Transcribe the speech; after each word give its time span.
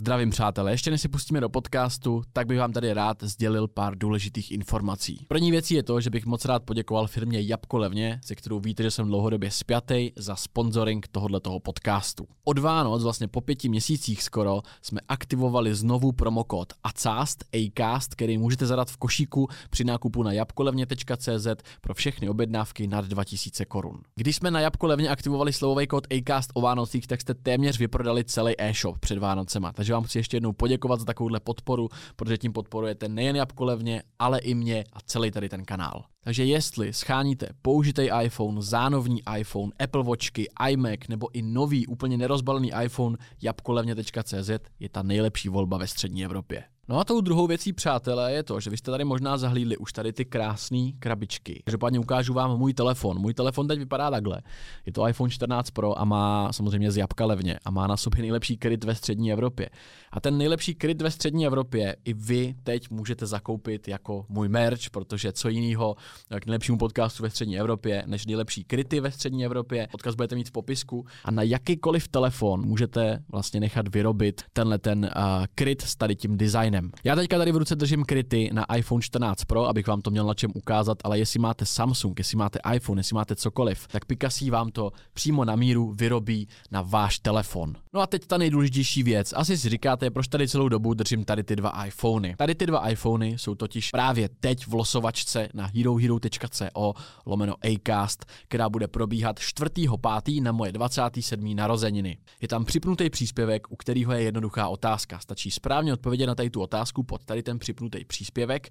Zdravím 0.00 0.30
přátelé, 0.30 0.70
ještě 0.70 0.90
než 0.90 1.00
si 1.00 1.08
pustíme 1.08 1.40
do 1.40 1.48
podcastu, 1.48 2.22
tak 2.32 2.46
bych 2.46 2.58
vám 2.58 2.72
tady 2.72 2.92
rád 2.92 3.22
sdělil 3.22 3.68
pár 3.68 3.98
důležitých 3.98 4.52
informací. 4.52 5.24
První 5.28 5.50
věcí 5.50 5.74
je 5.74 5.82
to, 5.82 6.00
že 6.00 6.10
bych 6.10 6.26
moc 6.26 6.44
rád 6.44 6.62
poděkoval 6.62 7.06
firmě 7.06 7.40
Jabko 7.40 7.78
Levně, 7.78 8.20
se 8.24 8.34
kterou 8.34 8.60
víte, 8.60 8.82
že 8.82 8.90
jsem 8.90 9.06
dlouhodobě 9.06 9.50
spjatý 9.50 10.10
za 10.16 10.36
sponsoring 10.36 11.08
tohoto 11.08 11.40
toho 11.40 11.60
podcastu. 11.60 12.26
Od 12.44 12.58
Vánoc, 12.58 13.02
vlastně 13.02 13.28
po 13.28 13.40
pěti 13.40 13.68
měsících 13.68 14.22
skoro, 14.22 14.62
jsme 14.82 15.00
aktivovali 15.08 15.74
znovu 15.74 16.12
promokód 16.12 16.72
ACAST, 16.84 17.44
ACAST, 17.54 18.14
který 18.14 18.38
můžete 18.38 18.66
zadat 18.66 18.90
v 18.90 18.96
košíku 18.96 19.48
při 19.70 19.84
nákupu 19.84 20.22
na 20.22 20.32
jabkolevně.cz 20.32 21.46
pro 21.80 21.94
všechny 21.94 22.28
objednávky 22.28 22.86
nad 22.86 23.04
2000 23.04 23.64
korun. 23.64 24.00
Když 24.14 24.36
jsme 24.36 24.50
na 24.50 24.60
Jabko 24.60 24.86
Levně 24.86 25.08
aktivovali 25.08 25.52
slovový 25.52 25.86
kód 25.86 26.06
ACAST 26.12 26.50
o 26.54 26.60
Vánocích, 26.60 27.06
tak 27.06 27.20
jste 27.20 27.34
téměř 27.34 27.78
vyprodali 27.78 28.24
celý 28.24 28.54
e-shop 28.58 28.98
před 28.98 29.18
Vánocema. 29.18 29.72
Takže 29.72 29.87
vám 29.92 30.04
chci 30.04 30.18
ještě 30.18 30.36
jednou 30.36 30.52
poděkovat 30.52 31.00
za 31.00 31.04
takovouhle 31.04 31.40
podporu, 31.40 31.88
protože 32.16 32.38
tím 32.38 32.52
podporujete 32.52 33.08
nejen 33.08 33.36
Jabko 33.36 33.64
Levně, 33.64 34.02
ale 34.18 34.38
i 34.38 34.54
mě 34.54 34.84
a 34.92 35.00
celý 35.00 35.30
tady 35.30 35.48
ten 35.48 35.64
kanál. 35.64 36.04
Takže 36.24 36.44
jestli 36.44 36.92
scháníte 36.92 37.48
použitý 37.62 38.08
iPhone, 38.22 38.62
zánovní 38.62 39.22
iPhone, 39.38 39.72
Apple 39.80 40.02
Watchky, 40.02 40.46
iMac 40.70 41.00
nebo 41.08 41.28
i 41.32 41.42
nový 41.42 41.86
úplně 41.86 42.16
nerozbalený 42.16 42.72
iPhone, 42.84 43.16
jabkolevně.cz 43.42 44.50
je 44.80 44.88
ta 44.88 45.02
nejlepší 45.02 45.48
volba 45.48 45.78
ve 45.78 45.86
střední 45.86 46.24
Evropě. 46.24 46.64
No 46.90 46.98
a 46.98 47.04
tou 47.04 47.20
druhou 47.20 47.46
věcí, 47.46 47.72
přátelé, 47.72 48.32
je 48.32 48.42
to, 48.42 48.60
že 48.60 48.70
vy 48.70 48.76
jste 48.76 48.90
tady 48.90 49.04
možná 49.04 49.36
zahlídli 49.36 49.76
už 49.76 49.92
tady 49.92 50.12
ty 50.12 50.24
krásné 50.24 50.90
krabičky. 50.98 51.62
Každopádně 51.64 51.98
ukážu 51.98 52.34
vám 52.34 52.58
můj 52.58 52.74
telefon. 52.74 53.18
Můj 53.18 53.34
telefon 53.34 53.68
teď 53.68 53.78
vypadá 53.78 54.10
takhle. 54.10 54.42
Je 54.86 54.92
to 54.92 55.08
iPhone 55.08 55.30
14 55.30 55.70
Pro 55.70 55.98
a 55.98 56.04
má 56.04 56.52
samozřejmě 56.52 56.90
z 56.92 56.96
jabka 56.96 57.26
levně 57.26 57.58
a 57.64 57.70
má 57.70 57.86
na 57.86 57.96
sobě 57.96 58.22
nejlepší 58.22 58.56
kryt 58.56 58.84
ve 58.84 58.94
střední 58.94 59.32
Evropě. 59.32 59.68
A 60.10 60.20
ten 60.20 60.38
nejlepší 60.38 60.74
kryt 60.74 61.02
ve 61.02 61.10
střední 61.10 61.46
Evropě 61.46 61.96
i 62.04 62.14
vy 62.14 62.54
teď 62.62 62.90
můžete 62.90 63.26
zakoupit 63.26 63.88
jako 63.88 64.26
můj 64.28 64.48
merch, 64.48 64.90
protože 64.90 65.32
co 65.32 65.48
jiného 65.48 65.96
k 66.40 66.46
nejlepšímu 66.46 66.78
podcastu 66.78 67.22
ve 67.22 67.30
střední 67.30 67.58
Evropě, 67.58 68.02
než 68.06 68.26
nejlepší 68.26 68.64
kryty 68.64 69.00
ve 69.00 69.10
střední 69.10 69.44
Evropě. 69.44 69.88
Odkaz 69.92 70.14
budete 70.14 70.34
mít 70.34 70.48
v 70.48 70.52
popisku 70.52 71.06
a 71.24 71.30
na 71.30 71.42
jakýkoliv 71.42 72.08
telefon 72.08 72.66
můžete 72.66 73.22
vlastně 73.28 73.60
nechat 73.60 73.94
vyrobit 73.94 74.42
tenhle 74.52 74.78
ten 74.78 75.10
uh, 75.16 75.44
kryt 75.54 75.82
s 75.82 75.96
tady 75.96 76.16
tím 76.16 76.36
designem. 76.36 76.77
Já 77.04 77.16
teďka 77.16 77.38
tady 77.38 77.52
v 77.52 77.56
ruce 77.56 77.76
držím 77.76 78.04
kryty 78.04 78.50
na 78.52 78.74
iPhone 78.74 79.02
14 79.02 79.44
Pro, 79.44 79.68
abych 79.68 79.86
vám 79.86 80.00
to 80.00 80.10
měl 80.10 80.26
na 80.26 80.34
čem 80.34 80.50
ukázat, 80.54 80.98
ale 81.04 81.18
jestli 81.18 81.40
máte 81.40 81.66
Samsung, 81.66 82.18
jestli 82.18 82.36
máte 82.36 82.58
iPhone, 82.74 83.00
jestli 83.00 83.14
máte 83.14 83.36
cokoliv, 83.36 83.88
tak 83.88 84.04
Picasso 84.04 84.50
vám 84.50 84.70
to 84.70 84.90
přímo 85.12 85.44
na 85.44 85.56
míru 85.56 85.92
vyrobí 85.92 86.48
na 86.70 86.82
váš 86.82 87.18
telefon. 87.18 87.74
No 87.92 88.00
a 88.00 88.06
teď 88.06 88.26
ta 88.26 88.38
nejdůležitější 88.38 89.02
věc. 89.02 89.32
Asi 89.36 89.58
si 89.58 89.68
říkáte, 89.68 90.10
proč 90.10 90.28
tady 90.28 90.48
celou 90.48 90.68
dobu 90.68 90.94
držím 90.94 91.24
tady 91.24 91.42
ty 91.42 91.56
dva 91.56 91.84
iPhony. 91.86 92.34
Tady 92.38 92.54
ty 92.54 92.66
dva 92.66 92.88
iPhony 92.88 93.38
jsou 93.38 93.54
totiž 93.54 93.90
právě 93.90 94.28
teď 94.40 94.66
v 94.66 94.74
losovačce 94.74 95.48
na 95.54 95.70
herohero.co 95.74 96.94
lomeno 97.26 97.54
Acast, 97.74 98.26
která 98.48 98.68
bude 98.68 98.88
probíhat 98.88 99.38
4.5. 99.38 100.42
na 100.42 100.52
moje 100.52 100.72
27. 100.72 101.56
narozeniny. 101.56 102.18
Je 102.40 102.48
tam 102.48 102.64
připnutý 102.64 103.10
příspěvek, 103.10 103.66
u 103.70 103.76
kterého 103.76 104.12
je 104.12 104.22
jednoduchá 104.22 104.68
otázka. 104.68 105.18
Stačí 105.18 105.50
správně 105.50 105.92
odpovědět 105.92 106.26
na 106.26 106.34
tady 106.34 106.50
tu 106.50 106.60
otázku 106.68 107.02
pod 107.02 107.24
tady 107.24 107.42
ten 107.42 107.58
připnutý 107.58 108.04
příspěvek 108.04 108.68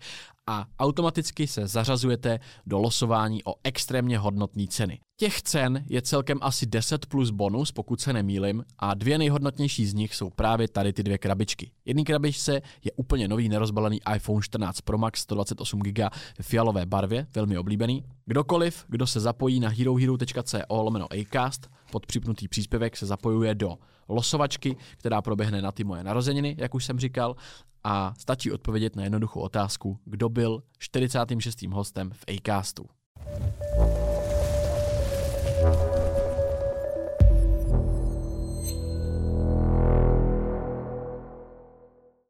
a 0.47 0.65
automaticky 0.79 1.47
se 1.47 1.67
zařazujete 1.67 2.39
do 2.65 2.79
losování 2.79 3.43
o 3.43 3.55
extrémně 3.63 4.17
hodnotné 4.17 4.67
ceny. 4.67 4.99
Těch 5.19 5.41
cen 5.41 5.83
je 5.89 6.01
celkem 6.01 6.37
asi 6.41 6.65
10 6.65 7.05
plus 7.05 7.29
bonus, 7.29 7.71
pokud 7.71 8.01
se 8.01 8.13
nemýlim, 8.13 8.63
a 8.79 8.93
dvě 8.93 9.17
nejhodnotnější 9.17 9.85
z 9.85 9.93
nich 9.93 10.15
jsou 10.15 10.29
právě 10.29 10.67
tady 10.67 10.93
ty 10.93 11.03
dvě 11.03 11.17
krabičky. 11.17 11.71
Jedný 11.85 12.03
krabičce 12.03 12.61
je 12.83 12.91
úplně 12.95 13.27
nový 13.27 13.49
nerozbalený 13.49 13.99
iPhone 14.15 14.41
14 14.41 14.81
Pro 14.81 14.97
Max 14.97 15.19
128 15.19 15.79
GB 15.79 15.99
v 16.41 16.45
fialové 16.45 16.85
barvě, 16.85 17.27
velmi 17.35 17.57
oblíbený. 17.57 18.03
Kdokoliv, 18.25 18.85
kdo 18.87 19.07
se 19.07 19.19
zapojí 19.19 19.59
na 19.59 19.69
herohero.co 19.69 20.57
lomeno 20.69 21.07
Acast, 21.13 21.69
pod 21.91 22.05
připnutý 22.05 22.47
příspěvek 22.47 22.97
se 22.97 23.05
zapojuje 23.05 23.55
do 23.55 23.77
losovačky, 24.09 24.75
která 24.97 25.21
proběhne 25.21 25.61
na 25.61 25.71
ty 25.71 25.83
moje 25.83 26.03
narozeniny, 26.03 26.55
jak 26.59 26.75
už 26.75 26.85
jsem 26.85 26.99
říkal, 26.99 27.35
a 27.83 28.13
stačí 28.17 28.51
odpovědět 28.51 28.95
na 28.95 29.03
jednoduchou 29.03 29.39
otázku, 29.39 29.99
kdo 30.05 30.29
byl 30.29 30.63
46. 30.79 31.61
hostem 31.61 32.11
v 32.13 32.25
Acastu. 32.35 32.85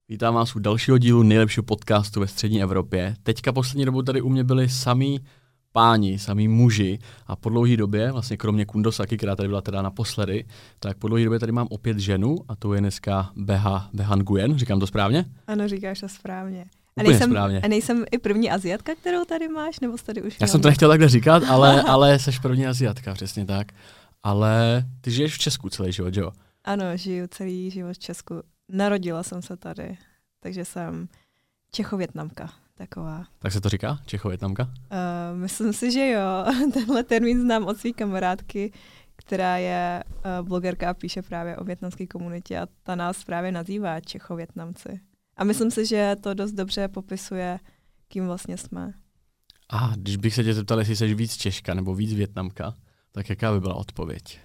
Vítám 0.10 0.34
vás 0.34 0.56
u 0.56 0.60
dalšího 0.60 0.98
dílu 0.98 1.24
nejlepšího 1.24 1.64
podcastu 1.64 2.20
ve 2.20 2.28
střední 2.28 2.62
Evropě. 2.62 3.16
Teďka 3.24 3.54
poslední 3.54 3.86
dobou 3.86 4.02
tady 4.02 4.22
u 4.22 4.30
mě 4.30 4.44
byli 4.44 4.70
samý 4.70 5.20
páni, 5.72 6.20
samý 6.20 6.48
muži 6.48 7.00
a 7.26 7.36
po 7.36 7.50
dlouhé 7.50 7.78
době, 7.78 8.12
vlastně 8.12 8.38
kromě 8.38 8.66
Kundosaky, 8.66 9.18
která 9.18 9.36
tady 9.36 9.50
byla 9.50 9.62
teda 9.62 9.82
naposledy, 9.82 10.46
tak 10.80 10.98
po 10.98 11.08
dlouhé 11.08 11.24
době 11.24 11.40
tady 11.40 11.52
mám 11.52 11.68
opět 11.70 12.00
ženu 12.00 12.36
a 12.48 12.56
to 12.56 12.74
je 12.74 12.80
dneska 12.82 13.32
Beha 13.36 13.90
Behan 13.94 14.20
Nguyen, 14.20 14.58
říkám 14.58 14.80
to 14.80 14.88
správně? 14.88 15.26
Ano, 15.48 15.68
říkáš 15.68 16.00
to 16.00 16.10
správně. 16.10 16.66
A 16.98 17.04
nejsem, 17.04 17.30
správně. 17.30 17.62
a 17.62 17.68
nejsem 17.68 18.06
i 18.12 18.18
první 18.18 18.52
Aziatka, 18.52 18.96
kterou 18.96 19.26
tady 19.26 19.48
máš, 19.48 19.80
nebo 19.80 19.98
jsi 19.98 20.06
tady 20.06 20.22
už 20.22 20.34
Já 20.34 20.38
měl? 20.40 20.48
jsem 20.48 20.62
to 20.62 20.68
nechtěl 20.68 20.90
takhle 20.90 21.10
říkat, 21.10 21.44
ale, 21.50 21.82
ale 21.82 22.20
seš 22.20 22.40
první 22.40 22.68
Aziatka, 22.68 23.14
přesně 23.14 23.46
tak. 23.46 23.68
Ale 24.24 24.86
ty 25.02 25.12
žiješ 25.12 25.36
v 25.36 25.40
Česku 25.40 25.70
celý 25.70 25.92
život, 25.92 26.14
že 26.14 26.22
jo? 26.22 26.32
Ano, 26.64 26.86
žiju 26.96 27.28
celý 27.28 27.72
život 27.72 27.94
v 27.94 28.00
Česku. 28.00 28.42
Narodila 28.70 29.24
jsem 29.24 29.42
se 29.42 29.58
tady, 29.58 29.98
takže 30.40 30.66
jsem 30.66 31.08
Čechovětnamka 31.72 32.54
taková. 32.78 33.26
Tak 33.40 33.52
se 33.52 33.62
to 33.62 33.70
říká? 33.70 34.00
Čechovětnamka? 34.06 34.64
Uh, 34.64 35.40
myslím 35.40 35.74
si, 35.74 35.92
že 35.92 36.10
jo. 36.10 36.46
Tenhle 36.74 37.04
termín 37.04 37.42
znám 37.42 37.66
od 37.66 37.78
své 37.78 37.92
kamarádky, 37.92 38.72
která 39.16 39.58
je 39.58 40.04
uh, 40.08 40.48
blogerka 40.48 40.90
a 40.90 40.94
píše 40.94 41.22
právě 41.22 41.58
o 41.58 41.64
větnamské 41.64 42.08
komunitě 42.08 42.60
a 42.60 42.68
ta 42.84 42.96
nás 42.96 43.24
právě 43.24 43.52
nazývá 43.52 44.00
Čechovětnamci. 44.00 45.00
A 45.38 45.44
myslím 45.44 45.72
si, 45.72 45.86
že 45.86 46.16
to 46.22 46.34
dost 46.34 46.52
dobře 46.52 46.88
popisuje, 46.88 47.60
kým 48.08 48.26
vlastně 48.26 48.58
jsme. 48.58 48.94
A 49.70 49.94
když 49.96 50.18
bych 50.18 50.34
se 50.34 50.44
tě 50.44 50.54
zeptal, 50.54 50.80
jestli 50.80 50.96
jsi 50.96 51.14
víc 51.14 51.38
Češka 51.38 51.74
nebo 51.74 51.96
víc 51.96 52.14
Větnamka, 52.14 52.74
tak 53.12 53.30
jaká 53.30 53.54
by 53.54 53.60
byla 53.60 53.76
odpověď? 53.76 54.40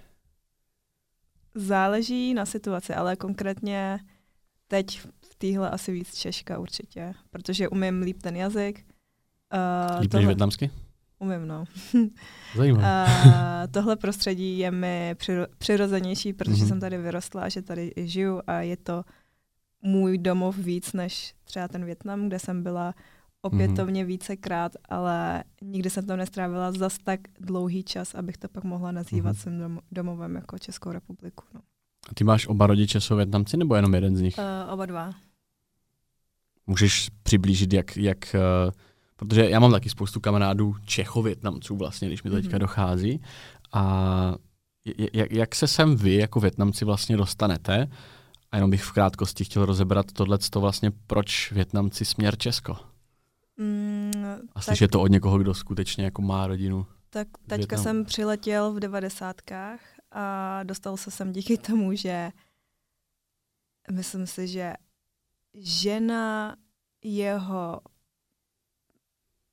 Záleží 1.55 2.35
na 2.35 2.47
situaci, 2.47 2.95
ale 2.95 3.17
konkrétně 3.17 3.99
teď 4.73 5.01
v 5.01 5.35
téhle 5.39 5.71
asi 5.71 5.93
víc 5.93 6.15
Češka 6.15 6.59
určitě, 6.59 7.15
protože 7.31 7.69
umím 7.69 8.03
líp 8.03 8.23
ten 8.23 8.37
jazyk. 8.37 8.85
Uh, 9.95 10.01
Líp 10.01 10.15
než 10.15 10.27
větnamsky? 10.27 10.71
Umím, 11.19 11.47
no. 11.47 11.65
Zajímavé. 12.57 13.07
Uh, 13.27 13.33
tohle 13.71 13.97
prostředí 13.97 14.59
je 14.59 14.71
mi 14.71 15.15
přiro- 15.19 15.47
přirozenější, 15.59 16.33
protože 16.33 16.51
Mhm. 16.51 16.61
mm-hmm. 16.65 16.69
jsem 16.69 16.81
tady 16.81 16.99
vyrostla, 16.99 17.49
že 17.49 17.63
tady 17.63 17.93
i 17.97 18.07
žiju 18.09 18.41
a 18.47 18.61
je 18.61 18.77
to 18.77 19.05
můj 19.83 20.19
domov 20.19 20.57
víc 20.59 20.93
než 20.93 21.35
třeba 21.45 21.69
ten 21.69 21.85
Větnam, 21.85 22.27
kde 22.29 22.39
jsem 22.39 22.63
byla 22.63 22.95
opětovně 23.43 24.05
mm-hmm. 24.05 24.07
vícekrát, 24.07 24.73
ale 24.89 25.45
nikdy 25.63 25.91
jsem 25.91 26.07
tam 26.07 26.19
nestrávila 26.19 26.73
zas 26.73 26.99
tak 26.99 27.21
dlouhý 27.41 27.83
čas, 27.85 28.15
abych 28.15 28.37
to 28.37 28.49
pak 28.49 28.65
mohla 28.65 28.93
nazývat 28.93 29.33
Mhm. 29.33 29.41
svým 29.43 29.61
dom- 29.61 29.81
domovem 29.93 30.35
jako 30.35 30.59
Českou 30.59 30.93
republiku. 30.93 31.45
No. 31.55 31.61
A 32.13 32.15
ty 32.15 32.25
máš 32.25 32.47
oba 32.47 32.67
rodiče 32.67 33.01
jsou 33.01 33.17
Větnamci 33.17 33.57
nebo 33.57 33.75
jenom 33.75 33.95
jeden 33.95 34.17
z 34.17 34.21
nich? 34.21 34.39
Uh, 34.39 34.73
oba 34.73 34.87
dva. 34.87 35.13
Můžeš 36.67 37.09
přiblížit, 37.23 37.73
jak, 37.73 37.97
jak 37.97 38.37
uh, 38.67 38.73
protože 39.17 39.51
já 39.51 39.61
mám 39.61 39.71
taky 39.73 39.89
spoustu 39.89 40.21
kamarádů 40.21 40.75
Čecho-Větnamců 40.85 41.77
vlastně, 41.77 42.09
když 42.09 42.23
mi 42.23 42.31
to 42.31 42.37
teďka 42.37 42.51
Mhm. 42.57 42.59
dochází. 42.61 43.23
A 43.73 44.35
jak, 45.13 45.33
jak 45.33 45.55
se 45.55 45.67
sem 45.69 45.97
vy 45.97 46.15
jako 46.15 46.41
Větnamci 46.41 46.85
vlastně 46.85 47.17
dostanete? 47.17 47.89
A 48.51 48.57
jenom 48.57 48.71
bych 48.71 48.83
v 48.85 48.93
krátkosti 48.93 49.45
chtěl 49.45 49.65
rozebrat 49.65 50.13
tohleto 50.13 50.61
vlastně, 50.61 50.91
proč 51.07 51.53
Větnamci 51.53 52.05
směr 52.05 52.37
Česko? 52.39 52.77
Mm, 53.57 54.13
A 54.55 54.55
tak, 54.55 54.65
slyšet 54.65 54.91
to 54.91 55.01
od 55.01 55.07
někoho, 55.11 55.39
kdo 55.39 55.55
skutečně 55.55 56.05
jako 56.05 56.23
má 56.23 56.47
rodinu. 56.47 56.87
tak 57.11 57.29
teďka 57.47 57.77
jsem 57.77 58.05
přiletěl 58.05 58.73
v 58.73 58.81
devadesátkách 58.81 59.81
a 60.13 60.61
dostal 60.63 60.97
se 60.97 61.11
sem 61.11 61.33
díky 61.33 61.59
tomu, 61.59 61.95
že 61.95 62.31
myslím 63.91 64.27
si, 64.27 64.49
že 64.49 64.73
žena 65.55 66.57
jeho 67.05 67.81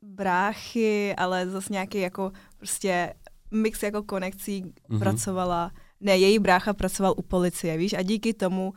bráchy, 0.02 1.16
ale 1.16 1.50
zase 1.50 1.74
nějaký 1.74 2.00
jako 2.00 2.32
prostě 2.58 3.14
mix 3.52 3.84
jako 3.84 4.04
konekcí 4.04 4.62
Mhm. 4.62 4.72
mm-hmm. 4.90 5.00
pracovala, 5.00 5.72
ne, 6.00 6.18
její 6.18 6.40
brácha 6.40 6.74
pracoval 6.74 7.14
u 7.18 7.22
policie, 7.22 7.78
víš, 7.78 7.94
a 7.94 8.02
díky 8.02 8.34
tomu 8.34 8.74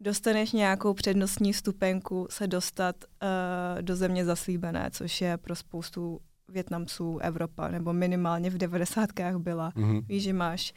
dostaneš 0.00 0.52
nějakou 0.52 0.94
přednostní 0.94 1.54
stupenku 1.54 2.26
se 2.30 2.46
dostat 2.46 2.96
uh, 3.04 3.82
do 3.82 3.96
země 3.96 4.24
zaslíbené, 4.24 4.90
což 4.92 5.20
je 5.20 5.36
pro 5.36 5.56
spoustu 5.56 6.20
Větnamců 6.48 7.18
Evropa, 7.18 7.68
nebo 7.68 7.92
minimálně 7.92 8.50
v 8.50 8.58
devadesátkách 8.58 9.36
byla. 9.36 9.72
Mhm. 9.74 10.00
Víš, 10.08 10.22
že 10.22 10.32
máš 10.32 10.72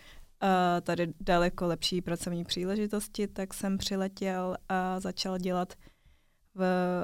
tady 0.82 1.14
daleko 1.20 1.68
lepší 1.68 2.02
pracovní 2.02 2.44
příležitosti, 2.44 3.28
tak 3.28 3.54
jsem 3.54 3.78
přiletěl 3.78 4.56
a 4.70 5.00
začal 5.00 5.38
dělat 5.38 5.74
v 6.56 6.64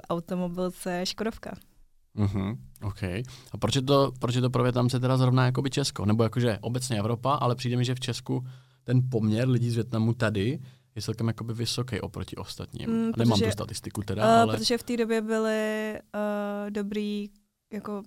automobilce 0.10 1.06
Škodovka. 1.06 1.56
Mhm, 2.14 2.58
OK. 2.84 3.04
A 3.52 3.58
proč 3.60 3.76
je 3.76 3.82
to, 3.82 4.12
proč 4.20 4.36
je 4.36 4.42
to 4.42 4.50
pro 4.50 4.64
Větnamce 4.64 5.00
teda 5.00 5.18
zrovna 5.18 5.46
jakoby 5.46 5.70
Česko? 5.70 6.06
Nebo 6.06 6.24
jakože 6.24 6.58
obecně 6.62 7.00
Evropa, 7.00 7.34
ale 7.34 7.56
přijde 7.56 7.78
mi, 7.78 7.86
že 7.86 7.96
v 7.96 8.00
Česku 8.00 8.46
ten 8.84 9.10
poměr 9.10 9.50
lidí 9.50 9.70
z 9.70 9.76
Větnamu 9.76 10.14
tady 10.14 10.60
je 10.96 11.02
celkem 11.02 11.28
jakoby 11.28 11.54
vysoký 11.54 12.02
oproti 12.02 12.36
ostatním. 12.36 12.90
Mm, 12.90 13.12
protože, 13.12 13.20
Nemám 13.20 13.40
tu 13.40 13.52
statistiku 13.52 14.02
teda, 14.02 14.24
uh, 14.24 14.42
ale... 14.42 14.58
Protože 14.58 14.78
v 14.78 14.84
té 14.84 14.98
době 14.98 15.22
byly 15.22 15.94
uh, 16.16 16.72
dobrý 16.72 17.30
jako 17.74 18.04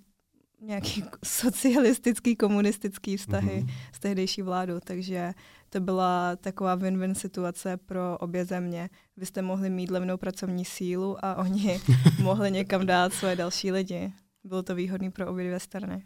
nějaký 0.61 1.05
socialistický, 1.25 2.37
komunistický 2.37 3.17
vztahy 3.17 3.65
mm-hmm. 3.67 3.75
s 3.93 3.99
tehdejší 3.99 4.43
vládou, 4.43 4.81
takže 4.85 5.33
to 5.69 5.81
byla 5.81 6.37
taková 6.37 6.77
win-win 6.77 7.15
situace 7.15 7.77
pro 7.77 8.19
obě 8.19 8.45
země. 8.45 8.91
Vy 9.17 9.27
jste 9.27 9.43
mohli 9.43 9.71
mít 9.71 9.91
levnou 9.91 10.17
pracovní 10.17 10.65
sílu 10.65 11.25
a 11.25 11.37
oni 11.37 11.81
mohli 12.23 12.51
někam 12.51 12.87
dát 12.87 13.13
svoje 13.13 13.37
další 13.37 13.73
lidi. 13.73 14.13
Bylo 14.45 14.63
to 14.63 14.75
výhodné 14.75 15.11
pro 15.11 15.31
obě 15.31 15.45
dvě 15.45 15.61
strany. 15.61 16.05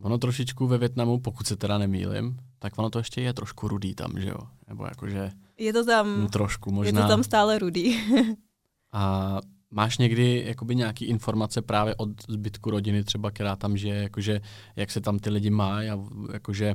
Ono 0.00 0.18
trošičku 0.18 0.66
ve 0.66 0.78
Větnamu, 0.78 1.20
pokud 1.20 1.46
se 1.46 1.56
teda 1.56 1.78
nemýlim, 1.78 2.36
tak 2.58 2.78
ono 2.78 2.90
to 2.90 2.98
ještě 2.98 3.20
je 3.20 3.32
trošku 3.32 3.68
rudý 3.68 3.94
tam, 3.94 4.20
že 4.20 4.28
jo? 4.28 4.38
Nebo 4.68 4.84
jakože... 4.84 5.30
Je 5.58 5.72
to 5.72 5.84
tam... 5.84 6.28
Trošku 6.32 6.72
možná. 6.72 7.00
Je 7.00 7.02
to 7.02 7.08
tam 7.08 7.22
stále 7.22 7.58
rudý. 7.58 7.98
a 8.92 9.40
máš 9.74 9.98
někdy 9.98 10.44
jakoby 10.46 10.76
nějaký 10.76 11.04
informace 11.04 11.62
právě 11.62 11.94
od 11.94 12.10
zbytku 12.28 12.70
rodiny 12.70 13.04
třeba, 13.04 13.30
která 13.30 13.56
tam 13.56 13.76
žije, 13.76 13.94
jakože 13.94 14.40
jak 14.76 14.90
se 14.90 15.00
tam 15.00 15.18
ty 15.18 15.30
lidi 15.30 15.50
mají 15.50 15.90
a 15.90 15.98
jakože, 16.32 16.74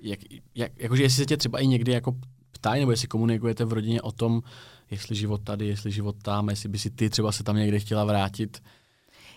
jak, 0.00 0.20
jak, 0.54 0.72
jakože 0.76 1.02
jestli 1.02 1.16
se 1.16 1.26
tě 1.26 1.36
třeba 1.36 1.58
i 1.58 1.66
někdy 1.66 1.92
jako 1.92 2.16
ptají, 2.50 2.80
nebo 2.80 2.90
jestli 2.90 3.08
komunikujete 3.08 3.64
v 3.64 3.72
rodině 3.72 4.02
o 4.02 4.12
tom, 4.12 4.42
jestli 4.90 5.16
život 5.16 5.44
tady, 5.44 5.66
jestli 5.66 5.90
život 5.90 6.16
tam, 6.22 6.48
jestli 6.48 6.68
by 6.68 6.78
si 6.78 6.90
ty 6.90 7.10
třeba 7.10 7.32
se 7.32 7.44
tam 7.44 7.56
někde 7.56 7.78
chtěla 7.78 8.04
vrátit, 8.04 8.62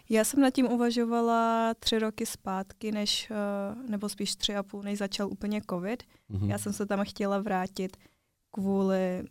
já 0.09 0.23
jsem 0.23 0.41
nad 0.41 0.53
tím 0.53 0.65
uvažovala 0.65 1.73
tři 1.79 1.99
roky 1.99 2.25
zpátky, 2.25 2.91
než, 2.91 3.31
eh, 3.31 3.89
nebo 3.89 4.09
spíš 4.09 4.35
tři 4.35 4.55
a 4.55 4.63
půl, 4.63 4.83
než 4.83 4.97
začal 4.97 5.27
úplně 5.31 5.61
covid. 5.69 6.03
Mm-hmm. 6.31 6.49
Já 6.49 6.57
jsem 6.57 6.73
se 6.73 6.85
tam 6.85 7.05
chtěla 7.05 7.39
vrátit 7.39 7.97
kvůli 8.51 9.23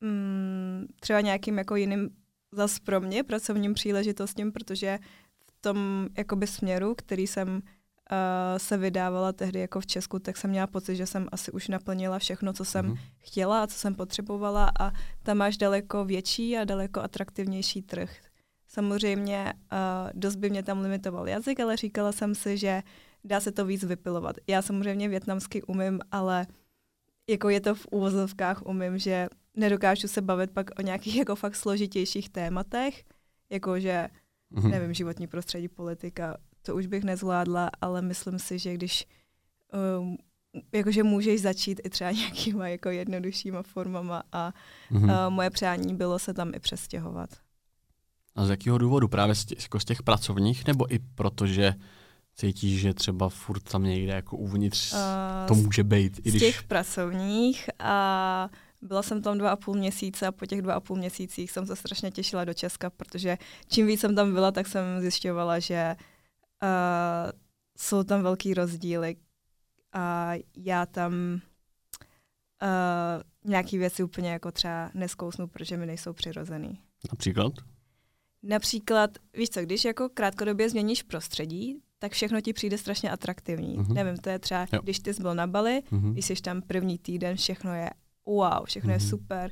mm, 0.00 0.86
třeba 1.00 1.20
nějakým 1.20 1.58
jako 1.58 1.76
jiným 1.76 2.10
zas 2.54 2.78
pro 2.78 3.00
mě 3.00 3.22
pracovním 3.22 3.74
příležitostím, 3.74 4.52
protože 4.52 4.98
v 5.46 5.52
tom 5.60 6.08
jakoby 6.18 6.46
směru, 6.46 6.94
který 6.94 7.26
jsem 7.26 7.48
uh, 7.48 7.60
se 8.56 8.76
vydávala 8.76 9.32
tehdy 9.32 9.60
jako 9.60 9.80
v 9.80 9.86
Česku, 9.86 10.18
tak 10.18 10.36
jsem 10.36 10.50
měla 10.50 10.66
pocit, 10.66 10.96
že 10.96 11.06
jsem 11.06 11.28
asi 11.32 11.52
už 11.52 11.68
naplnila 11.68 12.18
všechno, 12.18 12.52
co 12.52 12.64
jsem 12.64 12.86
mm-hmm. 12.86 12.98
chtěla 13.18 13.62
a 13.62 13.66
co 13.66 13.78
jsem 13.78 13.94
potřebovala 13.94 14.70
a 14.80 14.90
tam 15.22 15.36
máš 15.36 15.56
daleko 15.56 16.04
větší 16.04 16.56
a 16.56 16.64
daleko 16.64 17.00
atraktivnější 17.00 17.82
trh. 17.82 18.16
Samozřejmě 18.68 19.52
uh, 19.54 20.10
dost 20.14 20.36
by 20.36 20.50
mě 20.50 20.62
tam 20.62 20.80
limitoval 20.80 21.28
jazyk, 21.28 21.60
ale 21.60 21.76
říkala 21.76 22.12
jsem 22.12 22.34
si, 22.34 22.58
že 22.58 22.82
dá 23.24 23.40
se 23.40 23.52
to 23.52 23.64
víc 23.64 23.84
vypilovat. 23.84 24.36
Já 24.46 24.62
samozřejmě 24.62 25.08
větnamsky 25.08 25.62
umím, 25.62 26.00
ale 26.10 26.46
jako 27.28 27.48
je 27.48 27.60
to 27.60 27.74
v 27.74 27.86
úvozovkách 27.90 28.62
umím, 28.66 28.98
že 28.98 29.28
nedokážu 29.56 30.08
se 30.08 30.22
bavit 30.22 30.50
pak 30.50 30.70
o 30.78 30.82
nějakých 30.82 31.16
jako 31.16 31.36
fakt 31.36 31.56
složitějších 31.56 32.28
tématech, 32.28 33.04
jako 33.50 33.80
že, 33.80 34.08
mm-hmm. 34.52 34.70
nevím, 34.70 34.94
životní 34.94 35.26
prostředí, 35.26 35.68
politika, 35.68 36.36
to 36.62 36.74
už 36.76 36.86
bych 36.86 37.04
nezvládla, 37.04 37.70
ale 37.80 38.02
myslím 38.02 38.38
si, 38.38 38.58
že 38.58 38.74
když 38.74 39.06
um, 39.98 40.16
jakože 40.72 41.02
můžeš 41.02 41.40
začít 41.40 41.80
i 41.84 41.90
třeba 41.90 42.10
nějakýma 42.20 42.68
jako 42.68 42.88
jednoduššíma 42.88 43.62
formama 43.62 44.22
a 44.32 44.52
mm-hmm. 44.92 45.26
uh, 45.26 45.34
moje 45.34 45.50
přání 45.50 45.94
bylo 45.94 46.18
se 46.18 46.34
tam 46.34 46.54
i 46.54 46.58
přestěhovat. 46.58 47.30
A 48.36 48.46
z 48.46 48.50
jakého 48.50 48.78
důvodu? 48.78 49.08
Právě 49.08 49.34
z 49.34 49.44
těch, 49.44 49.62
jako 49.62 49.80
z 49.80 49.84
těch 49.84 50.02
pracovních, 50.02 50.66
nebo 50.66 50.94
i 50.94 50.98
protože 51.14 51.74
cítíš, 52.34 52.80
že 52.80 52.94
třeba 52.94 53.28
furt 53.28 53.62
tam 53.62 53.84
někde 53.84 54.12
jako 54.12 54.36
uvnitř 54.36 54.92
uh, 54.92 54.98
to 55.48 55.54
může 55.54 55.84
být? 55.84 56.18
I 56.18 56.30
když... 56.30 56.42
Z 56.42 56.44
těch 56.44 56.62
pracovních 56.62 57.70
a 57.78 58.48
byla 58.82 59.02
jsem 59.02 59.22
tam 59.22 59.38
dva 59.38 59.50
a 59.50 59.56
půl 59.56 59.74
měsíce 59.74 60.26
a 60.26 60.32
po 60.32 60.46
těch 60.46 60.62
dva 60.62 60.74
a 60.74 60.80
půl 60.80 60.96
měsících 60.96 61.50
jsem 61.50 61.66
se 61.66 61.76
strašně 61.76 62.10
těšila 62.10 62.44
do 62.44 62.54
Česka, 62.54 62.90
protože 62.90 63.38
čím 63.68 63.86
víc 63.86 64.00
jsem 64.00 64.14
tam 64.14 64.32
byla, 64.32 64.52
tak 64.52 64.66
jsem 64.66 65.00
zjišťovala, 65.00 65.58
že 65.58 65.96
uh, 66.62 67.30
jsou 67.78 68.02
tam 68.02 68.22
velký 68.22 68.54
rozdíly 68.54 69.16
a 69.92 70.32
já 70.56 70.86
tam 70.86 71.12
uh, 72.62 73.50
nějaký 73.50 73.78
věci 73.78 74.02
úplně 74.02 74.30
jako 74.30 74.52
třeba 74.52 74.90
neskousnu, 74.94 75.48
protože 75.48 75.76
mi 75.76 75.86
nejsou 75.86 76.12
přirozený. 76.12 76.78
Například? 77.10 77.52
Například, 78.42 79.10
víš 79.34 79.50
co, 79.50 79.60
když 79.60 79.84
jako 79.84 80.08
krátkodobě 80.08 80.70
změníš 80.70 81.02
prostředí, 81.02 81.78
tak 82.04 82.12
všechno 82.12 82.40
ti 82.40 82.52
přijde 82.52 82.78
strašně 82.78 83.10
atraktivní. 83.10 83.78
Uh-huh. 83.78 83.92
Nevím, 83.92 84.16
to 84.16 84.30
je 84.30 84.38
třeba, 84.38 84.66
jo. 84.72 84.80
když 84.82 85.00
ty 85.00 85.14
jsi 85.14 85.22
byl 85.22 85.34
na 85.34 85.46
Bali, 85.46 85.82
uh-huh. 85.92 86.12
když 86.12 86.24
jsi 86.24 86.34
tam 86.34 86.62
první 86.62 86.98
týden, 86.98 87.36
všechno 87.36 87.74
je 87.74 87.90
wow, 88.26 88.64
všechno 88.64 88.88
uh-huh. 88.88 88.92
je 88.92 88.98
mhm. 88.98 89.08
super, 89.08 89.50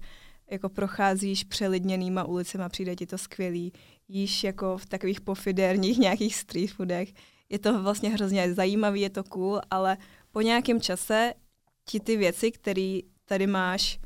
jako 0.50 0.68
procházíš 0.68 1.44
přelidněnýma 1.44 2.24
ulicema, 2.24 2.68
přijde 2.68 2.96
ti 2.96 3.06
to 3.06 3.18
skvělý, 3.18 3.72
jíš 4.08 4.44
jako 4.44 4.78
v 4.78 4.86
takových 4.86 5.20
pofidérních 5.20 5.98
nějakých 6.06 6.34
street 6.34 6.70
foodech, 6.70 7.12
je 7.48 7.58
to 7.58 7.82
vlastně 7.82 8.10
hrozně 8.10 8.54
zajímavý, 8.54 9.00
je 9.00 9.10
to 9.10 9.24
cool, 9.24 9.60
ale 9.70 9.96
po 10.32 10.40
nějakém 10.40 10.80
čase 10.80 11.34
ti 11.84 12.00
ty 12.00 12.16
věci, 12.16 12.52
které 12.52 12.98
tady 13.24 13.46
máš, 13.46 13.98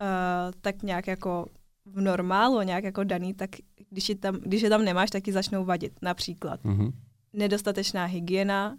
uh, 0.00 0.52
tak 0.60 0.82
nějak 0.82 1.06
jako 1.06 1.46
v 1.86 2.00
normálu, 2.00 2.62
nějak 2.62 2.84
jako 2.84 3.04
daný, 3.04 3.34
tak 3.34 3.50
když 3.90 4.08
je 4.08 4.14
tam, 4.14 4.34
když 4.34 4.62
je 4.62 4.68
tam 4.68 4.84
nemáš, 4.84 5.10
tak 5.10 5.24
ti 5.24 5.32
začnou 5.32 5.64
vadit. 5.64 5.92
Například 6.02 6.64
mm-hmm. 6.64 6.92
Nedostatečná 7.32 8.04
hygiena, 8.04 8.76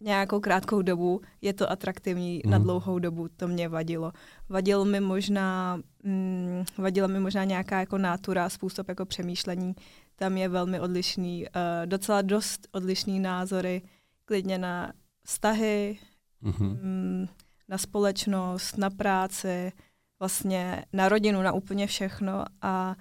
nějakou 0.00 0.40
krátkou 0.40 0.82
dobu 0.82 1.20
je 1.40 1.52
to 1.52 1.70
atraktivní, 1.70 2.40
mm. 2.44 2.50
na 2.50 2.58
dlouhou 2.58 2.98
dobu 2.98 3.28
to 3.36 3.48
mě 3.48 3.68
vadilo. 3.68 4.12
Vadil 4.48 4.84
mi 4.84 5.00
možná, 5.00 5.80
mm, 6.02 6.64
vadila 6.78 7.06
mi 7.06 7.20
možná 7.20 7.44
nějaká 7.44 7.80
jako 7.80 7.98
nátura, 7.98 8.48
způsob 8.48 8.88
jako 8.88 9.06
přemýšlení, 9.06 9.74
tam 10.16 10.36
je 10.36 10.48
velmi 10.48 10.80
odlišný, 10.80 11.44
uh, 11.44 11.86
docela 11.86 12.22
dost 12.22 12.68
odlišný 12.72 13.20
názory, 13.20 13.82
klidně 14.24 14.58
na 14.58 14.92
vztahy, 15.22 15.98
mm-hmm. 16.42 16.78
mm, 16.82 17.26
na 17.68 17.78
společnost, 17.78 18.78
na 18.78 18.90
práci, 18.90 19.72
vlastně 20.20 20.84
na 20.92 21.08
rodinu, 21.08 21.42
na 21.42 21.52
úplně 21.52 21.86
všechno 21.86 22.44
a 22.62 22.96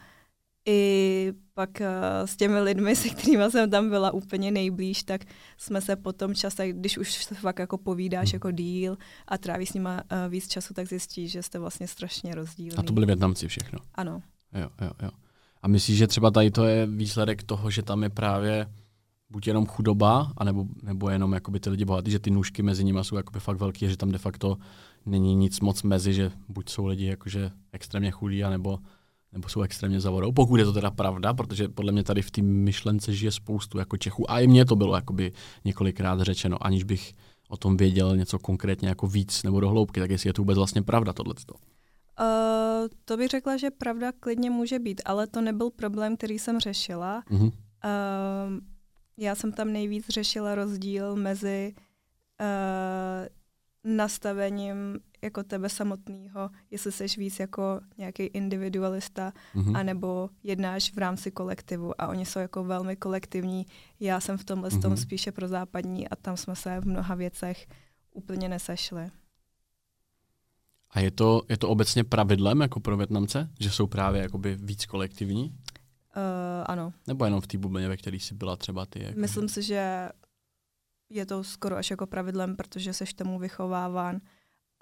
i 0.65 1.33
pak 1.53 1.69
uh, 1.81 1.85
s 2.25 2.35
těmi 2.35 2.59
lidmi, 2.59 2.95
se 2.95 3.09
kterými 3.09 3.51
jsem 3.51 3.69
tam 3.69 3.89
byla 3.89 4.11
úplně 4.11 4.51
nejblíž, 4.51 5.03
tak 5.03 5.21
jsme 5.57 5.81
se 5.81 5.95
po 5.95 6.13
tom 6.13 6.35
čase, 6.35 6.71
když 6.71 6.97
už 6.97 7.13
se 7.13 7.35
fakt 7.35 7.59
jako 7.59 7.77
povídáš 7.77 8.33
jako 8.33 8.51
díl 8.51 8.97
a 9.27 9.37
trávíš 9.37 9.69
s 9.69 9.73
nima 9.73 9.95
uh, 9.95 10.31
víc 10.31 10.47
času, 10.47 10.73
tak 10.73 10.87
zjistíš, 10.87 11.31
že 11.31 11.43
jste 11.43 11.59
vlastně 11.59 11.87
strašně 11.87 12.35
rozdílní. 12.35 12.77
A 12.77 12.83
to 12.83 12.93
byli 12.93 13.05
Větnamci 13.05 13.47
všechno? 13.47 13.79
Ano. 13.95 14.21
Jo, 14.53 14.69
jo, 14.81 14.91
jo. 15.01 15.09
A 15.61 15.67
myslíš, 15.67 15.97
že 15.97 16.07
třeba 16.07 16.31
tady 16.31 16.51
to 16.51 16.65
je 16.65 16.87
výsledek 16.87 17.43
toho, 17.43 17.71
že 17.71 17.83
tam 17.83 18.03
je 18.03 18.09
právě 18.09 18.67
buď 19.29 19.47
jenom 19.47 19.65
chudoba, 19.65 20.33
anebo, 20.37 20.65
nebo 20.83 21.09
jenom 21.09 21.33
jakoby 21.33 21.59
ty 21.59 21.69
lidi 21.69 21.85
bohatí, 21.85 22.11
že 22.11 22.19
ty 22.19 22.31
nůžky 22.31 22.63
mezi 22.63 22.83
nimi 22.83 22.99
jsou 23.01 23.15
jakoby 23.15 23.39
fakt 23.39 23.57
velký, 23.57 23.89
že 23.89 23.97
tam 23.97 24.11
de 24.11 24.17
facto 24.17 24.57
není 25.05 25.35
nic 25.35 25.59
moc 25.59 25.83
mezi, 25.83 26.13
že 26.13 26.31
buď 26.47 26.69
jsou 26.69 26.85
lidi 26.85 27.05
jakože 27.05 27.51
extrémně 27.71 28.11
chudí, 28.11 28.43
anebo 28.43 28.79
nebo 29.31 29.49
jsou 29.49 29.61
extrémně 29.61 29.99
za 29.99 30.09
vodou, 30.09 30.31
pokud 30.31 30.57
je 30.57 30.65
to 30.65 30.73
teda 30.73 30.91
pravda, 30.91 31.33
protože 31.33 31.67
podle 31.69 31.91
mě 31.91 32.03
tady 32.03 32.21
v 32.21 32.31
té 32.31 32.41
myšlence 32.41 33.13
žije 33.13 33.31
spoustu 33.31 33.77
jako 33.77 33.97
Čechů 33.97 34.31
a 34.31 34.39
i 34.39 34.47
mně 34.47 34.65
to 34.65 34.75
bylo 34.75 34.95
jakoby 34.95 35.31
několikrát 35.65 36.21
řečeno, 36.21 36.65
aniž 36.65 36.83
bych 36.83 37.13
o 37.49 37.57
tom 37.57 37.77
věděl 37.77 38.17
něco 38.17 38.39
konkrétně 38.39 38.89
jako 38.89 39.07
víc 39.07 39.43
nebo 39.43 39.59
dohloubky, 39.59 39.99
tak 39.99 40.09
jestli 40.09 40.29
je 40.29 40.33
to 40.33 40.41
vůbec 40.41 40.57
vlastně 40.57 40.81
pravda 40.81 41.13
tohleto. 41.13 41.53
Uh, 41.53 42.87
to 43.05 43.17
bych 43.17 43.27
řekla, 43.27 43.57
že 43.57 43.71
pravda 43.71 44.11
klidně 44.19 44.49
může 44.49 44.79
být, 44.79 45.01
ale 45.05 45.27
to 45.27 45.41
nebyl 45.41 45.69
problém, 45.69 46.17
který 46.17 46.39
jsem 46.39 46.59
řešila. 46.59 47.23
Uh-huh. 47.31 47.43
Uh, 47.43 47.51
já 49.17 49.35
jsem 49.35 49.51
tam 49.51 49.73
nejvíc 49.73 50.09
řešila 50.09 50.55
rozdíl 50.55 51.15
mezi 51.15 51.73
uh, 52.41 53.27
nastavením 53.95 54.99
jako 55.21 55.43
tebe 55.43 55.69
samotného, 55.69 56.49
jestli 56.71 56.91
jsi 56.91 57.05
víc 57.17 57.39
jako 57.39 57.81
nějaký 57.97 58.23
individualista, 58.23 59.33
mm-hmm. 59.55 59.77
anebo 59.77 60.29
jednáš 60.43 60.93
v 60.93 60.97
rámci 60.97 61.31
kolektivu 61.31 62.01
a 62.01 62.07
oni 62.07 62.25
jsou 62.25 62.39
jako 62.39 62.63
velmi 62.63 62.95
kolektivní. 62.95 63.65
Já 63.99 64.19
jsem 64.19 64.37
v 64.37 64.43
tomhle 64.43 64.69
mm-hmm. 64.69 64.81
tom 64.81 64.97
spíše 64.97 65.31
pro 65.31 65.47
západní 65.47 66.07
a 66.07 66.15
tam 66.15 66.37
jsme 66.37 66.55
se 66.55 66.79
v 66.79 66.87
mnoha 66.87 67.15
věcech 67.15 67.67
úplně 68.13 68.49
nesešli. 68.49 69.09
A 70.91 70.99
je 70.99 71.11
to, 71.11 71.41
je 71.49 71.57
to 71.57 71.69
obecně 71.69 72.03
pravidlem 72.03 72.61
jako 72.61 72.79
pro 72.79 72.97
Větnamce, 72.97 73.49
že 73.59 73.69
jsou 73.69 73.87
právě 73.87 74.21
jakoby 74.21 74.57
víc 74.61 74.85
kolektivní? 74.85 75.43
Uh, 75.43 75.53
ano. 76.65 76.93
Nebo 77.07 77.25
jenom 77.25 77.41
v 77.41 77.47
té 77.47 77.57
bublině, 77.57 77.87
ve 77.87 77.97
které 77.97 78.17
jsi 78.17 78.35
byla 78.35 78.55
třeba 78.55 78.85
ty? 78.85 79.03
Jako... 79.03 79.19
Myslím 79.19 79.49
si, 79.49 79.63
že 79.63 80.09
je 81.09 81.25
to 81.25 81.43
skoro 81.43 81.75
až 81.77 81.89
jako 81.89 82.07
pravidlem, 82.07 82.55
protože 82.55 82.93
seš 82.93 83.13
tomu 83.13 83.39
vychováván 83.39 84.21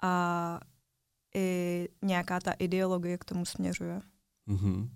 a 0.02 0.60
i 1.34 1.88
nějaká 2.02 2.40
ta 2.40 2.52
ideologie 2.52 3.18
k 3.18 3.24
tomu 3.24 3.44
směřuje. 3.44 4.00
Mm-hmm. 4.48 4.88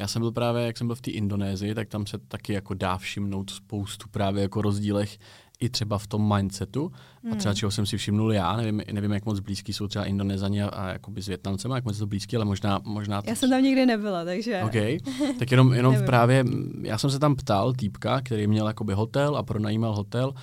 Já 0.00 0.06
jsem 0.06 0.22
byl 0.22 0.32
právě, 0.32 0.62
jak 0.62 0.78
jsem 0.78 0.86
byl 0.86 0.96
v 0.96 1.00
té 1.00 1.10
Indonésii, 1.10 1.74
tak 1.74 1.88
tam 1.88 2.06
se 2.06 2.18
taky 2.18 2.52
jako 2.52 2.74
dá 2.74 2.98
všimnout 2.98 3.50
spoustu 3.50 4.08
právě 4.10 4.42
jako 4.42 4.62
rozdílech 4.62 5.18
i 5.60 5.68
třeba 5.68 5.98
v 5.98 6.06
tom 6.06 6.34
mindsetu. 6.34 6.92
Hmm. 7.22 7.32
A 7.32 7.36
třeba 7.36 7.54
čeho 7.54 7.70
jsem 7.70 7.86
si 7.86 7.96
všimnul 7.96 8.32
já, 8.32 8.56
nevím, 8.56 8.82
nevím 8.92 9.12
jak 9.12 9.24
moc 9.24 9.40
blízký 9.40 9.72
jsou 9.72 9.88
třeba 9.88 10.04
Indonezani 10.04 10.62
a, 10.62 10.68
a 10.68 10.88
jakoby 10.88 11.22
s 11.22 11.28
Větnamcem, 11.28 11.70
jak 11.70 11.84
moc 11.84 11.98
to 11.98 12.06
blízký, 12.06 12.36
ale 12.36 12.44
možná... 12.44 12.80
možná 12.84 13.22
já 13.26 13.34
jsem 13.34 13.50
tam 13.50 13.62
nikdy 13.62 13.86
nebyla, 13.86 14.24
takže... 14.24 14.62
OK, 14.64 15.02
tak 15.38 15.50
jenom, 15.50 15.72
jenom 15.72 15.96
právě, 16.06 16.44
já 16.82 16.98
jsem 16.98 17.10
se 17.10 17.18
tam 17.18 17.36
ptal 17.36 17.72
týpka, 17.72 18.20
který 18.20 18.46
měl 18.46 18.66
jakoby 18.66 18.94
hotel 18.94 19.36
a 19.36 19.42
pronajímal 19.42 19.94
hotel 19.94 20.34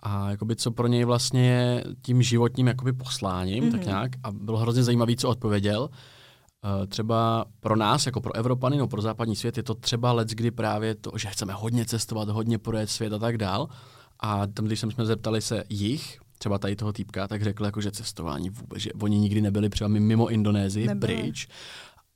a 0.00 0.30
jakoby 0.30 0.56
co 0.56 0.70
pro 0.70 0.86
něj 0.86 1.04
vlastně 1.04 1.48
je 1.48 1.84
tím 2.02 2.22
životním 2.22 2.66
jakoby 2.66 2.92
posláním, 2.92 3.64
mm-hmm. 3.64 3.70
tak 3.70 3.80
mhm. 3.80 3.88
nějak. 3.88 4.12
A 4.22 4.32
bylo 4.32 4.58
hrozně 4.58 4.82
zajímavý, 4.82 5.16
co 5.16 5.28
odpověděl. 5.28 5.88
Uh, 6.66 6.86
třeba 6.86 7.44
pro 7.60 7.76
nás, 7.76 8.06
jako 8.06 8.20
pro 8.20 8.36
Evropany, 8.36 8.76
no 8.76 8.88
pro 8.88 9.02
západní 9.02 9.36
svět, 9.36 9.56
je 9.56 9.62
to 9.62 9.74
třeba 9.74 10.12
let, 10.12 10.28
kdy 10.28 10.50
právě 10.50 10.94
to, 10.94 11.18
že 11.18 11.28
chceme 11.28 11.52
hodně 11.52 11.84
cestovat, 11.84 12.28
hodně 12.28 12.58
projet 12.58 12.90
svět 12.90 13.12
a 13.12 13.18
tak 13.18 13.38
dál. 13.38 13.68
A 14.20 14.46
tam, 14.46 14.64
když 14.64 14.80
jsme 14.80 15.06
zeptali 15.06 15.40
se 15.40 15.64
jich, 15.68 16.18
třeba 16.38 16.58
tady 16.58 16.76
toho 16.76 16.92
týpka, 16.92 17.28
tak 17.28 17.42
řekl, 17.42 17.64
jako, 17.64 17.80
že 17.80 17.90
cestování 17.90 18.50
vůbec, 18.50 18.82
že 18.82 18.92
oni 18.92 19.18
nikdy 19.18 19.40
nebyli 19.40 19.68
třeba 19.68 19.88
mimo 19.88 20.28
Indonésii, 20.28 20.88
pryč, 21.00 21.48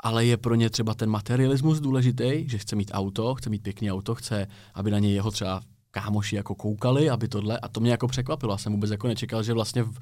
ale 0.00 0.24
je 0.24 0.36
pro 0.36 0.54
ně 0.54 0.70
třeba 0.70 0.94
ten 0.94 1.10
materialismus 1.10 1.80
důležitý, 1.80 2.48
že 2.48 2.58
chce 2.58 2.76
mít 2.76 2.90
auto, 2.94 3.34
chce 3.34 3.50
mít 3.50 3.62
pěkný 3.62 3.92
auto, 3.92 4.14
chce, 4.14 4.46
aby 4.74 4.90
na 4.90 4.98
něj 4.98 5.12
jeho 5.12 5.30
třeba 5.30 5.60
kámoši 5.90 6.36
jako 6.36 6.54
koukali, 6.54 7.10
aby 7.10 7.28
tohle, 7.28 7.58
a 7.58 7.68
to 7.68 7.80
mě 7.80 7.90
jako 7.90 8.08
překvapilo, 8.08 8.52
já 8.52 8.58
jsem 8.58 8.72
vůbec 8.72 8.90
jako 8.90 9.08
nečekal, 9.08 9.42
že 9.42 9.52
vlastně 9.52 9.82
v, 9.82 9.98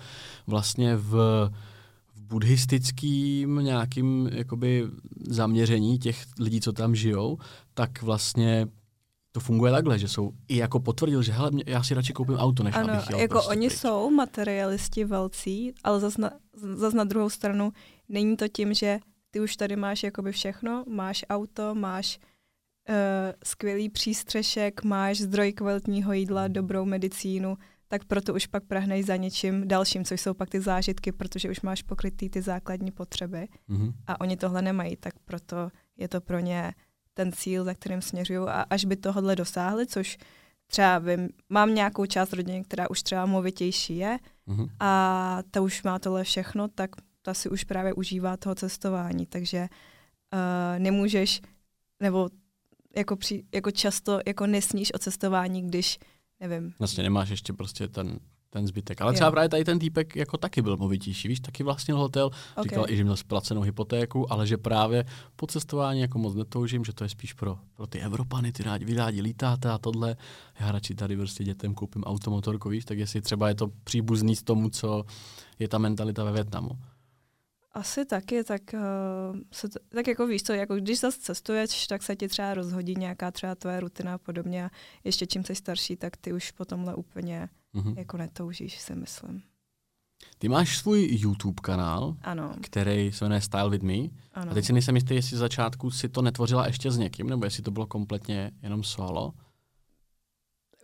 vlastně 0.47 0.97
v 0.97 1.51
buddhistickým 2.29 3.57
nějakým 3.57 4.31
jakoby 4.33 4.85
zaměření 5.29 5.99
těch 5.99 6.25
lidí, 6.41 6.61
co 6.61 6.73
tam 6.73 6.95
žijou, 6.95 7.39
tak 7.75 8.03
vlastně 8.03 8.67
to 9.33 9.41
funguje 9.41 9.73
takhle, 9.73 9.99
že 9.99 10.09
jsou 10.09 10.33
i 10.49 10.57
jako 10.57 10.81
potvrdil, 10.81 11.23
že 11.23 11.33
hele, 11.33 11.51
já 11.67 11.83
si 11.83 11.95
radši 11.95 12.13
koupím 12.13 12.35
auto, 12.35 12.63
než 12.63 12.75
ano, 12.75 12.93
abych 12.93 13.11
jel 13.11 13.19
jako 13.19 13.33
prostě 13.33 13.51
oni 13.51 13.69
pryč. 13.69 13.81
jsou 13.81 14.11
materialisti 14.11 15.05
velcí, 15.05 15.73
ale 15.85 16.01
zas 16.01 16.17
na, 16.17 16.31
zas 16.75 16.95
na 16.95 17.05
druhou 17.05 17.31
stranu 17.31 17.73
není 18.09 18.37
to 18.37 18.49
tím, 18.49 18.75
že 18.75 18.99
ty 19.31 19.41
už 19.41 19.57
tady 19.57 19.77
máš 19.77 20.03
jakoby 20.03 20.33
všechno, 20.33 20.85
máš 20.89 21.25
auto, 21.31 21.75
máš 21.75 22.19
uh, 22.89 22.95
skvělý 23.45 23.89
přístřešek, 23.89 24.85
máš 24.85 25.19
zdroj 25.19 25.53
kvalitního 25.53 26.13
jídla, 26.13 26.49
dobrou 26.49 26.85
medicínu, 26.85 27.59
tak 27.89 28.05
proto 28.05 28.35
už 28.35 28.47
pak 28.47 28.65
prahneš 28.65 29.07
za 29.07 29.17
něčím 29.17 29.69
dalším, 29.69 30.05
což 30.05 30.21
jsou 30.21 30.35
pak 30.35 30.51
ty 30.51 30.61
zážitky, 30.61 31.13
protože 31.13 31.51
už 31.51 31.61
máš 31.61 31.83
pokrytý 31.83 32.31
ty 32.31 32.43
základní 32.43 32.91
potřeby 32.91 33.49
mm-hmm. 33.69 33.93
a 34.07 34.21
oni 34.21 34.37
tohle 34.37 34.63
nemají, 34.63 34.97
tak 34.97 35.15
proto 35.25 35.71
je 35.97 36.09
to 36.09 36.21
pro 36.21 36.39
ně 36.39 36.73
ten 37.15 37.33
cíl, 37.33 37.65
za 37.65 37.75
kterým 37.75 38.03
směřují 38.03 38.49
a 38.49 38.65
až 38.71 38.85
by 38.85 38.97
tohle 38.97 39.37
dosáhli, 39.37 39.87
což 39.87 40.19
třeba 40.67 40.99
vím, 40.99 41.29
mám 41.49 41.75
nějakou 41.75 42.07
část 42.07 42.33
rodiny, 42.33 42.65
která 42.65 42.91
už 42.91 43.03
třeba 43.03 43.27
movitější 43.27 43.97
je 43.97 44.19
mm-hmm. 44.49 44.69
a 44.81 45.43
ta 45.51 45.61
už 45.61 45.83
má 45.83 45.99
tohle 45.99 46.25
všechno, 46.25 46.69
tak 46.69 46.91
ta 47.23 47.35
si 47.35 47.49
už 47.49 47.65
právě 47.65 47.93
užívá 47.93 48.37
toho 48.37 48.55
cestování, 48.55 49.27
takže 49.27 49.69
uh, 50.33 50.79
nemůžeš, 50.79 51.41
nebo 52.01 52.29
jako, 52.97 53.17
při, 53.17 53.45
jako 53.55 53.71
často 53.71 54.21
jako 54.27 54.47
nesníš 54.47 54.95
o 54.95 54.99
cestování, 54.99 55.63
když, 55.63 55.99
nevím. 56.41 56.75
Vlastně 56.79 57.03
nemáš 57.03 57.29
ještě 57.29 57.53
prostě 57.53 57.89
ten 57.89 58.19
ten 58.51 58.67
zbytek. 58.67 59.01
Ale 59.01 59.13
třeba 59.13 59.27
jo. 59.27 59.33
právě 59.33 59.49
tady 59.49 59.65
ten 59.65 59.79
týpek 59.79 60.17
jako 60.17 60.37
taky 60.37 60.63
byl 60.63 60.77
movitější, 60.77 61.29
víš, 61.29 61.41
taky 61.41 61.63
vlastnil 61.63 61.99
hotel, 61.99 62.27
okay. 62.27 62.65
říkal 62.65 62.85
i, 62.89 62.97
že 62.97 63.05
měl 63.05 63.17
splacenou 63.17 63.61
hypotéku, 63.61 64.33
ale 64.33 64.47
že 64.47 64.57
právě 64.57 65.05
po 65.37 65.47
cestování 65.47 66.01
jako 66.01 66.19
moc 66.19 66.35
netoužím, 66.35 66.85
že 66.85 66.93
to 66.93 67.05
je 67.05 67.11
spíš 67.11 67.33
pro, 67.33 67.59
pro 67.75 67.87
ty 67.87 68.01
Evropany, 68.01 68.53
ty 68.53 68.63
rádi, 68.63 68.85
vy 68.85 68.95
rádi 68.95 69.21
lítáte 69.21 69.71
a 69.71 69.79
tohle. 69.79 70.17
Já 70.61 70.73
radši 70.73 70.95
tady 70.95 71.17
prostě 71.17 71.45
dětem 71.45 71.75
koupím 71.75 72.05
automotorku, 72.05 72.69
víš, 72.69 72.85
tak 72.85 72.99
jestli 72.99 73.21
třeba 73.21 73.49
je 73.49 73.55
to 73.55 73.69
příbuzný 73.85 74.37
s 74.37 74.43
tomu, 74.43 74.71
co 74.71 75.05
je 75.59 75.69
ta 75.69 75.79
mentalita 75.79 76.25
ve 76.25 76.33
Větnamu. 76.33 76.71
Asi 77.79 78.05
taky, 78.05 78.45
tak, 78.45 78.63
uh, 78.75 79.41
se 79.53 79.69
to, 79.69 79.79
tak 79.89 80.07
jako 80.07 80.27
víš 80.27 80.43
co, 80.43 80.53
jako 80.53 80.77
když 80.77 81.01
zase 81.01 81.19
cestuješ, 81.21 81.87
tak 81.87 82.03
se 82.03 82.17
ti 82.17 82.29
třeba 82.29 82.55
rozhodí 82.55 82.95
nějaká 82.99 83.31
třeba 83.31 83.55
tvoje 83.55 83.81
rutina 83.81 84.15
a 84.15 84.19
podobně 84.19 84.65
a 84.65 84.71
ještě 85.05 85.27
čím 85.27 85.45
jsi 85.45 85.55
starší, 85.55 85.97
tak 85.97 86.17
ty 86.17 86.33
už 86.33 86.51
po 86.51 86.65
tomhle 86.65 86.95
úplně 86.95 87.49
mm-hmm. 87.75 87.99
jako 87.99 88.17
netoužíš, 88.17 88.81
si 88.81 88.95
myslím. 88.95 89.43
Ty 90.39 90.49
máš 90.49 90.79
svůj 90.79 91.09
YouTube 91.11 91.61
kanál, 91.63 92.17
ano. 92.23 92.55
který 92.63 93.13
se 93.13 93.25
jmenuje 93.25 93.41
Style 93.41 93.71
With 93.71 93.83
Me. 93.83 94.09
Ano. 94.35 94.51
A 94.51 94.55
teď 94.55 94.65
si 94.65 94.73
nejsem 94.73 94.95
jistý, 94.95 95.15
jestli 95.15 95.37
z 95.37 95.41
začátku 95.41 95.91
si 95.91 96.09
to 96.09 96.23
netvořila 96.23 96.67
ještě 96.67 96.91
s 96.91 96.99
někým, 96.99 97.29
nebo 97.29 97.45
jestli 97.45 97.63
to 97.63 97.71
bylo 97.71 97.87
kompletně 97.87 98.51
jenom 98.63 98.85
solo. 98.85 99.33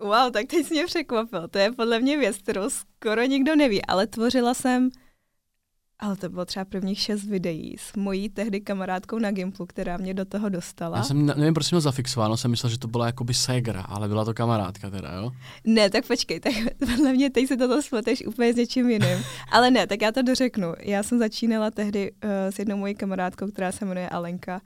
Wow, 0.00 0.32
tak 0.32 0.46
teď 0.46 0.66
jsi 0.66 0.74
mě 0.74 0.86
překvapil. 0.86 1.48
To 1.48 1.58
je 1.58 1.72
podle 1.72 2.00
mě 2.00 2.18
věc, 2.18 2.38
kterou 2.38 2.70
skoro 2.70 3.24
nikdo 3.24 3.56
neví, 3.56 3.86
ale 3.86 4.06
tvořila 4.06 4.54
jsem 4.54 4.90
ale 5.98 6.16
to 6.16 6.28
bylo 6.28 6.44
třeba 6.44 6.64
prvních 6.64 7.00
šest 7.00 7.24
videí 7.24 7.76
s 7.78 7.96
mojí 7.96 8.28
tehdy 8.28 8.60
kamarádkou 8.60 9.18
na 9.18 9.30
Gimplu, 9.30 9.66
která 9.66 9.96
mě 9.96 10.14
do 10.14 10.24
toho 10.24 10.48
dostala. 10.48 10.96
Já 10.96 11.02
jsem, 11.02 11.26
nevím, 11.26 11.54
proč 11.54 11.66
jsem 11.66 11.80
zafiksoval, 11.80 12.36
jsem 12.36 12.50
myslel, 12.50 12.70
že 12.70 12.78
to 12.78 12.88
byla 12.88 13.06
jakoby 13.06 13.34
Segra, 13.34 13.80
ale 13.80 14.08
byla 14.08 14.24
to 14.24 14.34
kamarádka 14.34 14.90
teda, 14.90 15.12
jo? 15.12 15.30
Ne, 15.64 15.90
tak 15.90 16.06
počkej, 16.06 16.40
tak 16.40 16.52
podle 16.78 17.12
mě 17.12 17.30
teď 17.30 17.48
si 17.48 17.56
toto 17.56 17.82
spleteš 17.82 18.26
úplně 18.26 18.52
s 18.52 18.56
něčím 18.56 18.90
jiným. 18.90 19.18
ale 19.52 19.70
ne, 19.70 19.86
tak 19.86 20.02
já 20.02 20.12
to 20.12 20.22
dořeknu. 20.22 20.74
Já 20.80 21.02
jsem 21.02 21.18
začínala 21.18 21.70
tehdy 21.70 22.12
uh, 22.12 22.30
s 22.50 22.58
jednou 22.58 22.76
mojí 22.76 22.94
kamarádkou, 22.94 23.50
která 23.50 23.72
se 23.72 23.84
jmenuje 23.84 24.08
Alenka 24.08 24.60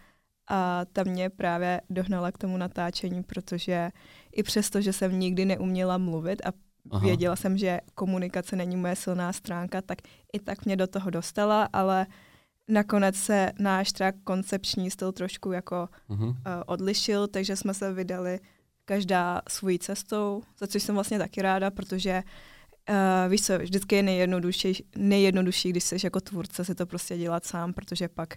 a 0.50 0.84
ta 0.92 1.04
mě 1.04 1.30
právě 1.30 1.80
dohnala 1.90 2.32
k 2.32 2.38
tomu 2.38 2.56
natáčení, 2.56 3.22
protože 3.22 3.90
i 4.32 4.42
přesto, 4.42 4.80
že 4.80 4.92
jsem 4.92 5.18
nikdy 5.18 5.44
neuměla 5.44 5.98
mluvit 5.98 6.42
a 6.46 6.52
Aha. 6.90 7.06
Věděla 7.06 7.36
jsem, 7.36 7.58
že 7.58 7.80
komunikace 7.94 8.56
není 8.56 8.76
moje 8.76 8.96
silná 8.96 9.32
stránka, 9.32 9.82
tak 9.82 9.98
i 10.32 10.40
tak 10.40 10.64
mě 10.64 10.76
do 10.76 10.86
toho 10.86 11.10
dostala, 11.10 11.68
ale 11.72 12.06
nakonec 12.68 13.16
se 13.16 13.52
náš 13.58 13.92
třeba 13.92 14.12
koncepční 14.24 14.90
styl 14.90 15.12
trošku 15.12 15.52
jako 15.52 15.88
uh-huh. 16.10 16.28
uh, 16.28 16.34
odlišil, 16.66 17.26
takže 17.26 17.56
jsme 17.56 17.74
se 17.74 17.92
vydali 17.92 18.40
každá 18.84 19.42
svojí 19.48 19.78
cestou, 19.78 20.42
za 20.58 20.66
což 20.66 20.82
jsem 20.82 20.94
vlastně 20.94 21.18
taky 21.18 21.42
ráda, 21.42 21.70
protože 21.70 22.22
uh, 22.88 23.30
víš 23.30 23.42
co, 23.42 23.58
vždycky 23.58 23.96
je 23.96 24.02
nejjednodušší, 24.02 24.84
nejjednodušší, 24.96 25.70
když 25.70 25.84
jsi 25.84 25.96
jako 26.04 26.20
tvůrce, 26.20 26.64
si 26.64 26.74
to 26.74 26.86
prostě 26.86 27.16
dělat 27.18 27.44
sám, 27.46 27.72
protože 27.72 28.08
pak 28.08 28.34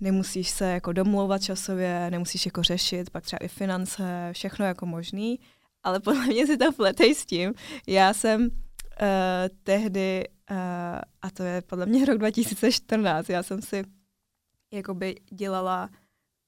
nemusíš 0.00 0.50
se 0.50 0.70
jako 0.70 0.92
domlouvat 0.92 1.42
časově, 1.42 2.10
nemusíš 2.10 2.46
jako 2.46 2.62
řešit, 2.62 3.10
pak 3.10 3.24
třeba 3.24 3.38
i 3.44 3.48
finance, 3.48 4.30
všechno 4.32 4.64
jako 4.64 4.86
možný 4.86 5.38
ale 5.82 6.00
podle 6.00 6.26
mě 6.26 6.46
si 6.46 6.56
to 6.56 6.72
pletej 6.72 7.14
s 7.14 7.26
tím. 7.26 7.54
Já 7.86 8.14
jsem 8.14 8.42
uh, 8.42 8.48
tehdy, 9.62 10.28
uh, 10.50 10.56
a 11.22 11.30
to 11.34 11.42
je 11.42 11.62
podle 11.62 11.86
mě 11.86 12.04
rok 12.04 12.18
2014, 12.18 13.28
já 13.28 13.42
jsem 13.42 13.62
si 13.62 13.84
jakoby 14.72 15.14
dělala 15.30 15.90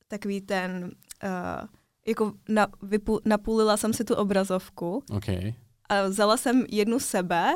takový 0.09 0.41
ten, 0.41 0.91
uh, 1.25 1.69
jako 2.07 2.33
na, 2.49 2.67
vypů, 2.83 3.21
napůlila 3.25 3.77
jsem 3.77 3.93
si 3.93 4.05
tu 4.05 4.15
obrazovku 4.15 5.03
okay. 5.11 5.55
a 5.89 6.03
vzala 6.03 6.37
jsem 6.37 6.65
jednu 6.69 6.99
sebe 6.99 7.53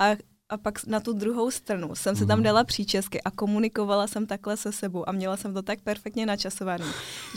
a 0.00 0.16
a 0.48 0.56
pak 0.56 0.86
na 0.86 1.00
tu 1.00 1.12
druhou 1.12 1.50
stranu 1.50 1.94
jsem 1.94 2.16
se 2.16 2.26
tam 2.26 2.38
mhm. 2.38 2.44
dala 2.44 2.64
příčesky 2.64 3.22
a 3.22 3.30
komunikovala 3.30 4.06
jsem 4.06 4.26
takhle 4.26 4.56
se 4.56 4.72
sebou 4.72 5.08
a 5.08 5.12
měla 5.12 5.36
jsem 5.36 5.54
to 5.54 5.62
tak 5.62 5.80
perfektně 5.80 6.26
načasované, 6.26 6.84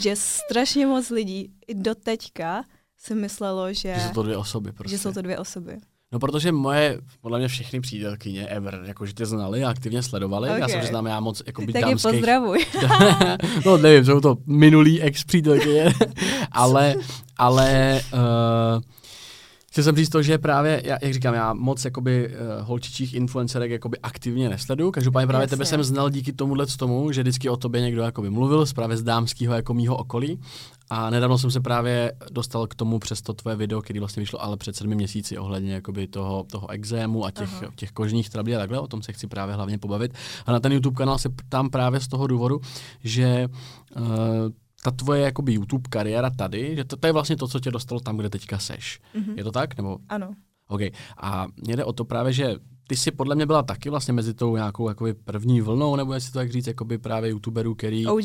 že 0.00 0.16
strašně 0.16 0.86
moc 0.86 1.10
lidí 1.10 1.52
i 1.66 1.74
do 1.74 1.94
teďka 1.94 2.64
si 2.98 3.14
myslelo, 3.14 3.72
že... 3.72 3.94
Že 3.94 4.00
jsou 4.00 4.14
to 4.14 4.22
dvě 4.22 4.36
osoby 4.36 4.72
prostě. 4.72 4.96
Že 4.96 5.02
jsou 5.02 5.12
to 5.12 5.22
dvě 5.22 5.38
osoby. 5.38 5.78
No 6.12 6.18
protože 6.18 6.52
moje, 6.52 7.00
podle 7.20 7.38
mě 7.38 7.48
všechny 7.48 7.80
přítelkyně 7.80 8.46
ever, 8.46 8.80
jakože 8.84 9.12
tě 9.12 9.26
znali 9.26 9.64
a 9.64 9.70
aktivně 9.70 10.02
sledovali. 10.02 10.48
Okay. 10.48 10.60
Já 10.60 10.68
se 10.68 10.78
přiznám, 10.78 11.06
já 11.06 11.20
moc 11.20 11.42
jako 11.46 11.62
být 11.62 11.72
Tak 11.72 11.82
dámských... 11.82 12.12
pozdravuj. 12.12 12.66
no 13.66 13.76
nevím, 13.76 14.04
jsou 14.04 14.20
to 14.20 14.36
minulý 14.46 15.02
ex 15.02 15.24
přítelkyně, 15.24 15.94
ale, 16.52 16.94
ale 17.36 18.00
uh, 18.12 18.80
Chtěl 19.78 19.84
jsem 19.84 19.96
říct 19.96 20.08
to, 20.08 20.22
že 20.22 20.38
právě, 20.38 20.82
já, 20.84 20.98
jak 21.02 21.14
říkám, 21.14 21.34
já 21.34 21.54
moc 21.54 21.84
jakoby 21.84 22.28
uh, 22.28 22.66
holčičích 22.66 23.14
influencerek 23.14 23.70
jakoby 23.70 23.98
aktivně 23.98 24.48
nesledu. 24.48 24.90
Každopádně 24.90 25.26
právě 25.26 25.44
Jasně. 25.44 25.56
tebe 25.56 25.64
jsem 25.64 25.84
znal 25.84 26.10
díky 26.10 26.32
tomuhle 26.32 26.66
tomu, 26.66 27.12
že 27.12 27.22
vždycky 27.22 27.48
o 27.48 27.56
tobě 27.56 27.80
někdo 27.80 28.02
jakoby 28.02 28.30
mluvil, 28.30 28.66
právě 28.74 28.96
z 28.96 29.02
dámského 29.02 29.54
jako 29.54 29.74
mýho 29.74 29.96
okolí. 29.96 30.40
A 30.90 31.10
nedávno 31.10 31.38
jsem 31.38 31.50
se 31.50 31.60
právě 31.60 32.12
dostal 32.30 32.66
k 32.66 32.74
tomu 32.74 32.98
přes 32.98 33.22
to 33.22 33.32
tvoje 33.32 33.56
video, 33.56 33.82
který 33.82 33.98
vlastně 33.98 34.20
vyšlo 34.20 34.42
ale 34.42 34.56
před 34.56 34.76
sedmi 34.76 34.94
měsíci 34.94 35.38
ohledně 35.38 35.74
jakoby 35.74 36.06
toho, 36.06 36.44
toho 36.50 36.70
exému 36.70 37.24
a 37.24 37.30
těch, 37.30 37.50
těch 37.76 37.90
kožních 37.90 38.30
trablí 38.30 38.56
a 38.56 38.58
takhle, 38.58 38.80
o 38.80 38.86
tom 38.86 39.02
se 39.02 39.12
chci 39.12 39.26
právě 39.26 39.54
hlavně 39.54 39.78
pobavit. 39.78 40.14
A 40.46 40.52
na 40.52 40.60
ten 40.60 40.72
YouTube 40.72 40.96
kanál 40.96 41.18
se 41.18 41.28
tam 41.48 41.70
právě 41.70 42.00
z 42.00 42.08
toho 42.08 42.26
důvodu, 42.26 42.60
že 43.04 43.46
uh, 43.96 44.02
ta 44.82 44.90
tvoje 44.90 45.22
jakoby 45.22 45.52
YouTube 45.52 45.88
kariéra 45.88 46.30
tady, 46.30 46.76
že 46.76 46.84
to, 46.84 46.96
to 46.96 47.06
je 47.06 47.12
vlastně 47.12 47.36
to, 47.36 47.48
co 47.48 47.60
tě 47.60 47.70
dostalo 47.70 48.00
tam, 48.00 48.16
kde 48.16 48.30
teďka 48.30 48.58
seš. 48.58 49.00
Mm-hmm. 49.14 49.34
Je 49.36 49.44
to 49.44 49.52
tak? 49.52 49.76
Nebo? 49.76 49.98
Ano. 50.08 50.34
OK. 50.68 50.80
A 51.16 51.46
mě 51.56 51.76
jde 51.76 51.84
o 51.84 51.92
to 51.92 52.04
právě, 52.04 52.32
že 52.32 52.54
ty 52.86 52.96
jsi 52.96 53.10
podle 53.10 53.34
mě 53.34 53.46
byla 53.46 53.62
taky 53.62 53.90
vlastně 53.90 54.14
mezi 54.14 54.34
tou 54.34 54.56
nějakou 54.56 54.88
jakoby 54.88 55.14
první 55.14 55.60
vlnou, 55.60 55.96
nebo 55.96 56.14
jestli 56.14 56.32
to 56.32 56.38
tak 56.38 56.52
říct, 56.52 56.66
jakoby 56.66 56.98
právě 56.98 57.30
youtuberů, 57.30 57.74
který... 57.74 58.06
OG. 58.06 58.24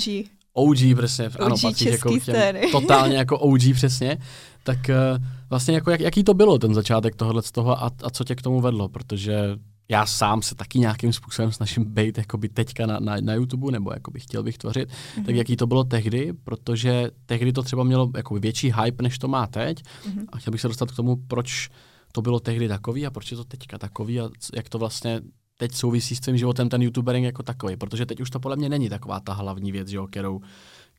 OG, 0.54 0.78
přesně, 0.98 1.30
OG 1.30 1.36
ano, 1.40 1.56
patříš 1.62 1.92
jako 1.92 2.20
těm, 2.20 2.36
totálně 2.72 3.18
jako 3.18 3.40
OG 3.40 3.62
přesně, 3.74 4.18
tak 4.64 4.78
uh, 4.90 5.24
vlastně 5.50 5.74
jako 5.74 5.92
jak, 5.92 6.00
jaký 6.00 6.24
to 6.24 6.34
bylo 6.34 6.60
ten 6.60 6.74
začátek 6.74 7.16
tohohle 7.16 7.42
z 7.42 7.52
toho 7.52 7.84
a, 7.84 7.92
a 8.04 8.10
co 8.10 8.24
tě 8.24 8.36
k 8.36 8.42
tomu 8.42 8.62
vedlo, 8.62 8.90
protože 8.90 9.58
já 9.90 10.06
sám 10.06 10.42
se 10.42 10.56
taky 10.56 10.80
nějakým 10.80 11.14
způsobem 11.14 11.52
snažím 11.52 11.84
být 11.86 12.18
jakoby 12.18 12.50
teďka 12.50 12.86
na, 12.86 13.00
na, 13.00 13.16
na 13.22 13.34
YouTube, 13.34 13.72
nebo 13.72 13.94
jakoby 13.94 14.20
chtěl 14.20 14.44
bych 14.44 14.58
tvořit, 14.58 14.90
mm-hmm. 14.90 15.16
tak 15.16 15.28
Mhm. 15.28 15.36
jaký 15.36 15.56
to 15.58 15.68
bylo 15.68 15.84
tehdy, 15.84 16.34
protože 16.44 17.12
tehdy 17.26 17.54
to 17.54 17.64
třeba 17.64 17.84
mělo 17.84 18.12
jakoby 18.18 18.40
větší 18.40 18.74
hype, 18.82 19.04
než 19.04 19.18
to 19.18 19.28
má 19.28 19.48
teď 19.48 19.84
Mhm. 20.08 20.26
a 20.32 20.38
chtěl 20.38 20.52
bych 20.52 20.62
se 20.62 20.68
dostat 20.68 20.92
k 20.92 20.96
tomu, 20.96 21.16
proč 21.16 21.70
to 22.12 22.22
bylo 22.22 22.40
tehdy 22.40 22.68
takový 22.68 23.06
a 23.06 23.12
proč 23.12 23.32
je 23.32 23.38
to 23.38 23.44
teďka 23.44 23.78
takový 23.78 24.20
a 24.20 24.30
jak 24.56 24.70
to 24.70 24.80
vlastně 24.80 25.22
teď 25.58 25.72
souvisí 25.74 26.16
s 26.16 26.20
tvým 26.20 26.38
životem 26.38 26.70
ten 26.70 26.82
youtubering 26.82 27.26
jako 27.26 27.44
takový, 27.44 27.76
protože 27.76 28.06
teď 28.06 28.22
už 28.22 28.30
to 28.30 28.40
podle 28.40 28.58
mě 28.58 28.70
není 28.70 28.90
taková 28.90 29.20
ta 29.20 29.34
hlavní 29.34 29.72
věc, 29.72 29.88
že 29.88 29.98
jo, 29.98 30.08
kterou, 30.08 30.42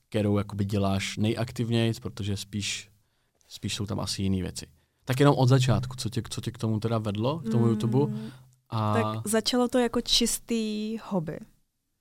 kterou 0.08 0.38
jakoby 0.38 0.64
děláš 0.64 1.16
nejaktivněji, 1.16 1.92
protože 2.02 2.36
spíš, 2.36 2.88
spíš 3.48 3.74
jsou 3.74 3.86
tam 3.86 4.00
asi 4.00 4.22
jiné 4.22 4.42
věci. 4.42 4.66
Tak 5.04 5.20
jenom 5.20 5.34
od 5.38 5.48
začátku, 5.48 5.96
co 5.96 6.08
tě, 6.10 6.22
co 6.30 6.40
tě 6.40 6.50
k 6.50 6.58
tomu 6.58 6.80
teda 6.80 6.98
vedlo, 6.98 7.38
k 7.38 7.48
tomu 7.50 7.66
YouTube? 7.66 8.12
A, 8.74 8.94
Tak 8.94 9.28
začalo 9.28 9.68
to 9.68 9.78
jako 9.78 10.00
čistý 10.00 10.98
hobby. 11.04 11.38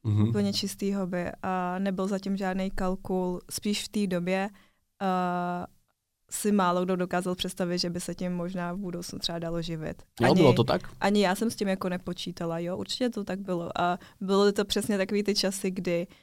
mhm. 0.04 0.28
Úplně 0.30 0.54
čistý 0.54 0.94
hobby 0.94 1.26
a 1.44 1.80
nebyl 1.80 2.08
zatím 2.08 2.38
žádný 2.38 2.72
kalkul. 2.72 3.42
Spíš 3.52 3.84
v 3.84 3.90
té 3.90 4.08
době 4.08 4.50
uh, 5.02 5.66
si 6.30 6.52
málo 6.52 6.86
kdo 6.86 6.96
dokázal 6.96 7.36
představit, 7.36 7.78
že 7.78 7.90
by 7.90 8.00
se 8.00 8.16
tím 8.16 8.34
možná 8.34 8.74
v 8.74 8.78
budoucnu 8.78 9.20
třeba 9.20 9.40
dalo 9.40 9.62
živit. 9.62 10.04
Jo, 10.22 10.36
bylo 10.36 10.54
to 10.54 10.64
tak? 10.64 10.82
ani 11.02 11.22
já 11.22 11.36
jsem 11.36 11.52
s 11.52 11.56
tím 11.56 11.68
jako 11.68 11.90
nepočítala, 11.90 12.60
jo, 12.60 12.78
určitě 12.78 13.10
to 13.10 13.24
tak 13.24 13.40
bylo. 13.40 13.82
A 13.82 14.00
byly 14.22 14.54
to 14.54 14.66
přesně 14.66 14.98
takový 14.98 15.24
ty 15.24 15.36
časy, 15.36 15.72
kdy 15.72 16.08
uh, 16.08 16.14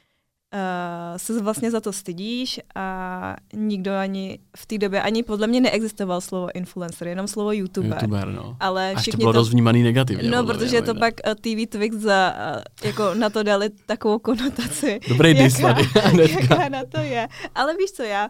se 1.17 1.41
vlastně 1.41 1.71
za 1.71 1.81
to 1.81 1.93
stydíš 1.93 2.59
a 2.75 3.35
nikdo 3.53 3.95
ani 3.95 4.39
v 4.57 4.65
té 4.65 4.77
době, 4.77 5.01
ani 5.01 5.23
podle 5.23 5.47
mě 5.47 5.61
neexistoval 5.61 6.21
slovo 6.21 6.47
influencer, 6.55 7.07
jenom 7.07 7.27
slovo 7.27 7.51
youtuber. 7.51 7.91
YouTuber, 7.91 8.27
no. 8.27 8.57
Ale 8.59 8.93
Až 8.95 9.05
to 9.05 9.17
bylo 9.17 9.33
to, 9.33 9.39
rozvnímaný 9.39 9.83
negativně. 9.83 10.29
No, 10.29 10.37
podle 10.37 10.53
mě, 10.53 10.53
protože 10.65 10.81
to 10.81 10.93
možná. 10.93 10.99
pak 10.99 11.13
uh, 11.27 11.33
TV 11.33 11.69
Twix 11.69 11.95
za, 11.95 12.35
uh, 12.55 12.61
jako 12.83 13.13
na 13.13 13.29
to 13.29 13.43
dali 13.43 13.69
takovou 13.85 14.19
konotaci. 14.19 14.99
Dobrý 15.09 15.29
jaká- 15.37 15.75
jaká 16.41 16.69
na 16.69 16.85
to 16.85 16.99
je. 16.99 17.27
Ale 17.55 17.75
víš 17.77 17.91
co, 17.91 18.03
já 18.03 18.29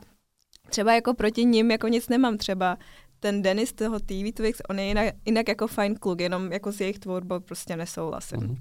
třeba 0.69 0.93
jako 0.93 1.13
proti 1.13 1.45
ním 1.45 1.71
jako 1.71 1.87
nic 1.87 2.09
nemám 2.09 2.37
třeba. 2.37 2.77
Ten 3.19 3.41
Denis 3.41 3.73
toho 3.73 3.99
TV 3.99 4.33
Twix, 4.33 4.61
on 4.69 4.79
je 4.79 4.85
jinak, 4.85 5.15
jinak 5.25 5.47
jako 5.47 5.67
fajn 5.67 5.95
kluk, 5.95 6.21
jenom 6.21 6.51
jako 6.51 6.71
s 6.71 6.81
jejich 6.81 6.99
tvorbou 6.99 7.39
prostě 7.39 7.75
nesouhlasím. 7.75 8.39
Mhm. 8.39 8.55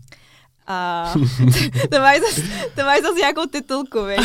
A 0.66 1.04
to 1.90 1.98
máš 1.98 2.20
zase, 2.20 2.42
to 2.74 2.82
máš 2.82 3.00
zase 3.02 3.18
nějakou 3.18 3.46
titulku, 3.46 4.04
viď? 4.04 4.20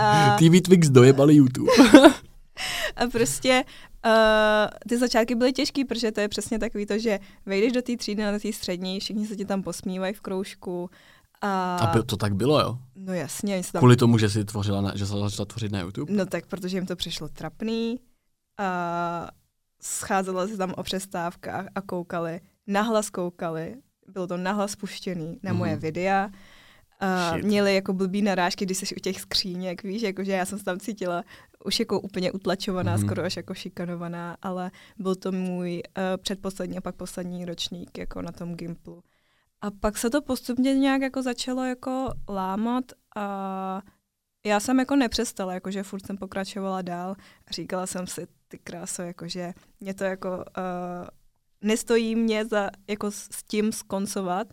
A, 0.00 0.36
TV 0.38 0.62
Twix 0.64 0.88
dojebali 0.88 1.34
YouTube. 1.34 1.72
a 2.96 3.06
prostě 3.12 3.64
uh, 4.06 4.10
ty 4.88 4.98
začátky 4.98 5.34
byly 5.34 5.52
těžký, 5.52 5.84
protože 5.84 6.12
to 6.12 6.20
je 6.20 6.28
přesně 6.28 6.58
takový 6.58 6.86
to, 6.86 6.98
že 6.98 7.18
vejdeš 7.46 7.72
do 7.72 7.82
té 7.82 7.96
třídy 7.96 8.22
na 8.22 8.38
té 8.38 8.52
střední, 8.52 9.00
všichni 9.00 9.26
se 9.26 9.36
ti 9.36 9.44
tam 9.44 9.62
posmívají 9.62 10.14
v 10.14 10.20
kroužku. 10.20 10.90
A, 11.42 11.76
A 11.76 11.86
by, 11.86 12.02
to 12.02 12.16
tak 12.16 12.34
bylo, 12.34 12.60
jo? 12.60 12.78
no 12.96 13.14
jasně, 13.14 13.62
se 13.62 13.72
tam 13.72 13.80
Kvůli 13.80 13.96
tomu, 13.96 14.18
že 14.18 14.30
jsi 14.30 14.44
tvořila, 14.44 14.80
na, 14.80 14.96
že 14.96 15.06
jsi 15.06 15.12
začala 15.12 15.46
tvořit 15.46 15.72
na 15.72 15.80
YouTube? 15.80 16.12
No 16.12 16.26
tak, 16.26 16.46
protože 16.46 16.76
jim 16.76 16.86
to 16.86 16.96
přišlo 16.96 17.28
trapný 17.28 18.00
a 18.58 19.28
scházelo 19.82 20.48
se 20.48 20.56
tam 20.56 20.74
o 20.76 20.82
přestávkách 20.82 21.66
a 21.74 21.80
koukali, 21.80 22.40
nahlas 22.66 23.10
koukali, 23.10 23.76
bylo 24.10 24.26
to 24.26 24.36
nahlas 24.36 24.76
puštěný 24.76 25.38
na 25.42 25.52
moje 25.52 25.72
Mhm. 25.72 25.80
videa. 25.80 26.30
Shit. 27.32 27.44
měli 27.44 27.74
jako 27.74 27.92
blbý 27.92 28.22
narážky, 28.22 28.64
když 28.64 28.78
jsi 28.78 28.96
u 28.96 29.00
těch 29.00 29.20
skříněk, 29.20 29.82
víš, 29.82 30.02
jakože 30.02 30.32
já 30.32 30.44
jsem 30.46 30.58
se 30.58 30.64
tam 30.64 30.78
cítila 30.78 31.24
už 31.64 31.78
jako 31.80 32.00
úplně 32.00 32.32
utlačovaná, 32.32 32.96
Mhm. 32.96 33.06
skoro 33.06 33.22
až 33.24 33.36
jako 33.36 33.54
šikanovaná, 33.54 34.36
ale 34.42 34.70
byl 34.98 35.14
to 35.14 35.32
můj 35.32 35.82
uh, 35.98 36.02
předposlední 36.22 36.78
a 36.78 36.80
pak 36.80 36.94
poslední 36.96 37.44
ročník 37.44 37.98
jako 37.98 38.22
na 38.22 38.32
tom 38.32 38.54
Gimplu. 38.54 39.02
A 39.60 39.70
pak 39.70 39.98
se 39.98 40.10
to 40.10 40.22
postupně 40.22 40.74
nějak 40.74 41.02
jako 41.02 41.22
začalo 41.22 41.64
jako 41.64 42.12
lámat 42.28 42.84
a 43.16 43.82
já 44.46 44.60
jsem 44.60 44.78
jako 44.78 44.96
nepřestala, 44.96 45.54
jakože 45.54 45.82
furt 45.82 46.06
jsem 46.06 46.16
pokračovala 46.16 46.82
dál 46.82 47.10
a 47.46 47.50
říkala 47.52 47.86
jsem 47.86 48.06
si, 48.06 48.26
ty 48.48 48.58
kráso, 48.58 49.02
jakože 49.02 49.52
mě 49.80 49.94
to 49.94 50.04
jako 50.04 50.28
uh, 50.36 50.44
nestojí 51.62 52.14
mě 52.14 52.44
za, 52.44 52.70
jako 52.88 53.10
s 53.10 53.42
tím 53.48 53.72
skoncovat, 53.72 54.46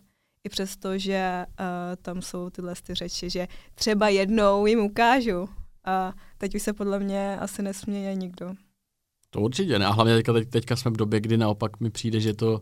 i 0.44 0.48
přesto, 0.48 0.98
že 0.98 1.44
uh, 1.46 1.66
tam 2.02 2.22
jsou 2.22 2.50
tyhle 2.50 2.74
ty 2.86 2.94
řeči, 2.94 3.30
že 3.30 3.48
třeba 3.74 4.08
jednou 4.08 4.66
jim 4.66 4.80
ukážu. 4.80 5.48
A 5.84 6.12
teď 6.38 6.54
už 6.54 6.62
se 6.62 6.72
podle 6.72 6.98
mě 6.98 7.38
asi 7.38 7.62
nesměje 7.62 8.14
nikdo. 8.14 8.54
To 9.30 9.40
určitě 9.40 9.78
ne. 9.78 9.86
A 9.86 9.90
hlavně 9.90 10.14
teďka, 10.16 10.32
teď, 10.32 10.48
teďka 10.48 10.76
jsme 10.76 10.90
v 10.90 10.96
době, 10.96 11.20
kdy 11.20 11.36
naopak 11.36 11.80
mi 11.80 11.90
přijde, 11.90 12.20
že 12.20 12.34
to 12.34 12.60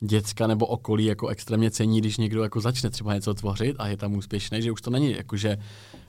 děcka 0.00 0.46
nebo 0.46 0.66
okolí 0.66 1.04
jako 1.04 1.28
extrémně 1.28 1.70
cení, 1.70 2.00
když 2.00 2.16
někdo 2.16 2.42
jako 2.42 2.60
začne 2.60 2.90
třeba 2.90 3.14
něco 3.14 3.34
tvořit 3.34 3.76
a 3.78 3.88
je 3.88 3.96
tam 3.96 4.14
úspěšný, 4.14 4.62
že 4.62 4.72
už 4.72 4.80
to 4.80 4.90
není 4.90 5.12
jako, 5.12 5.36
že 5.36 5.56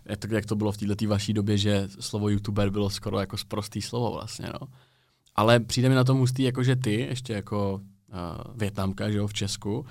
jak 0.06 0.20
to, 0.20 0.36
jak 0.36 0.46
to 0.46 0.56
bylo 0.56 0.72
v 0.72 0.78
této 0.78 1.08
vaší 1.08 1.34
době, 1.34 1.58
že 1.58 1.88
slovo 2.00 2.30
youtuber 2.30 2.70
bylo 2.70 2.90
skoro 2.90 3.20
jako 3.20 3.38
sprostý 3.38 3.82
slovo 3.82 4.12
vlastně, 4.12 4.50
no. 4.62 4.68
Ale 5.36 5.60
přijde 5.60 5.90
mi 5.90 5.96
na 5.96 6.04
tom 6.04 6.18
hustý, 6.18 6.44
jako 6.44 6.64
že 6.64 6.76
ty, 6.76 6.94
ještě 6.94 7.34
jako 7.34 7.82
uh, 8.08 8.54
Větnamka, 8.56 9.10
že 9.12 9.18
jo, 9.18 9.28
v 9.28 9.34
Česku, 9.34 9.86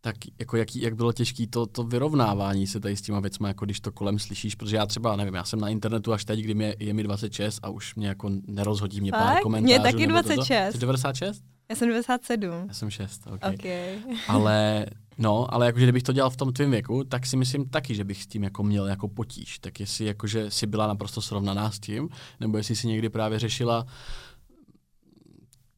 tak 0.00 0.16
jako 0.38 0.56
jaký, 0.56 0.82
jak 0.82 0.94
bylo 0.94 1.12
těžké 1.12 1.46
to, 1.46 1.66
to 1.66 1.84
vyrovnávání 1.84 2.66
se 2.66 2.80
tady 2.80 2.96
s 2.96 3.02
těma 3.02 3.20
věcmi, 3.20 3.48
jako 3.48 3.64
když 3.64 3.80
to 3.80 3.92
kolem 3.92 4.18
slyšíš, 4.18 4.54
protože 4.54 4.76
já 4.76 4.86
třeba, 4.86 5.16
nevím, 5.16 5.34
já 5.34 5.44
jsem 5.44 5.60
na 5.60 5.68
internetu 5.68 6.12
až 6.12 6.24
teď, 6.24 6.40
kdy 6.40 6.54
mě, 6.54 6.74
je 6.78 6.94
mi 6.94 7.02
26 7.02 7.60
a 7.62 7.68
už 7.68 7.94
mě 7.94 8.08
jako 8.08 8.30
nerozhodí 8.46 9.00
mě 9.00 9.12
pár 9.12 9.32
Fakt? 9.34 9.42
komentářů. 9.42 9.80
Mně 9.80 9.80
taky 9.80 10.06
nebo 10.06 10.22
toto. 10.22 10.34
26. 10.34 10.74
Jsi 10.74 10.78
96? 10.78 11.42
Já 11.70 11.76
jsem 11.76 11.88
97. 11.88 12.64
Já 12.68 12.74
jsem 12.74 12.90
6, 12.90 13.26
ok. 13.26 13.40
Okay. 13.54 13.98
Ale, 14.28 14.86
no, 15.18 15.54
ale 15.54 15.66
jakože 15.66 15.84
kdybych 15.84 16.02
to 16.02 16.12
dělal 16.12 16.30
v 16.30 16.36
tom 16.36 16.52
tvém 16.52 16.70
věku, 16.70 17.04
tak 17.04 17.26
si 17.26 17.36
myslím 17.36 17.68
taky, 17.68 17.94
že 17.94 18.04
bych 18.04 18.22
s 18.22 18.26
tím 18.26 18.42
jako 18.42 18.62
měl 18.62 18.86
jako 18.86 19.08
potíž. 19.08 19.58
Tak 19.58 19.80
jestli 19.80 20.04
jakože 20.04 20.50
si 20.50 20.66
byla 20.66 20.86
naprosto 20.86 21.22
srovnaná 21.22 21.70
s 21.70 21.78
tím, 21.78 22.08
nebo 22.40 22.58
jestli 22.58 22.76
si 22.76 22.86
někdy 22.86 23.08
právě 23.08 23.38
řešila 23.38 23.86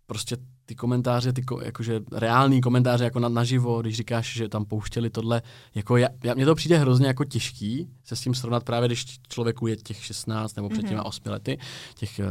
prostě 0.06 0.36
ty 0.66 0.74
komentáře, 0.74 1.32
ty 1.32 1.42
ko, 1.42 1.60
jakože 1.60 2.00
reální 2.12 2.60
komentáře 2.60 3.04
jako 3.04 3.18
na, 3.20 3.28
naživo, 3.28 3.80
když 3.82 3.96
říkáš, 3.96 4.32
že 4.34 4.48
tam 4.48 4.64
pouštěli 4.64 5.10
tohle, 5.10 5.42
jako 5.74 5.96
já, 5.96 6.08
já, 6.24 6.34
mně 6.34 6.44
to 6.46 6.54
přijde 6.54 6.78
hrozně 6.78 7.06
jako 7.06 7.24
těžký 7.24 7.88
se 8.04 8.16
s 8.16 8.20
tím 8.20 8.34
srovnat 8.34 8.64
právě, 8.64 8.88
když 8.88 9.18
člověku 9.28 9.66
je 9.66 9.76
těch 9.76 10.04
16 10.04 10.54
nebo 10.56 10.68
před 10.68 10.82
Mhm. 10.82 10.88
těma 10.88 11.04
8 11.06 11.28
lety, 11.30 11.58
těch 11.94 12.18
eh, 12.18 12.24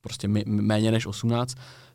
prostě 0.00 0.28
mé- 0.28 0.62
méně 0.62 0.90
než 0.90 1.06
18, 1.06 1.54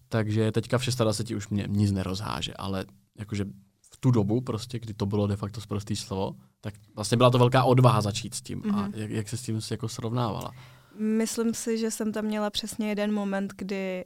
takže 0.10 0.51
teďka 0.51 0.77
v 0.77 0.86
26 0.97 1.38
už 1.38 1.47
mě 1.49 1.65
nic 1.67 1.91
nerozháže, 1.91 2.53
ale 2.53 2.86
jakože 3.19 3.45
v 3.91 3.97
tu 3.99 4.12
dobu 4.12 4.41
prostě, 4.41 4.79
kdy 4.79 4.93
to 4.93 5.05
bylo 5.05 5.27
de 5.27 5.36
facto 5.36 5.62
sprostý 5.62 5.95
slovo, 5.95 6.36
tak 6.62 6.73
vlastně 6.95 7.17
byla 7.17 7.29
to 7.29 7.38
velká 7.38 7.63
odvaha 7.63 8.01
začít 8.01 8.34
s 8.36 8.41
tím. 8.41 8.62
Mm-hmm. 8.62 8.75
A 8.75 8.81
Mhm. 8.81 8.91
jak, 8.95 9.10
jak 9.12 9.29
se 9.29 9.38
s 9.38 9.41
tím 9.41 9.60
jako 9.71 9.88
srovnávala? 9.89 10.51
Myslím 10.99 11.53
si, 11.53 11.77
že 11.77 11.91
jsem 11.91 12.12
tam 12.12 12.25
měla 12.25 12.49
přesně 12.49 12.89
jeden 12.89 13.13
moment, 13.13 13.53
kdy 13.57 14.05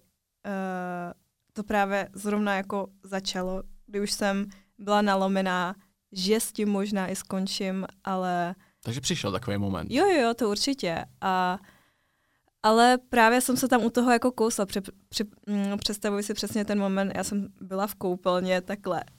to 1.54 1.64
právě 1.64 2.10
zrovna 2.14 2.56
jako 2.56 2.88
začalo, 3.04 3.64
kdy 3.86 4.02
už 4.02 4.12
jsem 4.12 4.46
byla 4.78 5.02
nalomená, 5.02 5.76
že 6.12 6.40
s 6.40 6.52
tím 6.52 6.70
možná 6.70 7.08
i 7.08 7.16
skončím, 7.16 7.86
ale 8.04 8.56
Takže 8.84 9.02
přišel 9.02 9.32
takový 9.32 9.58
moment. 9.58 9.92
jo, 9.92 10.06
jo, 10.06 10.34
to 10.34 10.50
určitě. 10.50 11.06
A, 11.22 11.60
ale 12.64 12.98
právě 13.10 13.42
jsem 13.42 13.58
se 13.58 13.68
tam 13.68 13.84
u 13.84 13.90
toho 13.90 14.12
jako 14.12 14.32
kousla. 14.32 14.66
Při, 14.66 14.82
při, 15.10 15.24
mm, 15.48 15.78
představuji 15.78 16.24
si 16.24 16.34
přesně 16.34 16.66
ten 16.66 16.80
moment, 16.80 17.12
já 17.16 17.24
jsem 17.24 17.48
byla 17.62 17.88
v 17.88 17.96
koupelně 17.96 18.62
takhle 18.62 19.04
eh, 19.04 19.15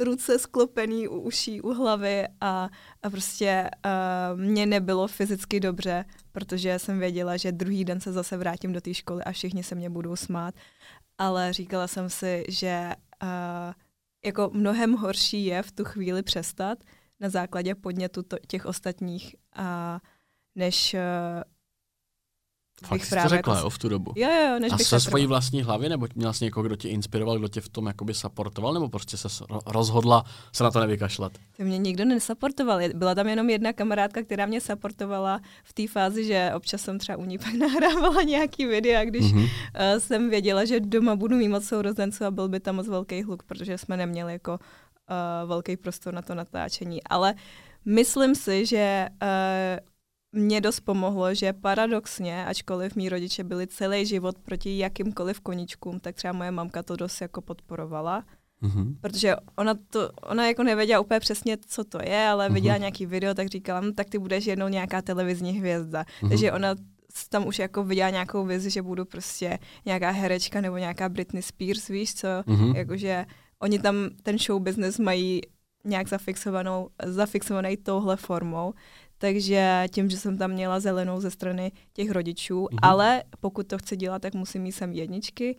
ruce 0.00 0.38
sklopený 0.38 1.08
u 1.08 1.20
uší, 1.20 1.60
u 1.60 1.72
hlavy 1.72 2.24
a, 2.40 2.68
a 3.02 3.10
prostě 3.10 3.70
uh, 3.86 4.40
mě 4.40 4.66
nebylo 4.66 5.06
fyzicky 5.08 5.60
dobře, 5.60 6.04
protože 6.32 6.78
jsem 6.78 6.98
věděla, 6.98 7.36
že 7.36 7.52
druhý 7.52 7.84
den 7.84 8.00
se 8.00 8.12
zase 8.12 8.36
vrátím 8.36 8.72
do 8.72 8.80
té 8.80 8.94
školy 8.94 9.24
a 9.24 9.32
všichni 9.32 9.62
se 9.62 9.74
mě 9.74 9.90
budou 9.90 10.16
smát. 10.16 10.54
Ale 11.18 11.52
říkala 11.52 11.86
jsem 11.86 12.10
si, 12.10 12.44
že 12.48 12.92
uh, 13.22 13.28
jako 14.24 14.50
mnohem 14.52 14.92
horší 14.92 15.44
je 15.44 15.62
v 15.62 15.72
tu 15.72 15.84
chvíli 15.84 16.22
přestat 16.22 16.78
na 17.20 17.28
základě 17.28 17.74
podnětu 17.74 18.22
to, 18.22 18.36
těch 18.46 18.66
ostatních, 18.66 19.36
a 19.52 20.00
než 20.54 20.94
uh, 20.94 21.00
Fakt 22.84 23.04
jsi 23.04 23.16
to 23.22 23.28
řekla, 23.28 23.54
jako... 23.54 23.64
jo, 23.66 23.70
v 23.70 23.78
tu 23.78 23.88
dobu. 23.88 24.12
Jo, 24.16 24.28
jo, 24.28 24.58
než 24.58 24.72
A 24.72 24.76
bych 24.76 24.86
se 24.86 25.00
svojí 25.00 25.26
vlastní 25.26 25.62
hlavy, 25.62 25.88
nebo 25.88 26.06
měla 26.14 26.32
jsi 26.32 26.44
někoho, 26.44 26.64
kdo 26.64 26.76
tě 26.76 26.88
inspiroval, 26.88 27.38
kdo 27.38 27.48
tě 27.48 27.60
v 27.60 27.68
tom 27.68 27.86
jakoby 27.86 28.14
supportoval, 28.14 28.74
nebo 28.74 28.88
prostě 28.88 29.16
se 29.16 29.28
rozhodla 29.66 30.24
se 30.52 30.64
na 30.64 30.70
to 30.70 30.80
nevykašlat? 30.80 31.32
To 31.56 31.62
mě 31.62 31.78
nikdo 31.78 32.04
nesupportoval. 32.04 32.80
Byla 32.94 33.14
tam 33.14 33.28
jenom 33.28 33.50
jedna 33.50 33.72
kamarádka, 33.72 34.22
která 34.22 34.46
mě 34.46 34.60
supportovala 34.60 35.40
v 35.64 35.72
té 35.72 35.88
fázi, 35.88 36.24
že 36.24 36.52
občas 36.56 36.80
jsem 36.80 36.98
třeba 36.98 37.18
u 37.18 37.24
ní 37.24 37.38
pak 37.44 37.54
nahrávala 37.54 38.22
nějaký 38.22 38.66
videa, 38.66 39.04
když 39.04 39.24
mm-hmm. 39.24 39.42
uh, 39.42 39.98
jsem 39.98 40.30
věděla, 40.30 40.64
že 40.64 40.80
doma 40.80 41.16
budu 41.16 41.36
mít 41.36 41.48
moc 41.48 41.64
sourozenců 41.64 42.24
a 42.24 42.30
byl 42.30 42.48
by 42.48 42.60
tam 42.60 42.76
moc 42.76 42.88
velký 42.88 43.22
hluk, 43.22 43.42
protože 43.42 43.78
jsme 43.78 43.96
neměli 43.96 44.32
jako 44.32 44.52
uh, 44.52 45.48
velký 45.48 45.76
prostor 45.76 46.14
na 46.14 46.22
to 46.22 46.34
natáčení. 46.34 47.04
Ale 47.04 47.34
myslím 47.84 48.34
si, 48.34 48.66
že 48.66 49.08
uh, 49.22 49.86
mě 50.32 50.60
dost 50.60 50.80
pomohlo, 50.80 51.34
že 51.34 51.52
paradoxně, 51.52 52.46
ačkoliv 52.46 52.96
mý 52.96 53.08
rodiče 53.08 53.44
byli 53.44 53.66
celý 53.66 54.06
život 54.06 54.38
proti 54.38 54.78
jakýmkoliv 54.78 55.40
koničkům, 55.40 56.00
tak 56.00 56.14
třeba 56.14 56.32
moje 56.32 56.50
mamka 56.50 56.82
to 56.82 56.96
dost 56.96 57.20
jako 57.20 57.40
podporovala. 57.40 58.24
Mm-hmm. 58.62 58.96
Protože 59.00 59.36
ona, 59.56 59.74
to, 59.90 60.10
ona 60.22 60.46
jako 60.46 60.62
nevěděla 60.62 61.00
úplně 61.00 61.20
přesně, 61.20 61.56
co 61.66 61.84
to 61.84 61.98
je, 62.02 62.28
ale 62.28 62.48
mm-hmm. 62.48 62.54
viděla 62.54 62.76
nějaký 62.76 63.06
video, 63.06 63.34
tak 63.34 63.48
říkala, 63.48 63.80
no, 63.80 63.92
tak 63.92 64.10
ty 64.10 64.18
budeš 64.18 64.46
jednou 64.46 64.68
nějaká 64.68 65.02
televizní 65.02 65.52
hvězda. 65.52 66.02
Mm-hmm. 66.02 66.28
Takže 66.28 66.52
ona 66.52 66.74
tam 67.28 67.46
už 67.46 67.58
jako 67.58 67.84
viděla 67.84 68.10
nějakou 68.10 68.44
vizi, 68.44 68.70
že 68.70 68.82
budu 68.82 69.04
prostě 69.04 69.58
nějaká 69.86 70.10
herečka 70.10 70.60
nebo 70.60 70.76
nějaká 70.76 71.08
Britney 71.08 71.42
Spears, 71.42 71.88
víš 71.88 72.14
co? 72.14 72.28
Mm-hmm. 72.28 72.76
Jakože 72.76 73.26
oni 73.58 73.78
tam 73.78 73.94
ten 74.22 74.38
show 74.38 74.62
business 74.62 74.98
mají 74.98 75.40
nějak 75.84 76.08
zafixovanou, 76.08 76.88
zafixovaný 77.04 77.76
touhle 77.76 78.16
formou, 78.16 78.74
takže 79.18 79.86
tím, 79.90 80.10
že 80.10 80.16
jsem 80.16 80.38
tam 80.38 80.50
měla 80.50 80.80
zelenou 80.80 81.20
ze 81.20 81.30
strany 81.30 81.72
těch 81.92 82.10
rodičů, 82.10 82.64
mm-hmm. 82.64 82.78
ale 82.82 83.22
pokud 83.40 83.66
to 83.66 83.78
chci 83.78 83.96
dělat, 83.96 84.22
tak 84.22 84.34
musím 84.34 84.62
mít 84.62 84.72
sem 84.72 84.92
jedničky, 84.92 85.56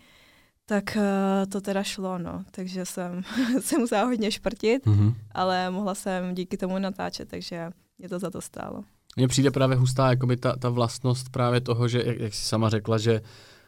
tak 0.66 0.98
uh, 0.98 1.52
to 1.52 1.62
teda 1.62 1.84
šlo, 1.84 2.18
no. 2.18 2.44
Takže 2.52 2.86
jsem 2.86 3.22
se 3.60 3.78
musela 3.78 4.04
hodně 4.04 4.32
šprtit, 4.32 4.86
mm-hmm. 4.86 5.14
ale 5.32 5.70
mohla 5.70 5.96
jsem 5.96 6.36
díky 6.36 6.58
tomu 6.58 6.80
natáčet, 6.80 7.30
takže 7.30 7.70
mě 7.98 8.10
to 8.10 8.20
za 8.20 8.30
to 8.30 8.42
stálo. 8.42 8.84
Mně 9.16 9.28
přijde 9.28 9.52
právě 9.52 9.78
hustá 9.78 10.10
jakoby 10.10 10.38
ta, 10.38 10.56
ta 10.56 10.70
vlastnost 10.70 11.30
právě 11.30 11.62
toho, 11.62 11.88
že, 11.88 12.04
jak, 12.06 12.20
jak 12.20 12.34
jsi 12.34 12.46
sama 12.46 12.70
řekla, 12.70 12.98
že 12.98 13.22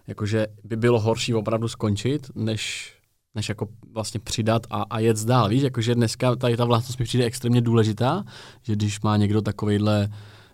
jakože 0.07 0.47
by 0.63 0.75
bylo 0.75 0.99
horší 0.99 1.33
opravdu 1.33 1.67
skončit, 1.67 2.31
než 2.35 2.93
než 3.35 3.49
jako 3.49 3.67
vlastně 3.91 4.19
přidat 4.19 4.67
a, 4.69 4.81
a 4.89 4.99
jet 4.99 5.25
dál. 5.25 5.49
Víš, 5.49 5.63
jakože 5.63 5.95
dneska 5.95 6.35
tady 6.35 6.57
ta 6.57 6.65
vlastnost 6.65 6.99
mi 6.99 7.05
přijde 7.05 7.25
extrémně 7.25 7.61
důležitá, 7.61 8.23
že 8.63 8.73
když 8.73 9.01
má 9.01 9.17
někdo 9.17 9.41
takovejhle 9.41 10.09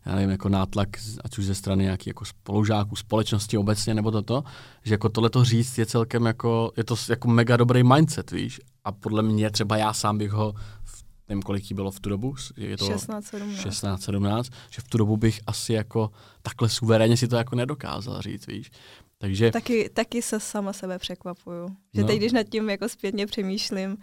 já 0.05 0.15
nevím, 0.15 0.29
jako 0.29 0.49
nátlak, 0.49 0.89
ať 1.23 1.38
už 1.38 1.45
ze 1.45 1.55
strany 1.55 1.83
nějakých 1.83 2.07
jako 2.07 2.25
spolužáků, 2.25 2.95
společnosti 2.95 3.57
obecně, 3.57 3.93
nebo 3.93 4.11
toto, 4.11 4.43
že 4.83 4.93
jako 4.93 5.09
tohle 5.09 5.29
to 5.29 5.43
říct 5.43 5.77
je 5.77 5.85
celkem 5.85 6.25
jako, 6.25 6.71
je 6.77 6.83
to 6.83 6.95
jako 7.09 7.27
mega 7.27 7.57
dobrý 7.57 7.83
mindset, 7.83 8.31
víš, 8.31 8.61
a 8.83 8.91
podle 8.91 9.23
mě 9.23 9.49
třeba 9.51 9.77
já 9.77 9.93
sám 9.93 10.17
bych 10.17 10.31
ho 10.31 10.53
v 10.83 11.05
nevím, 11.29 11.41
kolik 11.41 11.71
jí 11.71 11.75
bylo 11.75 11.91
v 11.91 11.99
tu 11.99 12.09
dobu, 12.09 12.35
je 12.57 12.77
to 12.77 12.88
16-17. 12.88 13.69
16-17, 13.69 14.43
že 14.69 14.81
v 14.81 14.88
tu 14.88 14.97
dobu 14.97 15.17
bych 15.17 15.39
asi 15.47 15.73
jako 15.73 16.11
takhle 16.41 16.69
suverénně 16.69 17.17
si 17.17 17.27
to 17.27 17.35
jako 17.35 17.55
nedokázal 17.55 18.21
říct, 18.21 18.47
víš. 18.47 18.71
Takže... 19.17 19.51
Taky, 19.51 19.89
taky 19.89 20.21
se 20.21 20.39
sama 20.39 20.73
sebe 20.73 20.99
překvapuju. 20.99 21.67
Že 21.93 22.01
no. 22.01 22.08
teď, 22.08 22.17
když 22.17 22.32
nad 22.32 22.43
tím 22.43 22.69
jako 22.69 22.89
zpětně 22.89 23.25
přemýšlím, 23.25 23.91
uh, 23.91 23.97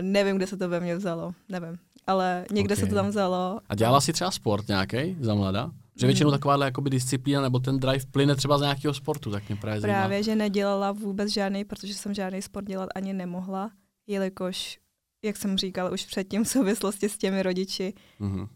nevím, 0.00 0.36
kde 0.36 0.46
se 0.46 0.56
to 0.56 0.68
ve 0.68 0.80
mně 0.80 0.96
vzalo, 0.96 1.34
nevím. 1.48 1.78
Ale 2.06 2.46
někde 2.52 2.74
okay. 2.74 2.84
se 2.84 2.88
to 2.88 2.94
tam 2.94 3.08
vzalo. 3.08 3.60
A 3.68 3.74
dělala 3.74 4.00
si 4.00 4.12
třeba 4.12 4.30
sport 4.30 4.68
nějaký 4.68 5.16
za 5.20 5.34
mladá? 5.34 5.70
Že 6.00 6.06
většinou 6.06 6.30
mm. 6.30 6.36
takováhle 6.36 6.66
jakoby 6.66 6.90
disciplína 6.90 7.40
nebo 7.40 7.58
ten 7.58 7.78
drive 7.78 8.06
plyne 8.10 8.36
třeba 8.36 8.58
z 8.58 8.60
nějakého 8.60 8.94
sportu, 8.94 9.30
tak 9.30 9.48
mě 9.48 9.56
právě 9.56 9.80
zajímá. 9.80 9.98
Právě, 9.98 10.22
že 10.22 10.36
nedělala 10.36 10.92
vůbec 10.92 11.32
žádný, 11.32 11.64
protože 11.64 11.94
jsem 11.94 12.14
žádný 12.14 12.42
sport 12.42 12.66
dělat 12.66 12.88
ani 12.94 13.12
nemohla, 13.12 13.70
jelikož, 14.06 14.78
jak 15.24 15.36
jsem 15.36 15.58
říkala 15.58 15.90
už 15.90 16.06
předtím 16.06 16.44
v 16.44 16.48
souvislosti 16.48 17.08
s 17.08 17.18
těmi 17.18 17.42
rodiči, 17.42 17.94
mm-hmm. 18.20 18.40
uh, 18.40 18.46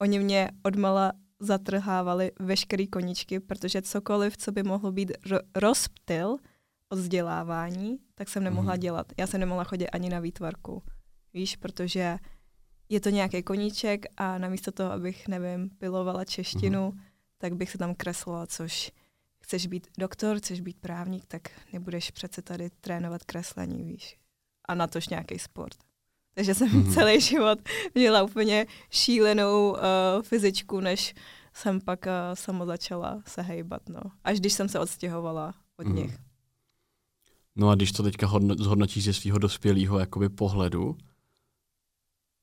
oni 0.00 0.18
mě 0.18 0.50
odmala 0.62 1.12
zatrhávali 1.42 2.32
veškerý 2.40 2.86
koničky, 2.86 3.40
protože 3.40 3.82
cokoliv, 3.82 4.36
co 4.36 4.52
by 4.52 4.62
mohlo 4.62 4.92
být 4.92 5.10
ro- 5.26 5.40
rozptyl 5.56 6.36
od 6.88 6.98
vzdělávání, 6.98 7.98
tak 8.14 8.28
jsem 8.28 8.44
nemohla 8.44 8.74
mm. 8.74 8.80
dělat. 8.80 9.12
Já 9.18 9.26
jsem 9.26 9.40
nemohla 9.40 9.64
chodit 9.64 9.88
ani 9.88 10.10
na 10.10 10.20
výtvarku. 10.20 10.82
Víš, 11.34 11.56
protože 11.56 12.18
je 12.88 13.00
to 13.00 13.10
nějaký 13.10 13.42
koníček 13.42 14.06
a 14.16 14.38
namísto 14.38 14.72
toho, 14.72 14.92
abych, 14.92 15.28
nevím, 15.28 15.70
pilovala 15.70 16.24
češtinu, 16.24 16.90
mm. 16.90 17.00
tak 17.38 17.54
bych 17.54 17.70
se 17.70 17.78
tam 17.78 17.94
kreslila, 17.94 18.46
což 18.46 18.92
chceš 19.42 19.66
být 19.66 19.86
doktor, 19.98 20.38
chceš 20.38 20.60
být 20.60 20.80
právník, 20.80 21.26
tak 21.26 21.42
nebudeš 21.72 22.10
přece 22.10 22.42
tady 22.42 22.70
trénovat 22.70 23.24
kreslení, 23.24 23.84
víš. 23.84 24.18
A 24.68 24.74
natož 24.74 25.08
nějaký 25.08 25.38
sport. 25.38 25.76
Takže 26.34 26.54
jsem 26.54 26.68
mm-hmm. 26.68 26.94
celý 26.94 27.20
život 27.20 27.58
měla 27.94 28.22
úplně 28.22 28.66
šílenou 28.90 29.70
uh, 29.70 29.78
fyzičku, 30.22 30.80
než 30.80 31.14
jsem 31.54 31.80
pak 31.80 32.06
uh, 32.06 32.12
samo 32.34 32.66
začala 32.66 33.22
se 33.26 33.42
hejbat. 33.42 33.88
No. 33.88 34.00
Až 34.24 34.40
když 34.40 34.52
jsem 34.52 34.68
se 34.68 34.78
odstěhovala 34.78 35.54
od 35.76 35.86
mm. 35.86 35.96
nich. 35.96 36.18
No 37.56 37.68
a 37.68 37.74
když 37.74 37.92
to 37.92 38.02
teďka 38.02 38.26
hodno, 38.26 38.54
zhodnotíš 38.54 39.04
ze 39.04 39.12
svého 39.12 39.38
dospělého 39.38 39.98
jakoby 39.98 40.28
pohledu, 40.28 40.96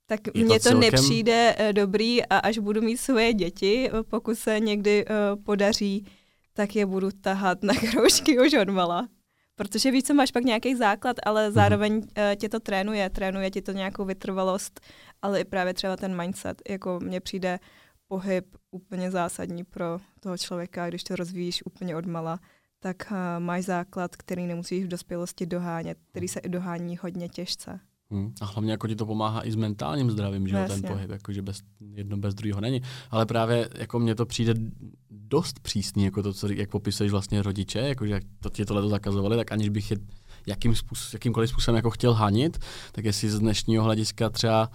tak 0.05 0.35
mně 0.35 0.59
to, 0.59 0.69
to 0.69 0.79
nepřijde 0.79 1.55
uh, 1.59 1.73
dobrý 1.73 2.25
a 2.25 2.37
až 2.37 2.57
budu 2.57 2.81
mít 2.81 2.97
svoje 2.97 3.33
děti, 3.33 3.89
pokud 4.09 4.37
se 4.37 4.59
někdy 4.59 5.05
uh, 5.05 5.43
podaří, 5.43 6.05
tak 6.53 6.75
je 6.75 6.85
budu 6.85 7.11
tahat 7.11 7.63
na 7.63 7.73
kroužky 7.73 8.39
už 8.39 8.53
odmala 8.53 9.07
protože 9.59 9.91
víš, 9.91 10.03
co 10.03 10.13
máš 10.13 10.31
pak 10.31 10.43
nějaký 10.43 10.75
základ, 10.75 11.17
ale 11.23 11.45
mhm. 11.45 11.53
zároveň 11.53 11.99
mm-hmm. 11.99 12.31
uh, 12.31 12.35
tě 12.35 12.49
to 12.49 12.59
trénuje, 12.59 13.09
trénuje 13.09 13.51
ti 13.51 13.61
to 13.61 13.71
nějakou 13.71 14.05
vytrvalost, 14.05 14.79
ale 15.21 15.41
i 15.41 15.45
právě 15.45 15.73
třeba 15.73 15.97
ten 15.97 16.21
mindset, 16.21 16.61
jako 16.69 16.99
mně 17.03 17.19
přijde 17.19 17.59
pohyb 18.07 18.45
úplně 18.71 19.11
zásadní 19.11 19.63
pro 19.63 19.99
toho 20.19 20.37
člověka, 20.37 20.87
když 20.87 21.03
to 21.03 21.15
rozvíjíš 21.15 21.65
úplně 21.65 21.95
odmala, 21.95 22.39
tak 22.79 23.11
uh, 23.11 23.17
máš 23.39 23.63
základ, 23.63 24.15
který 24.15 24.47
nemusíš 24.47 24.83
v 24.85 24.87
dospělosti 24.87 25.45
dohánět, 25.45 25.97
který 26.11 26.27
se 26.27 26.39
i 26.39 26.49
dohání 26.49 26.97
hodně 26.97 27.29
těžce. 27.29 27.79
Hmm. 28.11 28.33
A 28.41 28.45
hlavně 28.45 28.71
jako 28.71 28.87
ti 28.87 28.95
to 28.95 29.05
pomáhá 29.05 29.47
i 29.47 29.51
s 29.51 29.55
mentálním 29.55 30.11
zdravím, 30.11 30.47
že 30.47 30.65
ten 30.67 30.81
pohyb, 30.81 31.09
jakože 31.09 31.41
bez, 31.41 31.61
jedno 31.93 32.17
bez 32.17 32.33
druhého 32.33 32.61
není. 32.61 32.81
Ale 33.11 33.25
právě 33.25 33.69
jako 33.75 33.99
mně 33.99 34.15
to 34.15 34.25
přijde 34.25 34.53
dost 35.11 35.59
přísný, 35.59 36.03
jako 36.03 36.23
to, 36.23 36.33
co, 36.33 36.51
jak 36.51 36.69
popisuješ 36.69 37.11
vlastně 37.11 37.41
rodiče, 37.41 37.79
jakože 37.79 38.13
jak 38.13 38.23
to 38.39 38.49
ti 38.49 38.65
tohle 38.65 38.89
zakazovali, 38.89 39.37
tak 39.37 39.51
aniž 39.51 39.69
bych 39.69 39.91
je 39.91 39.97
jakým 40.47 40.75
způsob, 40.75 41.13
jakýmkoliv 41.13 41.49
způsobem 41.49 41.75
jako 41.75 41.89
chtěl 41.89 42.13
hanit, 42.13 42.57
tak 42.91 43.05
jestli 43.05 43.29
z 43.29 43.39
dnešního 43.39 43.83
hlediska 43.83 44.29
třeba 44.29 44.69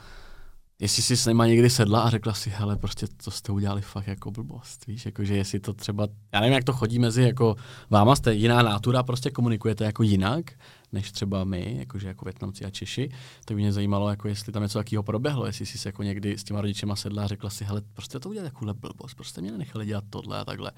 jestli 0.80 1.02
jsi 1.02 1.16
s 1.16 1.26
nima 1.26 1.46
někdy 1.46 1.70
sedla 1.70 2.00
a 2.00 2.10
řekla 2.10 2.32
si, 2.32 2.50
hele, 2.50 2.76
prostě 2.76 3.06
to 3.24 3.30
jste 3.30 3.52
udělali 3.52 3.82
fakt 3.82 4.06
jako 4.06 4.30
blbost, 4.30 4.86
víš, 4.86 5.06
jakože 5.06 5.36
jestli 5.36 5.60
to 5.60 5.74
třeba, 5.74 6.08
já 6.32 6.40
nevím, 6.40 6.54
jak 6.54 6.64
to 6.64 6.72
chodí 6.72 6.98
mezi 6.98 7.22
jako 7.22 7.56
váma, 7.90 8.16
jste 8.16 8.34
jiná 8.34 8.62
nátura, 8.62 9.02
prostě 9.02 9.30
komunikujete 9.30 9.84
jako 9.84 10.02
jinak, 10.02 10.50
než 10.94 11.12
třeba 11.12 11.44
my, 11.44 11.76
jakože 11.78 12.08
jako 12.08 12.24
Větnamci 12.24 12.64
a 12.64 12.70
Češi, 12.70 13.08
tak 13.44 13.56
by 13.56 13.62
mě 13.62 13.72
zajímalo, 13.72 14.10
jako 14.10 14.28
jestli 14.28 14.52
tam 14.52 14.62
něco 14.62 14.78
takového 14.78 15.02
proběhlo, 15.02 15.46
jestli 15.46 15.66
jsi 15.66 15.78
se 15.78 15.88
jako 15.88 16.02
někdy 16.02 16.38
s 16.38 16.44
těma 16.44 16.60
rodičema 16.60 16.96
sedla 16.96 17.24
a 17.24 17.26
řekla 17.26 17.50
si, 17.50 17.64
hele, 17.64 17.82
prostě 17.92 18.20
to 18.20 18.28
udělat 18.28 18.52
takovou 18.52 18.74
blbost, 18.74 19.14
prostě 19.14 19.40
mě 19.40 19.50
nenechali 19.50 19.86
dělat 19.86 20.04
tohle 20.10 20.38
a 20.38 20.44
takhle. 20.44 20.72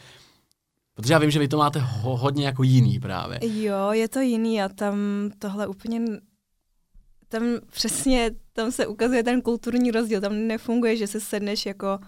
Protože 0.95 1.13
já 1.13 1.19
vím, 1.19 1.31
že 1.31 1.39
vy 1.39 1.49
to 1.49 1.59
máte 1.59 1.79
ho, 1.79 2.17
hodně 2.17 2.47
jako 2.47 2.63
jiný 2.63 3.01
právě. 3.01 3.39
Jo, 3.43 3.93
je 3.93 4.09
to 4.09 4.21
jiný 4.21 4.63
a 4.63 4.69
tam 4.69 4.97
tohle 5.39 5.67
úplně 5.67 6.01
tam 7.29 7.43
přesně, 7.71 8.31
tam 8.53 8.73
se 8.73 8.87
ukazuje 8.87 9.23
ten 9.23 9.43
kulturní 9.43 9.91
rozdíl, 9.91 10.21
tam 10.21 10.47
nefunguje, 10.47 10.97
že 10.97 11.07
se 11.07 11.21
sedneš 11.21 11.67
jako 11.67 11.99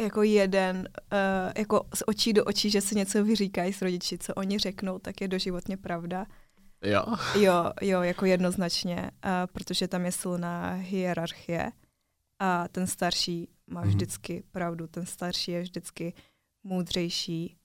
jako 0.00 0.22
jeden, 0.22 0.88
uh, 1.12 1.52
jako 1.58 1.86
z 1.94 2.02
očí 2.06 2.32
do 2.32 2.44
očí, 2.44 2.70
že 2.70 2.80
se 2.80 2.94
něco 2.94 3.24
vyříkají 3.24 3.72
s 3.72 3.82
rodiči, 3.82 4.18
co 4.18 4.34
oni 4.34 4.58
řeknou, 4.58 4.98
tak 4.98 5.20
je 5.20 5.28
doživotně 5.28 5.76
pravda. 5.76 6.26
Jo. 6.82 7.04
Jo, 7.34 7.72
jo, 7.80 8.02
jako 8.02 8.26
jednoznačně, 8.26 9.10
uh, 9.24 9.30
protože 9.52 9.88
tam 9.88 10.04
je 10.04 10.12
silná 10.12 10.72
hierarchie 10.72 11.72
a 12.38 12.68
ten 12.68 12.86
starší 12.86 13.48
má 13.66 13.80
mm 13.80 13.88
vždycky 13.88 14.42
pravdu, 14.50 14.86
ten 14.86 15.06
starší 15.06 15.50
je 15.50 15.62
vždycky 15.62 16.14
moudřejší 16.64 17.56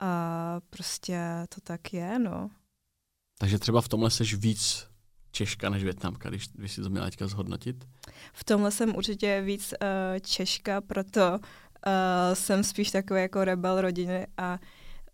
a 0.00 0.60
prostě 0.70 1.18
to 1.54 1.60
tak 1.60 1.92
je, 1.92 2.18
no. 2.18 2.50
Takže 3.38 3.58
třeba 3.58 3.80
v 3.80 3.88
tomhle 3.88 4.10
seš 4.10 4.34
víc 4.34 4.86
Češka 5.30 5.68
než 5.68 5.84
Větnamka, 5.84 6.28
když, 6.28 6.48
když 6.48 6.72
si 6.72 6.82
to 6.82 6.90
měla 6.90 7.06
teďka 7.06 7.26
zhodnotit? 7.26 7.88
V 8.32 8.44
tomhle 8.44 8.70
jsem 8.70 8.96
určitě 8.96 9.40
víc 9.40 9.74
uh, 9.82 10.18
Češka, 10.20 10.80
proto 10.80 11.30
uh, 11.32 12.34
jsem 12.34 12.64
spíš 12.64 12.90
takový 12.90 13.20
jako 13.20 13.44
rebel 13.44 13.80
rodiny 13.80 14.26
a 14.36 14.58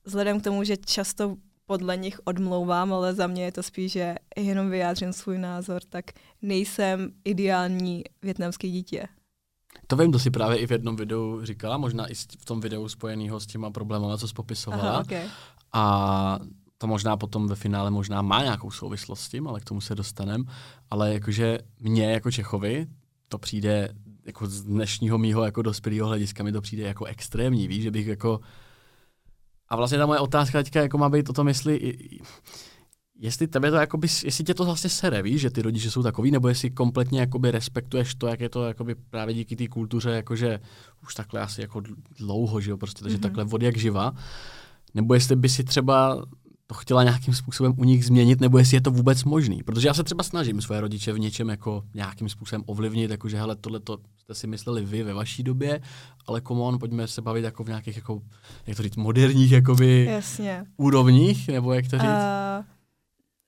vzhledem 0.05 0.41
k 0.41 0.45
tomu, 0.45 0.65
že 0.65 0.77
často 0.77 1.37
podle 1.71 1.97
nich 1.97 2.21
odmlouvám, 2.25 2.93
ale 2.93 3.15
za 3.15 3.27
mě 3.27 3.45
je 3.45 3.53
to 3.53 3.63
spíš, 3.63 3.93
že 3.93 4.15
jenom 4.37 4.71
vyjádřím 4.71 5.13
svůj 5.13 5.39
názor, 5.39 5.83
tak 5.89 6.05
nejsem 6.43 7.13
ideální 7.25 8.05
větnamský 8.23 8.71
dítě. 8.71 9.07
To 9.87 9.97
vím, 9.97 10.13
to 10.13 10.19
si 10.19 10.31
právě 10.31 10.59
i 10.59 10.67
v 10.67 10.71
jednom 10.71 10.97
videu 10.97 11.41
říkala, 11.43 11.79
možná 11.79 12.07
i 12.07 12.15
v 12.15 12.45
tom 12.45 12.61
videu 12.61 12.89
spojenýho 12.89 13.41
s 13.41 13.47
těma 13.47 13.71
problémy, 13.71 14.07
co 14.19 14.29
jsi 14.29 14.35
popisovala. 14.35 14.91
Aha, 14.91 15.01
okay. 15.01 15.27
A 15.73 16.39
to 16.79 16.87
možná 16.87 17.17
potom 17.17 17.49
ve 17.49 17.55
finále 17.55 17.91
možná 17.91 18.23
má 18.23 18.43
nějakou 18.43 18.71
souvislost 18.71 19.21
s 19.21 19.29
tím, 19.29 19.49
ale 19.49 19.61
k 19.61 19.65
tomu 19.65 19.81
se 19.81 19.95
dostanem. 19.95 20.45
Ale 20.91 21.15
jakože 21.15 21.59
mně 21.81 22.13
jako 22.13 22.31
Čechovi 22.31 22.87
to 23.29 23.39
přijde 23.39 23.89
jako 24.27 24.47
z 24.47 24.63
dnešního 24.63 25.19
mýho 25.19 25.45
jako 25.45 25.63
dospělého 25.63 26.09
hlediska 26.09 26.43
mi 26.43 26.53
to 26.53 26.61
přijde 26.61 26.83
jako 26.83 27.05
extrémní, 27.05 27.69
víš, 27.69 27.83
že 27.83 27.91
bych 27.91 28.07
jako 28.07 28.41
a 29.71 29.77
vlastně 29.77 29.99
ta 29.99 30.07
moje 30.07 30.21
otázka 30.21 30.63
teďka 30.63 30.81
jako 30.81 30.99
má 30.99 31.09
být 31.09 31.31
o 31.31 31.33
tom, 31.33 31.49
jestli 31.49 31.95
jestli 33.21 33.47
tebe 33.47 33.71
to 33.71 33.77
jakoby, 33.77 34.09
jestli 34.25 34.45
tě 34.45 34.55
to 34.55 34.65
vlastně 34.65 34.91
sere, 34.91 35.23
víš, 35.23 35.41
že 35.41 35.51
ty 35.51 35.63
rodiče 35.63 35.91
jsou 35.91 36.03
takový, 36.03 36.31
nebo 36.31 36.49
jestli 36.49 36.71
kompletně 36.71 37.21
jakoby 37.21 37.51
respektuješ 37.51 38.15
to, 38.15 38.27
jak 38.27 38.41
je 38.41 38.49
to 38.49 38.65
jakoby 38.65 38.95
právě 38.95 39.35
díky 39.35 39.57
té 39.57 39.69
kultuře, 39.69 40.11
jakože 40.11 40.61
už 41.03 41.15
takhle 41.15 41.41
asi 41.41 41.61
jako 41.61 41.83
dlouho, 42.19 42.61
že 42.61 42.71
jo, 42.71 42.77
prostě, 42.77 43.03
takže 43.03 43.19
mm-hmm. 43.19 43.21
takhle 43.21 43.47
od 43.53 43.63
jak 43.63 43.77
živa, 43.77 44.13
nebo 44.95 45.15
jestli 45.15 45.37
by 45.37 45.49
si 45.49 45.65
třeba 45.65 46.25
to 46.71 46.75
chtěla 46.75 47.05
nějakým 47.05 47.35
způsobem 47.35 47.75
u 47.77 47.85
nich 47.85 48.05
změnit, 48.05 48.41
nebo 48.41 48.59
jestli 48.59 48.77
je 48.77 48.81
to 48.81 48.91
vůbec 48.91 49.25
možný. 49.25 49.63
Protože 49.63 49.89
já 49.89 49.95
se 49.95 50.05
třeba 50.05 50.23
snažím 50.23 50.61
svoje 50.63 50.81
rodiče 50.81 51.13
v 51.13 51.19
něčem 51.19 51.49
jako 51.49 51.83
nějakým 51.95 52.29
způsobem 52.29 52.63
ovlivnit, 52.67 53.11
jakože 53.11 53.39
hele, 53.39 53.57
tohle 53.57 53.81
to 53.81 53.99
jste 54.19 54.35
si 54.35 54.47
mysleli 54.47 54.85
vy 54.85 55.03
ve 55.03 55.15
vaší 55.15 55.43
době, 55.43 55.81
ale 56.27 56.41
come 56.41 56.61
on, 56.61 56.79
pojďme 56.79 57.09
se 57.09 57.23
bavit 57.23 57.45
jako 57.45 57.65
v 57.65 57.69
nějakých, 57.69 57.97
jako, 57.97 58.23
jak 58.67 58.77
to 58.77 58.83
říct, 58.83 58.97
moderních 58.97 59.53
jakoby 59.53 60.05
Jasně. 60.05 60.65
úrovních, 60.77 61.49
nebo 61.49 61.73
jak 61.73 61.85
to 61.85 61.99
říct? 61.99 62.09
Uh, 62.09 62.65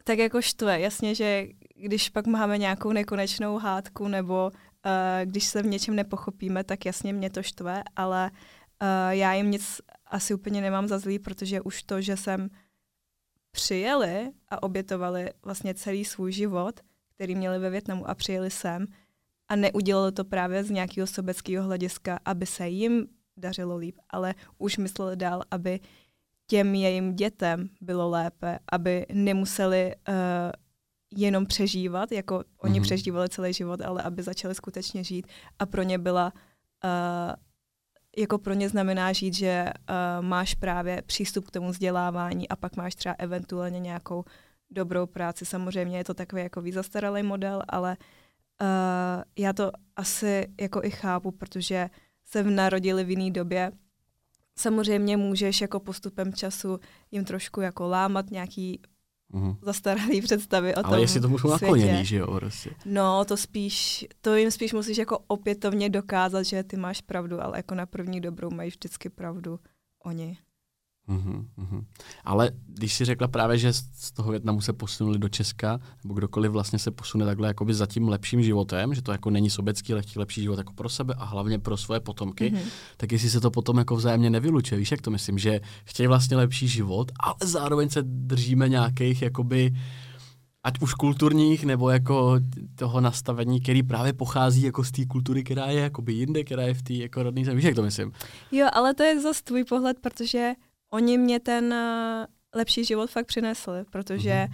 tak 0.05 0.19
jako 0.19 0.43
štve, 0.43 0.81
jasně, 0.81 1.15
že 1.15 1.47
když 1.77 2.09
pak 2.09 2.27
máme 2.27 2.59
nějakou 2.59 2.93
nekonečnou 2.93 3.59
hádku, 3.59 4.09
nebo 4.09 4.51
uh, 4.51 4.91
když 5.25 5.45
se 5.45 5.63
v 5.63 5.67
něčem 5.67 5.97
nepochopíme, 5.97 6.65
tak 6.65 6.87
jasně 6.87 7.13
mě 7.13 7.31
to 7.31 7.43
štve, 7.43 7.83
ale 7.97 8.31
uh, 8.31 9.11
já 9.11 9.33
jim 9.35 9.51
nic 9.51 9.81
asi 10.11 10.35
úplně 10.35 10.61
nemám 10.61 10.89
za 10.89 10.99
zlý, 10.99 11.19
protože 11.19 11.61
už 11.61 11.83
to, 11.83 12.01
že 12.01 12.17
jsem 12.17 12.49
přijeli 13.53 14.33
a 14.49 14.63
obětovali 14.63 15.31
vlastně 15.45 15.75
celý 15.75 16.05
svůj 16.05 16.33
život, 16.33 16.81
který 17.15 17.35
měli 17.35 17.59
ve 17.59 17.71
Větnamu 17.71 18.09
a 18.09 18.15
přijeli 18.15 18.51
sem 18.51 18.87
a 19.49 19.57
neudělali 19.57 20.13
to 20.13 20.25
právě 20.25 20.65
z 20.65 20.71
nějakého 20.71 21.07
sobeckého 21.07 21.65
hlediska, 21.65 22.19
aby 22.25 22.47
se 22.47 22.69
jim 22.69 23.07
dařilo 23.37 23.77
líp, 23.77 23.99
ale 24.11 24.35
už 24.59 24.77
mysleli 24.77 25.17
dál, 25.17 25.43
aby 25.51 25.81
těm 26.47 26.75
jejím 26.75 27.17
dětem 27.17 27.69
bylo 27.81 28.11
lépe, 28.11 28.59
aby 28.73 29.07
nemuseli 29.13 29.95
uh, 30.09 30.15
jenom 31.11 31.47
přežívat, 31.47 32.13
jako 32.13 32.45
oni 32.59 32.81
mm-hmm. 32.81 32.83
přežívali 32.83 33.29
celý 33.29 33.53
život, 33.53 33.81
ale 33.81 34.03
aby 34.03 34.23
začali 34.23 34.55
skutečně 34.55 35.05
žít 35.05 35.27
a 35.59 35.67
pro 35.67 35.83
ně 35.83 35.99
byla 35.99 36.33
uh, 36.85 36.91
jako 38.17 38.39
pro 38.39 38.55
ně 38.55 38.69
znamená 38.69 39.13
žít, 39.13 39.35
že 39.35 39.65
uh, 39.65 40.25
máš 40.25 40.55
právě 40.55 41.03
přístup 41.03 41.47
k 41.47 41.51
tomu 41.51 41.71
vzdělávání 41.71 42.49
a 42.49 42.57
pak 42.57 42.77
máš 42.77 42.95
třeba 42.95 43.15
eventuálně 43.19 43.81
nějakou 43.81 44.25
dobrou 44.71 45.07
práci. 45.07 45.45
Samozřejmě 45.45 45.99
je 45.99 46.05
to 46.05 46.15
takový 46.15 46.43
jako 46.43 46.63
zastaralý 46.73 47.23
model, 47.23 47.63
ale 47.69 47.97
uh, 48.61 49.23
já 49.39 49.53
to 49.53 49.71
asi 49.97 50.49
jako 50.61 50.85
i 50.85 50.91
chápu, 50.91 51.31
protože 51.31 51.91
se 52.25 52.43
narodili 52.43 53.05
v 53.05 53.11
jiné 53.11 53.31
době. 53.31 53.73
Samozřejmě 54.59 55.17
můžeš 55.17 55.61
jako 55.61 55.81
postupem 55.81 56.33
času 56.33 56.81
jim 57.11 57.25
trošku 57.25 57.61
jako 57.61 57.89
lámat 57.89 58.31
nějaký 58.31 58.81
mm. 59.33 59.57
zastaralý 59.63 60.21
představy 60.21 60.75
o 60.75 60.87
Ale 60.87 60.97
tom 60.97 61.03
jestli 61.03 61.21
tomu 61.21 61.39
jsou 61.39 61.51
nakloněný, 61.51 62.05
že 62.05 62.17
jo, 62.17 62.35
prostě. 62.35 62.71
No, 62.85 63.25
to 63.25 63.37
spíš, 63.37 64.07
to 64.21 64.35
jim 64.35 64.51
spíš 64.51 64.73
musíš 64.73 64.99
jako 64.99 65.19
opětovně 65.27 65.91
dokázat, 65.91 66.43
že 66.43 66.63
ty 66.63 66.77
máš 66.77 67.01
pravdu, 67.01 67.43
ale 67.43 67.59
jako 67.59 67.75
na 67.75 67.87
první 67.87 68.21
dobrou 68.21 68.51
mají 68.51 68.71
vždycky 68.71 69.09
pravdu 69.09 69.61
oni. 70.05 70.39
Uhum, 71.09 71.49
uhum. 71.57 71.87
Ale 72.25 72.51
když 72.67 72.95
si 72.95 73.05
řekla 73.05 73.29
právě, 73.29 73.59
že 73.59 73.73
z 73.73 74.13
toho 74.13 74.31
Větnamu 74.31 74.61
se 74.61 74.73
posunuli 74.73 75.19
do 75.19 75.29
Česka, 75.29 75.81
nebo 76.05 76.15
kdokoliv 76.15 76.53
vlastně 76.53 76.79
se 76.79 76.91
posune 76.91 77.25
takhle 77.25 77.49
jakoby 77.49 77.75
za 77.75 77.87
tím 77.87 78.09
lepším 78.09 78.43
životem, 78.43 78.95
že 78.95 79.03
to 79.03 79.13
jako 79.13 79.31
není 79.31 79.51
sobecký, 79.51 79.93
ale 79.93 80.03
lepší 80.17 80.43
život 80.43 80.59
jako 80.59 80.73
pro 80.73 80.89
sebe 80.89 81.15
a 81.15 81.25
hlavně 81.25 81.59
pro 81.59 81.77
svoje 81.77 82.01
potomky, 82.01 82.51
mm-hmm. 82.51 82.69
tak 82.97 83.13
jestli 83.13 83.31
se 83.31 83.41
to 83.41 83.51
potom 83.51 83.79
jako 83.79 83.97
vzájemně 83.97 84.31
nevylučuje, 84.31 84.79
víš, 84.79 84.91
jak 84.91 85.01
to 85.01 85.11
myslím, 85.11 85.39
že 85.39 85.61
chtějí 85.85 86.07
vlastně 86.07 86.37
lepší 86.37 86.69
život, 86.69 87.13
ale 87.21 87.35
zároveň 87.45 87.89
se 87.89 88.03
držíme 88.03 88.69
nějakých 88.69 89.23
jakoby 89.23 89.73
ať 90.65 90.81
už 90.81 90.95
kulturních, 90.95 91.65
nebo 91.65 91.91
jako 91.91 92.41
toho 92.75 93.01
nastavení, 93.01 93.61
který 93.61 93.83
právě 93.83 94.13
pochází 94.13 94.63
jako 94.63 94.85
z 94.85 94.91
té 94.91 95.07
kultury, 95.07 95.45
která 95.45 95.67
je 95.67 95.81
jakoby 95.81 96.13
jinde, 96.13 96.45
která 96.45 96.63
je 96.63 96.75
v 96.75 96.83
té 96.83 96.95
jako 96.95 97.23
rodné 97.23 97.45
zemi. 97.45 97.57
Víš, 97.57 97.65
jak 97.65 97.75
to 97.75 97.83
myslím? 97.83 98.13
Jo, 98.53 98.67
ale 98.73 98.95
to 98.95 99.03
je 99.03 99.21
zase 99.21 99.43
tvůj 99.45 99.65
pohled, 99.65 99.97
protože 100.01 100.53
oni 100.93 101.19
mě 101.19 101.41
ten 101.41 101.65
uh, 101.65 102.27
lepší 102.55 102.85
život 102.85 103.11
fakt 103.11 103.27
přinesli, 103.27 103.85
protože... 103.91 104.49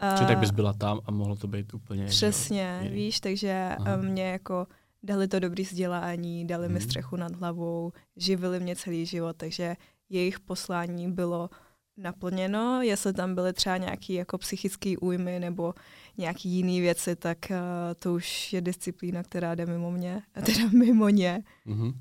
Mm-hmm. 0.00 0.20
Uh, 0.22 0.26
tak 0.26 0.38
bys 0.38 0.50
byla 0.50 0.72
tam 0.72 1.00
a 1.04 1.10
mohlo 1.10 1.36
to 1.36 1.46
být 1.46 1.74
úplně... 1.74 2.06
Přesně, 2.06 2.80
jo, 2.82 2.90
víš, 2.92 3.20
takže 3.20 3.76
uh, 3.80 4.04
mě 4.04 4.24
jako 4.24 4.66
dali 5.02 5.28
to 5.28 5.40
dobrý 5.40 5.62
vzdělání, 5.62 6.46
dali 6.46 6.68
mm. 6.68 6.74
mi 6.74 6.78
mhm. 6.78 6.88
střechu 6.88 7.16
nad 7.16 7.36
hlavou, 7.36 7.92
živili 8.16 8.60
mě 8.60 8.76
celý 8.76 9.06
život, 9.06 9.36
takže 9.36 9.76
jejich 10.08 10.40
poslání 10.40 11.12
bylo 11.12 11.50
naplněno. 11.96 12.82
Jestli 12.82 13.12
tam 13.12 13.34
byly 13.34 13.52
třeba 13.52 13.76
nějaké 13.76 14.12
jako 14.12 14.38
psychické 14.38 14.94
újmy 15.00 15.40
nebo 15.40 15.74
nějaké 16.18 16.48
jiné 16.48 16.80
věci, 16.80 17.16
tak 17.16 17.38
uh, 17.50 17.56
to 17.98 18.14
už 18.14 18.52
je 18.52 18.60
disciplína, 18.60 19.22
která 19.22 19.54
jde 19.54 19.66
mimo 19.66 19.90
mě, 19.90 20.22
teda 20.32 20.68
mimo 20.72 21.08
ně. 21.08 21.42
Mm-hmm. 21.66 21.94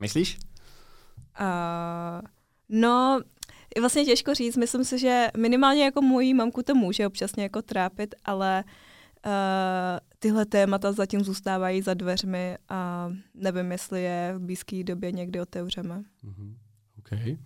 Myslíš? 0.00 0.38
Uh, 1.40 2.26
No, 2.68 3.20
je 3.76 3.82
vlastně 3.82 4.04
těžko 4.04 4.34
říct. 4.34 4.56
Myslím 4.56 4.84
si, 4.84 4.98
že 4.98 5.28
minimálně 5.36 5.84
jako 5.84 6.02
mojí 6.02 6.34
mamku 6.34 6.62
to 6.62 6.74
může 6.74 7.06
občasně 7.06 7.42
jako 7.42 7.62
trápit, 7.62 8.14
ale 8.24 8.64
uh, 9.26 9.32
tyhle 10.18 10.46
témata 10.46 10.92
zatím 10.92 11.24
zůstávají 11.24 11.82
za 11.82 11.94
dveřmi 11.94 12.56
a 12.68 13.10
nevím, 13.34 13.72
jestli 13.72 14.02
je 14.02 14.34
v 14.36 14.40
blízké 14.40 14.84
době 14.84 15.12
někdy 15.12 15.40
otevřeme. 15.40 16.02
Mm-hmm. 16.24 16.54
Okay. 16.98 17.36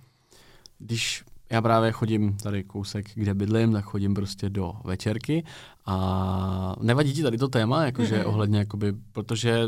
Když 0.79 1.25
já 1.51 1.63
právě 1.63 1.93
chodím 1.93 2.37
tady 2.37 2.65
kousek, 2.65 3.07
kde 3.15 3.35
bydlím, 3.35 3.73
tak 3.73 3.85
chodím 3.85 4.15
prostě 4.15 4.51
do 4.51 4.73
večerky 4.85 5.45
a 5.87 6.77
nevadí 6.81 7.13
ti 7.13 7.23
tady 7.23 7.39
to 7.39 7.49
téma, 7.49 7.85
jakože 7.85 8.19
mm-hmm. 8.19 8.29
ohledně, 8.29 8.59
jakoby, 8.59 8.93
protože 9.13 9.63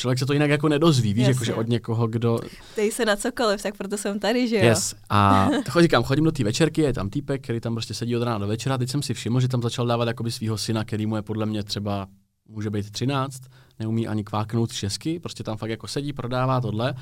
člověk 0.00 0.18
se 0.18 0.26
to 0.26 0.32
jinak 0.32 0.50
jako 0.50 0.68
nedozví, 0.68 1.14
víš, 1.14 1.28
jakože 1.28 1.54
od 1.54 1.68
někoho, 1.68 2.06
kdo... 2.06 2.38
Tej 2.74 2.92
se 2.92 3.04
na 3.04 3.16
cokoliv, 3.16 3.62
tak 3.62 3.76
proto 3.76 3.96
jsem 3.96 4.18
tady, 4.18 4.48
že 4.48 4.56
jo? 4.56 4.64
Yes. 4.64 4.94
A 5.10 5.48
chodím, 5.70 5.84
říkám, 5.84 6.02
chodím 6.02 6.24
do 6.24 6.32
té 6.32 6.44
večerky, 6.44 6.80
je 6.80 6.92
tam 6.92 7.10
týpek, 7.10 7.42
který 7.42 7.60
tam 7.60 7.74
prostě 7.74 7.94
sedí 7.94 8.16
od 8.16 8.22
rána 8.22 8.38
do 8.38 8.46
večera. 8.46 8.78
Teď 8.78 8.90
jsem 8.90 9.02
si 9.02 9.14
všiml, 9.14 9.40
že 9.40 9.48
tam 9.48 9.62
začal 9.62 9.86
dávat 9.86 10.08
jakoby 10.08 10.30
svého 10.30 10.58
syna, 10.58 10.84
který 10.84 11.06
mu 11.06 11.16
je 11.16 11.22
podle 11.22 11.46
mě 11.46 11.62
třeba, 11.62 12.06
může 12.48 12.70
být 12.70 12.90
13, 12.90 13.42
neumí 13.78 14.08
ani 14.08 14.24
kváknout 14.24 14.72
česky, 14.72 15.20
prostě 15.20 15.44
tam 15.44 15.56
fakt 15.56 15.70
jako 15.70 15.86
sedí, 15.86 16.12
prodává 16.12 16.60
tohle. 16.60 16.94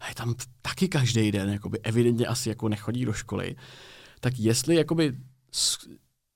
A 0.00 0.08
je 0.08 0.14
tam 0.14 0.34
taky 0.62 0.88
každý 0.88 1.32
den, 1.32 1.50
jakoby 1.50 1.78
evidentně 1.78 2.26
asi 2.26 2.48
jako 2.48 2.68
nechodí 2.68 3.04
do 3.04 3.12
školy. 3.12 3.56
Tak 4.20 4.38
jestli 4.38 4.74
jakoby 4.74 5.12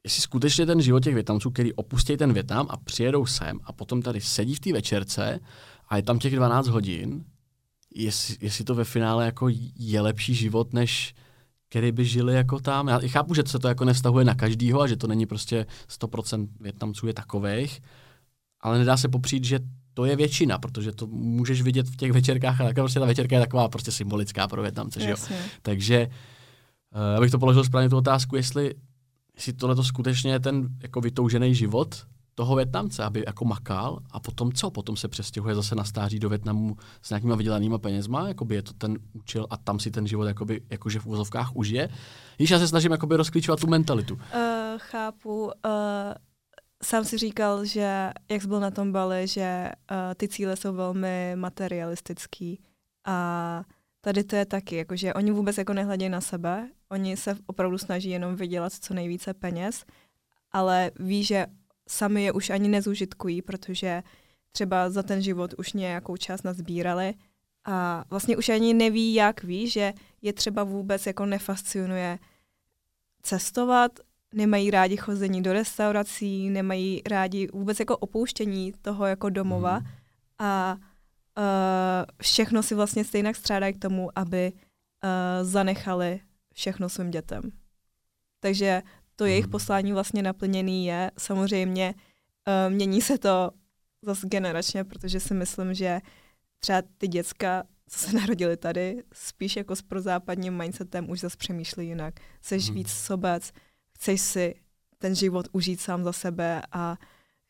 jestli 0.04 0.22
skutečně 0.22 0.66
ten 0.66 0.80
život 0.80 1.04
těch 1.04 1.14
Větnamců, 1.14 1.50
který 1.50 1.72
opustí 1.72 2.16
ten 2.16 2.32
Větnam 2.32 2.66
a 2.70 2.76
přijedou 2.76 3.26
sem 3.26 3.60
a 3.64 3.72
potom 3.72 4.02
tady 4.02 4.20
sedí 4.20 4.54
v 4.54 4.60
té 4.60 4.72
večerce 4.72 5.40
a 5.90 5.96
je 5.96 6.02
tam 6.02 6.18
těch 6.18 6.36
12 6.36 6.68
hodin, 6.68 7.24
jestli, 7.94 8.36
jestli 8.40 8.64
to 8.64 8.74
ve 8.74 8.84
finále 8.84 9.24
jako 9.24 9.48
je 9.78 10.00
lepší 10.00 10.34
život, 10.34 10.72
než 10.72 11.14
který 11.68 11.92
by 11.92 12.04
žili 12.04 12.34
jako 12.34 12.60
tam. 12.60 12.88
Já 12.88 13.00
chápu, 13.06 13.34
že 13.34 13.42
se 13.46 13.58
to 13.58 13.68
jako 13.68 13.84
nevztahuje 13.84 14.24
na 14.24 14.34
každýho 14.34 14.80
a 14.80 14.86
že 14.86 14.96
to 14.96 15.06
není 15.06 15.26
prostě 15.26 15.66
100% 16.00 16.48
Větnamců 16.60 17.06
je 17.06 17.14
takových, 17.14 17.80
ale 18.60 18.78
nedá 18.78 18.96
se 18.96 19.08
popřít, 19.08 19.44
že 19.44 19.60
to 19.94 20.04
je 20.04 20.16
většina, 20.16 20.58
protože 20.58 20.92
to 20.92 21.06
můžeš 21.06 21.62
vidět 21.62 21.88
v 21.88 21.96
těch 21.96 22.12
večerkách 22.12 22.60
a 22.60 22.64
takhle 22.64 22.82
prostě 22.82 23.00
ta 23.00 23.06
večerka 23.06 23.36
je 23.36 23.40
taková 23.42 23.68
prostě 23.68 23.92
symbolická 23.92 24.48
pro 24.48 24.62
Větnamce, 24.62 25.00
že 25.00 25.10
jo? 25.10 25.16
Takže 25.62 26.08
uh, 26.94 27.16
abych 27.16 27.30
to 27.30 27.38
položil 27.38 27.64
správně 27.64 27.88
tu 27.88 27.96
otázku, 27.96 28.36
jestli, 28.36 28.74
jestli 29.36 29.52
tohle 29.52 29.76
to 29.76 29.84
skutečně 29.84 30.32
je 30.32 30.40
ten 30.40 30.68
jako 30.82 31.00
vytoužený 31.00 31.54
život, 31.54 32.06
toho 32.34 32.56
Větnamce, 32.56 33.04
aby 33.04 33.24
jako 33.26 33.44
makal 33.44 33.98
a 34.10 34.20
potom 34.20 34.52
co? 34.52 34.70
Potom 34.70 34.96
se 34.96 35.08
přestěhuje 35.08 35.54
zase 35.54 35.74
na 35.74 35.84
stáří 35.84 36.18
do 36.18 36.28
Větnamu 36.28 36.76
s 37.02 37.10
nějakýma 37.10 37.36
vydělanýma 37.36 37.78
penězma, 37.78 38.28
jakoby 38.28 38.54
je 38.54 38.62
to 38.62 38.72
ten 38.72 38.98
účel 39.12 39.46
a 39.50 39.56
tam 39.56 39.80
si 39.80 39.90
ten 39.90 40.06
život 40.06 40.24
jakoby, 40.24 40.60
jakože 40.70 40.98
v 41.00 41.06
úzovkách 41.06 41.56
užije. 41.56 41.88
Již 42.38 42.50
já 42.50 42.58
se 42.58 42.68
snažím 42.68 42.92
jakoby 42.92 43.16
rozklíčovat 43.16 43.60
tu 43.60 43.66
mentalitu. 43.66 44.14
Uh, 44.14 44.20
chápu. 44.76 45.44
Uh, 45.44 45.50
sám 46.82 47.04
si 47.04 47.18
říkal, 47.18 47.64
že 47.64 48.10
jak 48.30 48.42
jsi 48.42 48.48
byl 48.48 48.60
na 48.60 48.70
tom 48.70 48.92
Bali, 48.92 49.26
že 49.26 49.70
uh, 49.90 49.96
ty 50.16 50.28
cíle 50.28 50.56
jsou 50.56 50.72
velmi 50.72 51.32
materialistický 51.36 52.60
a 53.06 53.62
tady 54.00 54.24
to 54.24 54.36
je 54.36 54.46
taky, 54.46 54.76
jakože 54.76 55.14
oni 55.14 55.30
vůbec 55.30 55.58
jako 55.58 55.72
nehledějí 55.72 56.08
na 56.08 56.20
sebe, 56.20 56.68
oni 56.88 57.16
se 57.16 57.36
opravdu 57.46 57.78
snaží 57.78 58.10
jenom 58.10 58.36
vydělat 58.36 58.72
co 58.72 58.94
nejvíce 58.94 59.34
peněz, 59.34 59.84
ale 60.52 60.90
ví, 60.98 61.24
že 61.24 61.46
sami 61.90 62.22
je 62.22 62.32
už 62.32 62.50
ani 62.50 62.68
nezužitkují, 62.68 63.42
protože 63.42 64.02
třeba 64.52 64.90
za 64.90 65.02
ten 65.02 65.22
život 65.22 65.54
už 65.58 65.72
nějakou 65.72 66.16
část 66.16 66.42
nazbírali 66.42 67.14
a 67.64 68.04
vlastně 68.10 68.36
už 68.36 68.48
ani 68.48 68.74
neví, 68.74 69.14
jak 69.14 69.42
ví, 69.42 69.68
že 69.70 69.92
je 70.22 70.32
třeba 70.32 70.64
vůbec 70.64 71.06
jako 71.06 71.26
nefascinuje 71.26 72.18
cestovat, 73.22 73.92
nemají 74.34 74.70
rádi 74.70 74.96
chození 74.96 75.42
do 75.42 75.52
restaurací, 75.52 76.50
nemají 76.50 77.02
rádi 77.06 77.48
vůbec 77.52 77.80
jako 77.80 77.96
opouštění 77.96 78.72
toho 78.82 79.06
jako 79.06 79.30
domova 79.30 79.78
mm. 79.78 79.86
a 80.38 80.76
uh, 80.76 81.44
všechno 82.22 82.62
si 82.62 82.74
vlastně 82.74 83.04
stejně 83.04 83.34
střádají 83.34 83.74
k 83.74 83.78
tomu, 83.82 84.18
aby 84.18 84.52
uh, 84.52 85.46
zanechali 85.46 86.20
všechno 86.54 86.88
svým 86.88 87.10
dětem. 87.10 87.42
Takže 88.40 88.82
to 89.20 89.26
jejich 89.26 89.44
mm. 89.44 89.50
poslání 89.50 89.92
vlastně 89.92 90.22
naplněný 90.22 90.86
je. 90.86 91.10
Samozřejmě 91.18 91.94
uh, 91.94 92.74
mění 92.74 93.00
se 93.00 93.18
to 93.18 93.50
zase 94.02 94.26
generačně, 94.28 94.84
protože 94.84 95.20
si 95.20 95.34
myslím, 95.34 95.74
že 95.74 96.00
třeba 96.58 96.82
ty 96.98 97.08
děcka, 97.08 97.62
co 97.88 97.98
se 97.98 98.12
narodili 98.16 98.56
tady, 98.56 99.02
spíš 99.12 99.56
jako 99.56 99.76
s 99.76 99.82
prozápadním 99.82 100.56
mindsetem 100.56 101.10
už 101.10 101.20
zase 101.20 101.36
přemýšlí 101.36 101.86
jinak. 101.86 102.14
Chceš 102.40 102.68
mm. 102.68 102.74
víc 102.74 102.90
sobec, 102.90 103.52
chceš 103.94 104.20
si 104.20 104.54
ten 104.98 105.14
život 105.14 105.48
užít 105.52 105.80
sám 105.80 106.04
za 106.04 106.12
sebe 106.12 106.62
a 106.72 106.96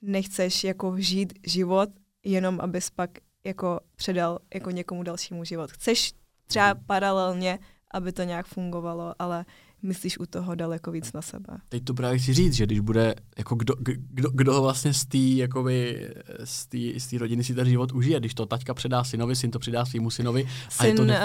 nechceš 0.02 0.64
jako 0.64 0.94
žít 0.98 1.32
život 1.46 1.90
jenom, 2.24 2.60
abys 2.60 2.90
pak 2.90 3.10
jako 3.44 3.80
předal 3.96 4.38
jako 4.54 4.70
někomu 4.70 5.02
dalšímu 5.02 5.44
život. 5.44 5.70
Chceš 5.70 6.12
třeba 6.46 6.74
mhm. 6.74 6.84
paralelně, 6.86 7.58
aby 7.90 8.12
to 8.12 8.22
nějak 8.22 8.46
fungovalo, 8.46 9.14
ale 9.18 9.44
myslíš 9.82 10.18
u 10.18 10.26
toho 10.26 10.54
daleko 10.54 10.90
víc 10.90 11.12
na 11.12 11.22
sebe. 11.22 11.56
Teď 11.68 11.84
to 11.84 11.94
právě 11.94 12.18
chci 12.18 12.34
říct, 12.34 12.54
že 12.54 12.66
když 12.66 12.80
bude, 12.80 13.14
jako 13.38 13.54
kdo, 13.54 13.74
kdo, 13.78 14.30
kdo 14.30 14.62
vlastně 14.62 14.94
z 14.94 15.04
té 15.04 15.18
jakoby, 15.18 16.08
z 16.44 16.66
tý, 16.66 17.00
z 17.00 17.06
tý 17.06 17.18
rodiny 17.18 17.44
si 17.44 17.54
ten 17.54 17.68
život 17.68 17.92
užije, 17.92 18.20
když 18.20 18.34
to 18.34 18.46
taťka 18.46 18.74
předá 18.74 19.04
synovi, 19.04 19.36
syn 19.36 19.50
to 19.50 19.58
předá 19.58 19.84
svýmu 19.84 20.10
synovi. 20.10 20.48
Syn, 20.68 20.78
a 20.78 20.84
je 20.84 20.94
to 20.94 21.04
ne... 21.04 21.18
uh, 21.18 21.22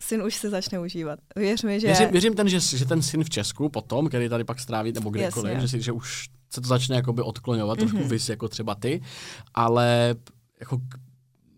syn 0.00 0.22
už 0.22 0.34
se 0.34 0.50
začne 0.50 0.78
užívat. 0.78 1.18
Věř 1.36 1.62
mi, 1.62 1.80
že... 1.80 1.86
Věřím, 1.86 2.10
věřím 2.10 2.34
ten, 2.34 2.48
že, 2.48 2.60
že 2.60 2.84
ten 2.84 3.02
syn 3.02 3.24
v 3.24 3.30
Česku 3.30 3.68
potom, 3.68 4.08
který 4.08 4.28
tady 4.28 4.44
pak 4.44 4.60
stráví, 4.60 4.92
nebo 4.92 5.10
kdekoliv, 5.10 5.58
že, 5.58 5.68
si, 5.68 5.82
že 5.82 5.92
už 5.92 6.28
se 6.50 6.60
to 6.60 6.68
začne 6.68 6.96
jakoby 6.96 7.22
odklonovat, 7.22 7.76
mm-hmm. 7.76 7.80
trošku 7.80 7.98
mhm. 7.98 8.08
vys 8.08 8.28
jako 8.28 8.48
třeba 8.48 8.74
ty, 8.74 9.02
ale 9.54 10.14
jako 10.60 10.80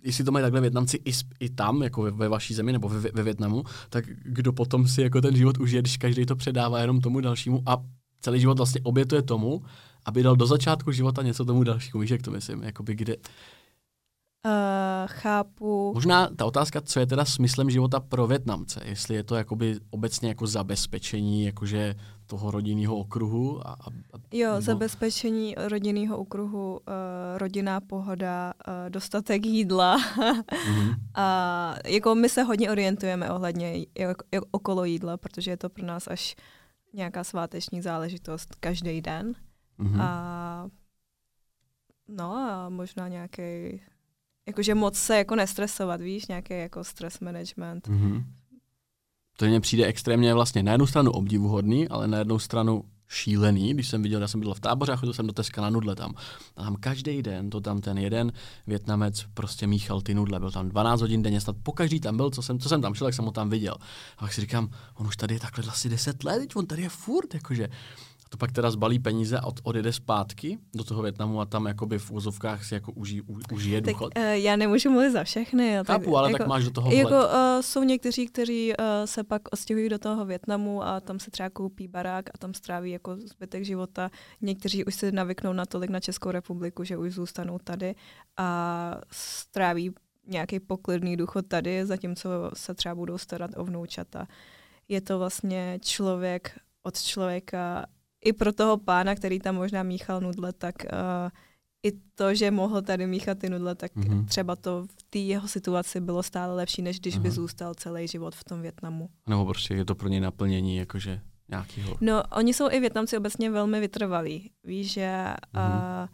jestli 0.02 0.24
to 0.24 0.32
mají 0.32 0.42
takhle 0.42 0.60
Větnamci 0.60 0.98
i, 1.04 1.12
i 1.40 1.50
tam, 1.50 1.82
jako 1.82 2.02
ve, 2.02 2.10
ve 2.10 2.28
vaší 2.28 2.54
zemi 2.54 2.72
nebo 2.72 2.88
ve, 2.88 3.10
ve 3.12 3.22
Větnamu, 3.22 3.64
tak 3.90 4.04
kdo 4.24 4.52
potom 4.52 4.88
si 4.88 5.02
jako 5.02 5.20
ten 5.20 5.36
život 5.36 5.58
užije, 5.58 5.82
když 5.82 5.96
každý 5.96 6.26
to 6.26 6.36
předává 6.36 6.80
jenom 6.80 7.00
tomu 7.00 7.20
dalšímu 7.20 7.62
a 7.66 7.76
celý 8.20 8.40
život 8.40 8.56
vlastně 8.56 8.80
obětuje 8.84 9.22
tomu, 9.22 9.62
aby 10.04 10.22
dal 10.22 10.36
do 10.36 10.46
začátku 10.46 10.92
života 10.92 11.22
něco 11.22 11.44
tomu 11.44 11.64
dalšímu. 11.64 12.00
Víš, 12.00 12.10
jak 12.10 12.22
to 12.22 12.30
myslím? 12.30 12.62
Jakoby 12.62 12.94
kde, 12.94 13.16
Uh, 14.46 14.52
chápu. 15.06 15.92
Možná 15.94 16.28
ta 16.36 16.44
otázka, 16.44 16.80
co 16.80 17.00
je 17.00 17.06
teda 17.06 17.24
smyslem 17.24 17.70
života 17.70 18.00
pro 18.00 18.26
Větnamce, 18.26 18.80
jestli 18.84 19.14
je 19.14 19.24
to 19.24 19.34
jakoby 19.34 19.76
obecně 19.90 20.28
jako 20.28 20.46
zabezpečení 20.46 21.44
jakože 21.44 21.94
toho 22.30 22.50
rodinného 22.50 22.96
okruhu. 22.96 23.66
A, 23.66 23.72
a, 23.72 23.86
jo, 24.32 24.50
nebo... 24.50 24.60
zabezpečení 24.60 25.54
rodinného 25.58 26.18
okruhu, 26.18 26.72
uh, 26.72 26.78
rodinná 27.36 27.80
pohoda, 27.80 28.54
uh, 28.54 28.90
dostatek 28.90 29.46
jídla. 29.46 29.98
mm-hmm. 29.98 30.94
a 31.14 31.74
jako 31.86 32.14
my 32.14 32.28
se 32.28 32.42
hodně 32.42 32.70
orientujeme 32.70 33.30
ohledně 33.30 33.86
jak, 33.98 34.16
jak, 34.32 34.44
okolo 34.50 34.84
jídla, 34.84 35.16
protože 35.16 35.50
je 35.50 35.56
to 35.56 35.68
pro 35.68 35.86
nás 35.86 36.08
až 36.08 36.36
nějaká 36.94 37.24
sváteční 37.24 37.82
záležitost 37.82 38.54
každý 38.54 39.00
den. 39.00 39.34
Mm-hmm. 39.78 40.00
A 40.00 40.68
no 42.08 42.36
a 42.36 42.68
možná 42.68 43.08
nějaký 43.08 43.80
jakože 44.46 44.74
moc 44.74 44.98
se 44.98 45.16
jako 45.16 45.36
nestresovat, 45.36 46.00
víš, 46.00 46.26
nějaký 46.26 46.54
jako 46.54 46.84
stress 46.84 47.20
management. 47.20 47.88
Mm-hmm. 47.88 48.24
To 49.36 49.46
mně 49.46 49.60
přijde 49.60 49.86
extrémně 49.86 50.34
vlastně 50.34 50.62
na 50.62 50.72
jednu 50.72 50.86
stranu 50.86 51.10
obdivuhodný, 51.10 51.88
ale 51.88 52.08
na 52.08 52.18
jednu 52.18 52.38
stranu 52.38 52.84
šílený, 53.10 53.74
když 53.74 53.88
jsem 53.88 54.02
viděl, 54.02 54.20
já 54.20 54.28
jsem 54.28 54.40
byl 54.40 54.54
v 54.54 54.60
táboře 54.60 54.92
a 54.92 54.96
chodil 54.96 55.14
jsem 55.14 55.26
do 55.26 55.32
Teska 55.32 55.62
na 55.62 55.70
nudle 55.70 55.96
tam. 55.96 56.14
A 56.56 56.62
tam 56.62 56.76
každý 56.76 57.22
den, 57.22 57.50
to 57.50 57.60
tam 57.60 57.80
ten 57.80 57.98
jeden 57.98 58.32
Větnamec 58.66 59.24
prostě 59.34 59.66
míchal 59.66 60.00
ty 60.00 60.14
nudle. 60.14 60.40
Byl 60.40 60.50
tam 60.50 60.68
12 60.68 61.00
hodin 61.00 61.22
denně, 61.22 61.40
snad 61.40 61.56
po 61.62 61.72
každý 61.72 62.00
tam 62.00 62.16
byl, 62.16 62.30
co 62.30 62.42
jsem, 62.42 62.58
co 62.58 62.68
jsem 62.68 62.82
tam 62.82 62.94
šel, 62.94 63.06
tak 63.06 63.14
jsem 63.14 63.24
ho 63.24 63.30
tam 63.30 63.50
viděl. 63.50 63.74
A 64.16 64.20
pak 64.20 64.32
si 64.32 64.40
říkám, 64.40 64.70
on 64.94 65.06
už 65.06 65.16
tady 65.16 65.34
je 65.34 65.40
takhle 65.40 65.64
asi 65.68 65.88
10 65.88 66.24
let, 66.24 66.56
on 66.56 66.66
tady 66.66 66.82
je 66.82 66.88
furt, 66.88 67.34
jakože 67.34 67.68
to 68.32 68.36
pak 68.38 68.52
teda 68.52 68.70
zbalí 68.70 68.98
peníze 68.98 69.38
a 69.38 69.44
od, 69.44 69.60
odjede 69.62 69.92
zpátky 69.92 70.58
do 70.74 70.84
toho 70.84 71.02
Větnamu 71.02 71.40
a 71.40 71.44
tam 71.44 71.66
jakoby 71.66 71.98
v 71.98 72.10
úzovkách 72.10 72.64
si 72.64 72.74
jako 72.74 72.92
uží, 72.92 73.22
u, 73.22 73.38
užije 73.52 73.80
důchod? 73.80 74.14
Tak, 74.14 74.22
uh, 74.22 74.30
já 74.30 74.56
nemůžu 74.56 74.90
mluvit 74.90 75.10
za 75.10 75.24
všechny. 75.24 75.72
Jo, 75.72 75.84
Chápu, 75.86 76.04
tak, 76.04 76.14
ale 76.14 76.28
jako, 76.28 76.38
tak 76.38 76.46
máš 76.46 76.64
do 76.64 76.70
toho 76.70 76.92
Jako 76.92 77.10
uh, 77.10 77.60
jsou 77.60 77.82
někteří, 77.82 78.26
kteří 78.26 78.72
uh, 78.72 78.84
se 79.04 79.24
pak 79.24 79.42
odstěhují 79.52 79.88
do 79.88 79.98
toho 79.98 80.24
Větnamu 80.24 80.82
a 80.82 81.00
tam 81.00 81.18
se 81.18 81.30
třeba 81.30 81.50
koupí 81.50 81.88
barák 81.88 82.28
a 82.34 82.38
tam 82.38 82.54
stráví 82.54 82.90
jako 82.90 83.16
zbytek 83.16 83.64
života. 83.64 84.10
Někteří 84.40 84.84
už 84.84 84.94
se 84.94 85.12
navyknou 85.12 85.52
natolik 85.52 85.90
na 85.90 86.00
Českou 86.00 86.30
republiku, 86.30 86.84
že 86.84 86.96
už 86.96 87.14
zůstanou 87.14 87.58
tady 87.58 87.94
a 88.36 89.00
stráví 89.12 89.90
nějaký 90.26 90.60
poklidný 90.60 91.16
důchod 91.16 91.46
tady, 91.46 91.86
zatímco 91.86 92.30
se 92.54 92.74
třeba 92.74 92.94
budou 92.94 93.18
starat 93.18 93.50
o 93.56 93.64
vnoučata. 93.64 94.26
Je 94.88 95.00
to 95.00 95.18
vlastně 95.18 95.78
člověk 95.82 96.58
od 96.82 97.02
člověka 97.02 97.86
i 98.24 98.32
pro 98.32 98.52
toho 98.52 98.76
pána, 98.76 99.14
který 99.14 99.38
tam 99.38 99.54
možná 99.54 99.82
míchal 99.82 100.20
nudle, 100.20 100.52
tak 100.52 100.74
uh, 100.84 101.30
i 101.82 101.92
to, 102.14 102.34
že 102.34 102.50
mohl 102.50 102.82
tady 102.82 103.06
míchat 103.06 103.38
ty 103.38 103.50
nudle, 103.50 103.74
tak 103.74 103.96
mm-hmm. 103.96 104.24
třeba 104.24 104.56
to 104.56 104.86
v 104.98 105.02
té 105.10 105.18
jeho 105.18 105.48
situaci 105.48 106.00
bylo 106.00 106.22
stále 106.22 106.54
lepší, 106.54 106.82
než 106.82 107.00
když 107.00 107.14
Aha. 107.14 107.22
by 107.22 107.30
zůstal 107.30 107.74
celý 107.74 108.08
život 108.08 108.34
v 108.34 108.44
tom 108.44 108.62
Větnamu. 108.62 109.10
Nebo 109.28 109.44
prostě 109.44 109.74
je 109.74 109.84
to 109.84 109.94
pro 109.94 110.08
ně 110.08 110.20
naplnění, 110.20 110.76
jakože 110.76 111.20
nějakýho. 111.48 111.96
No, 112.00 112.22
oni 112.36 112.54
jsou 112.54 112.70
i 112.70 112.80
Větnamci 112.80 113.16
obecně 113.16 113.50
velmi 113.50 113.80
vytrvalí. 113.80 114.50
Víš, 114.64 114.92
že 114.92 115.10
mm-hmm. 115.54 116.02
uh, 116.02 116.08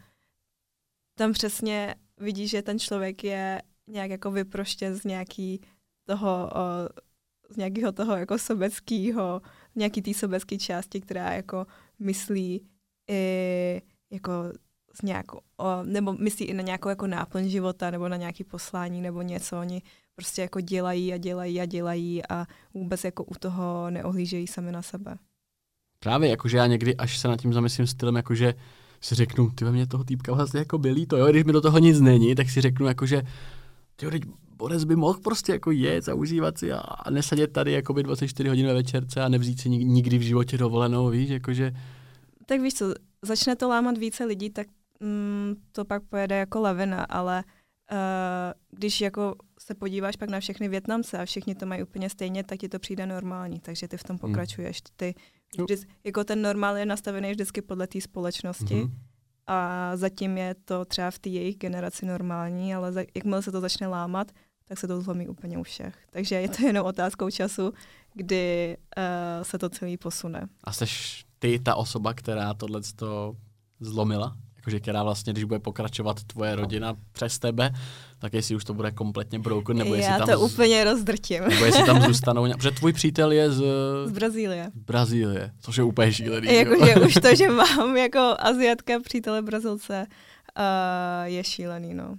tam 1.17 1.33
přesně 1.33 1.95
vidíš, 2.17 2.51
že 2.51 2.61
ten 2.61 2.79
člověk 2.79 3.23
je 3.23 3.61
nějak 3.87 4.09
jako 4.09 4.31
vyproštěn 4.31 4.95
z 4.95 5.03
nějaký 5.03 5.61
toho, 6.05 6.49
uh, 6.55 6.87
z 7.49 7.57
nějakého 7.57 7.91
toho 7.91 8.15
jako 8.15 8.37
sobeckého, 8.37 9.41
nějaký 9.75 10.01
té 10.01 10.13
sobecké 10.13 10.57
části, 10.57 11.01
která 11.01 11.33
jako 11.33 11.67
myslí 11.99 12.67
i 13.09 13.81
jako 14.11 14.31
z 14.93 15.01
nějakou, 15.01 15.39
nebo 15.83 16.13
myslí 16.13 16.45
i 16.45 16.53
na 16.53 16.61
nějakou 16.61 16.89
jako 16.89 17.07
náplň 17.07 17.49
života, 17.49 17.91
nebo 17.91 18.09
na 18.09 18.17
nějaký 18.17 18.43
poslání, 18.43 19.01
nebo 19.01 19.21
něco. 19.21 19.59
Oni 19.59 19.81
prostě 20.15 20.41
jako 20.41 20.61
dělají 20.61 21.13
a 21.13 21.17
dělají 21.17 21.61
a 21.61 21.65
dělají 21.65 22.27
a 22.29 22.45
vůbec 22.73 23.03
jako 23.03 23.23
u 23.23 23.33
toho 23.39 23.89
neohlížejí 23.89 24.47
sami 24.47 24.71
na 24.71 24.81
sebe. 24.81 25.17
Právě, 25.99 26.29
jakože 26.29 26.57
já 26.57 26.67
někdy, 26.67 26.95
až 26.95 27.17
se 27.17 27.27
nad 27.27 27.41
tím 27.41 27.53
zamyslím 27.53 27.87
stylem, 27.87 28.15
jakože 28.15 28.53
si 29.01 29.15
řeknu, 29.15 29.49
ty 29.49 29.65
ve 29.65 29.71
mě 29.71 29.87
toho 29.87 30.03
týpka 30.03 30.33
vlastně 30.33 30.59
jako 30.59 30.77
bylí 30.77 31.05
to, 31.05 31.17
jo, 31.17 31.27
když 31.27 31.43
mi 31.43 31.53
do 31.53 31.61
toho 31.61 31.79
nic 31.79 31.99
není, 31.99 32.35
tak 32.35 32.49
si 32.49 32.61
řeknu 32.61 32.87
jakože, 32.87 33.21
ty 33.95 34.07
Boris 34.57 34.83
by 34.83 34.95
mohl 34.95 35.19
prostě 35.19 35.51
jako 35.51 35.71
jet 35.71 36.09
a 36.09 36.13
užívat 36.13 36.57
si 36.57 36.71
a, 36.71 36.77
a 36.79 37.09
nesedět 37.09 37.53
tady 37.53 37.71
jako 37.71 37.93
by 37.93 38.03
24 38.03 38.49
hodin 38.49 38.67
ve 38.67 38.73
večerce 38.73 39.21
a 39.21 39.29
nevzít 39.29 39.61
si 39.61 39.69
nikdy 39.69 40.17
v 40.17 40.21
životě 40.21 40.57
dovolenou, 40.57 41.09
víš, 41.09 41.29
jakože... 41.29 41.71
Tak 42.45 42.61
víš 42.61 42.73
co, 42.73 42.93
začne 43.21 43.55
to 43.55 43.69
lámat 43.69 43.97
více 43.97 44.25
lidí, 44.25 44.49
tak 44.49 44.67
mm, 44.99 45.55
to 45.71 45.85
pak 45.85 46.03
pojede 46.03 46.37
jako 46.37 46.61
lavina, 46.61 47.03
ale 47.03 47.43
uh, 47.91 47.97
když 48.71 49.01
jako 49.01 49.35
se 49.59 49.73
podíváš 49.73 50.15
pak 50.15 50.29
na 50.29 50.39
všechny 50.39 50.69
Větnamce 50.69 51.17
a 51.17 51.25
všichni 51.25 51.55
to 51.55 51.65
mají 51.65 51.83
úplně 51.83 52.09
stejně, 52.09 52.43
tak 52.43 52.59
ti 52.59 52.69
to 52.69 52.79
přijde 52.79 53.05
normální, 53.05 53.59
takže 53.59 53.87
ty 53.87 53.97
v 53.97 54.03
tom 54.03 54.13
hmm. 54.13 54.19
pokračuješ. 54.19 54.81
Ty, 54.95 55.15
vždy, 55.63 55.77
jako 56.03 56.23
ten 56.23 56.41
normál 56.41 56.77
je 56.77 56.85
nastavený 56.85 57.31
vždycky 57.31 57.61
podle 57.61 57.87
té 57.87 58.01
společnosti, 58.01 58.75
mm-hmm 58.75 59.07
a 59.47 59.91
zatím 59.95 60.37
je 60.37 60.55
to 60.65 60.85
třeba 60.85 61.11
v 61.11 61.19
té 61.19 61.29
jejich 61.29 61.57
generaci 61.57 62.05
normální, 62.05 62.75
ale 62.75 62.91
za, 62.91 63.01
jakmile 63.15 63.41
se 63.41 63.51
to 63.51 63.61
začne 63.61 63.87
lámat, 63.87 64.31
tak 64.67 64.79
se 64.79 64.87
to 64.87 65.01
zlomí 65.01 65.27
úplně 65.27 65.57
u 65.57 65.63
všech. 65.63 65.95
Takže 66.11 66.35
je 66.35 66.49
to 66.49 66.65
jenom 66.65 66.85
otázkou 66.85 67.29
času, 67.29 67.73
kdy 68.13 68.77
uh, 68.97 69.43
se 69.43 69.57
to 69.57 69.69
celý 69.69 69.97
posune. 69.97 70.47
A 70.63 70.71
jsi 70.71 70.85
ty 71.39 71.59
ta 71.59 71.75
osoba, 71.75 72.13
která 72.13 72.53
tohle 72.53 72.81
zlomila? 73.79 74.37
Jakože 74.55 74.79
která 74.79 75.03
vlastně, 75.03 75.33
když 75.33 75.43
bude 75.43 75.59
pokračovat 75.59 76.23
tvoje 76.23 76.55
rodina 76.55 76.95
přes 77.11 77.39
tebe, 77.39 77.71
tak 78.19 78.33
jestli 78.33 78.55
už 78.55 78.63
to 78.63 78.73
bude 78.73 78.91
kompletně 78.91 79.39
broken, 79.39 79.77
nebo 79.77 79.95
jestli 79.95 80.11
Já 80.11 80.17
tam... 80.17 80.27
to 80.27 80.47
z... 80.47 80.53
úplně 80.53 80.83
rozdrtím. 80.83 81.43
Nebo 81.43 81.65
jestli 81.65 81.85
tam 81.85 82.01
zůstanou, 82.07 82.53
protože 82.53 82.71
tvůj 82.71 82.93
přítel 82.93 83.31
je 83.31 83.51
z... 83.51 83.63
Z 84.05 84.11
Brazílie. 84.11 84.71
Z 84.75 84.79
Brazílie, 84.79 85.51
což 85.59 85.77
je 85.77 85.83
úplně 85.83 86.13
šílený. 86.13 86.55
Jakože 86.55 86.95
už 86.95 87.13
to, 87.13 87.35
že 87.35 87.49
mám 87.51 87.97
jako 87.97 88.35
aziatka 88.39 88.99
přítele 88.99 89.41
Brazilce, 89.41 90.07
uh, 90.59 91.25
je 91.25 91.43
šílený, 91.43 91.93
no. 91.93 92.15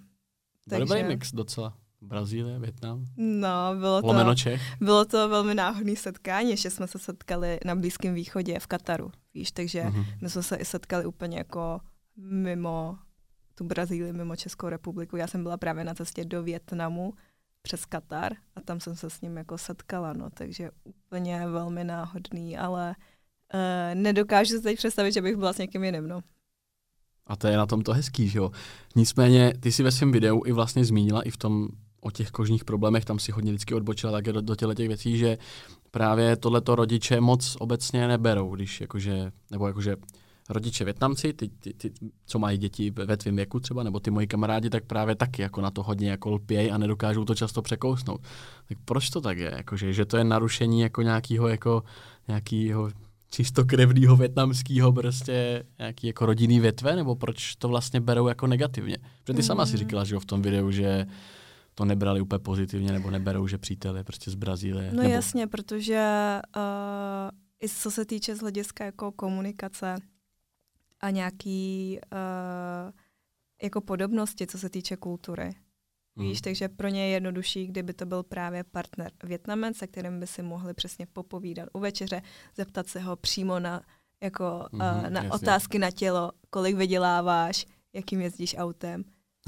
Takže... 0.71 0.85
Dobrý 0.85 1.03
mix 1.03 1.33
docela. 1.33 1.75
Brazílie, 2.01 2.59
Větnam? 2.59 3.05
No, 3.17 3.75
bylo 3.79 4.03
to, 4.03 4.35
Čech. 4.35 4.63
bylo 4.81 5.05
to 5.05 5.29
velmi 5.29 5.55
náhodné 5.55 5.97
setkání, 5.97 6.57
že 6.57 6.71
jsme 6.71 6.87
se 6.87 6.99
setkali 6.99 7.59
na 7.65 7.75
Blízkém 7.75 8.15
východě 8.15 8.59
v 8.59 8.67
Kataru, 8.67 9.11
víš, 9.35 9.51
takže 9.53 9.83
uh-huh. 9.83 10.05
my 10.21 10.31
jsme 10.31 10.43
se 10.43 10.57
i 10.57 10.65
setkali 10.65 11.07
úplně 11.07 11.39
jako 11.39 11.81
mimo 12.17 12.99
tu 13.55 13.65
Brazílii 13.65 14.13
mimo 14.13 14.37
Českou 14.37 14.69
republiku. 14.69 15.17
Já 15.17 15.27
jsem 15.27 15.43
byla 15.43 15.57
právě 15.57 15.85
na 15.85 15.95
cestě 15.95 16.25
do 16.25 16.43
Větnamu 16.43 17.15
přes 17.63 17.85
Katar 17.85 18.33
a 18.57 18.61
tam 18.61 18.81
jsem 18.81 18.97
se 18.97 19.11
s 19.11 19.21
ním 19.21 19.37
jako 19.37 19.59
setkala, 19.59 20.13
no, 20.13 20.31
takže 20.31 20.71
úplně 20.85 21.47
velmi 21.47 21.85
náhodný, 21.85 22.59
ale 22.59 22.95
uh, 23.55 23.95
nedokážu 23.95 24.57
si 24.57 24.63
teď 24.63 24.77
představit, 24.77 25.13
že 25.13 25.23
bych 25.23 25.37
byla 25.37 25.53
s 25.53 25.59
někým 25.59 25.85
jiným, 25.85 26.09
no. 26.09 26.21
A 27.27 27.37
to 27.37 27.49
je 27.49 27.57
na 27.57 27.67
tom 27.67 27.83
to 27.83 27.93
hezký, 27.93 28.29
že 28.29 28.39
jo. 28.39 28.51
Nicméně, 28.97 29.53
ty 29.61 29.73
si 29.73 29.83
ve 29.83 29.93
svém 29.93 30.13
videu 30.13 30.43
i 30.47 30.53
vlastně 30.53 30.85
zmínila 30.85 31.23
i 31.23 31.31
v 31.31 31.37
tom 31.37 31.69
o 32.01 32.11
těch 32.11 32.31
kožních 32.31 32.65
problémech, 32.65 33.05
tam 33.05 33.19
si 33.19 33.33
hodně 33.33 33.53
vždycky 33.53 33.75
odbočila 33.75 34.13
také 34.13 34.33
do, 34.33 34.41
do 34.41 34.57
těle 34.57 34.75
těch 34.75 34.89
věcí, 34.89 35.19
že 35.19 35.39
právě 35.91 36.37
tohleto 36.37 36.75
rodiče 36.75 37.21
moc 37.21 37.57
obecně 37.61 38.09
neberou, 38.09 38.55
když 38.55 38.81
jakože, 38.81 39.33
nebo 39.51 39.67
jakože 39.67 39.97
rodiče 40.49 40.85
Větnamci, 40.85 41.33
ty, 41.33 41.49
ty, 41.49 41.75
ty, 41.75 41.93
co 42.27 42.39
mají 42.39 42.59
děti 42.59 42.91
ve 42.91 43.17
tvém 43.17 43.37
věku 43.37 43.61
třeba, 43.61 43.83
nebo 43.83 44.01
ty 44.01 44.11
moji 44.11 44.27
kamarádi, 44.27 44.71
tak 44.71 44.85
právě 44.85 45.15
taky 45.15 45.43
jako 45.43 45.61
na 45.61 45.71
to 45.71 45.83
hodně 45.83 46.11
jako 46.11 46.31
lpějí 46.31 46.71
a 46.71 46.79
nedokážou 46.79 47.25
to 47.25 47.35
často 47.35 47.63
překousnout. 47.63 48.21
Tak 48.69 48.79
proč 48.85 49.11
to 49.11 49.21
tak 49.21 49.39
je? 49.39 49.53
Jakože, 49.57 49.93
že 49.93 50.05
to 50.05 50.17
je 50.17 50.25
narušení 50.25 50.81
jako 50.81 51.03
nějakého 51.03 51.49
jako, 51.49 51.83
nějakýho 52.29 52.91
čistokrevného 53.31 54.17
větnamského 54.17 54.93
prostě 54.93 55.65
nějaký 55.79 56.07
jako 56.07 56.27
rodinný 56.27 56.61
větve, 56.61 56.97
nebo 56.97 57.17
proč 57.17 57.57
to 57.57 57.69
vlastně 57.69 58.01
berou 58.01 58.29
jako 58.29 58.47
negativně? 58.47 58.97
Protože 59.25 59.37
ty 59.37 59.43
sama 59.43 59.67
si 59.67 59.73
mm. 59.73 59.79
říkala, 59.79 60.05
že 60.05 60.15
jo, 60.15 60.21
v 60.21 60.25
tom 60.25 60.43
videu, 60.43 60.71
že 60.71 61.07
to 61.79 61.85
nebrali 61.85 62.21
úplně 62.21 62.39
pozitivně, 62.39 62.93
nebo 62.93 63.11
neberou, 63.11 63.47
že 63.47 63.59
přítel 63.59 63.97
je 63.97 64.05
prostě 64.05 64.31
z 64.31 64.35
Brazílie. 64.35 64.93
No 64.93 65.03
nebo... 65.03 65.15
jasně, 65.15 65.47
protože 65.47 66.03
uh, 66.57 67.31
i 67.63 67.69
co 67.69 67.91
se 67.91 68.05
týče 68.05 68.37
z 68.37 68.41
hlediska 68.41 68.85
jako 68.85 69.13
komunikace 69.13 69.97
a 71.01 71.11
nějaký 71.11 71.99
uh, 72.13 72.93
jako 73.63 73.81
podobnosti, 73.81 74.47
co 74.47 74.59
se 74.59 74.69
týče 74.71 74.97
kultury. 74.97 75.55
Mm. 76.17 76.25
Víš, 76.25 76.41
takže 76.41 76.69
pro 76.69 76.89
ně 76.89 77.07
je 77.07 77.09
jednodušší, 77.09 77.67
kdyby 77.67 77.95
to 77.95 78.07
byl 78.07 78.23
právě 78.23 78.65
partner 78.65 79.13
Větnamec, 79.25 79.77
se 79.77 79.87
kterým 79.87 80.21
by 80.21 80.27
si 80.27 80.43
mohli 80.43 80.75
přesně 80.75 81.07
popovídat 81.07 81.69
u 81.73 81.79
večeře, 81.79 82.23
zeptat 82.57 82.87
se 82.87 83.01
ho 83.01 83.17
přímo 83.17 83.59
na, 83.59 83.83
jako, 84.23 84.67
mm, 84.73 84.81
uh, 84.81 85.11
na 85.11 85.33
otázky 85.33 85.79
na 85.79 85.91
tělo, 85.91 86.33
kolik 86.51 86.77
vyděláváš, 86.77 87.67
jakým 87.93 88.21
jezdíš 88.21 88.57
autem, 88.59 89.05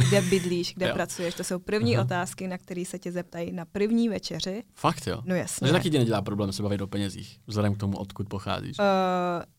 kde 0.09 0.23
bydlíš, 0.23 0.75
kde 0.75 0.93
pracuješ. 0.93 1.35
To 1.35 1.45
jsou 1.45 1.59
první 1.59 1.97
Aha. 1.97 2.05
otázky, 2.05 2.49
na 2.49 2.59
které 2.59 2.85
se 2.85 2.99
tě 2.99 3.13
zeptají 3.13 3.53
na 3.53 3.65
první 3.65 4.09
večeři. 4.09 4.63
Fakt 4.75 5.07
jo? 5.07 5.23
No 5.25 5.35
jasně. 5.35 5.61
Takže 5.61 5.73
taky 5.73 5.91
ti 5.91 5.99
nedělá 5.99 6.23
problém 6.23 6.53
se 6.53 6.63
bavit 6.63 6.81
o 6.81 6.87
penězích, 6.87 7.39
vzhledem 7.47 7.75
k 7.75 7.79
tomu, 7.79 7.97
odkud 7.97 8.29
pocházíš. 8.29 8.79
Uh, 8.79 8.85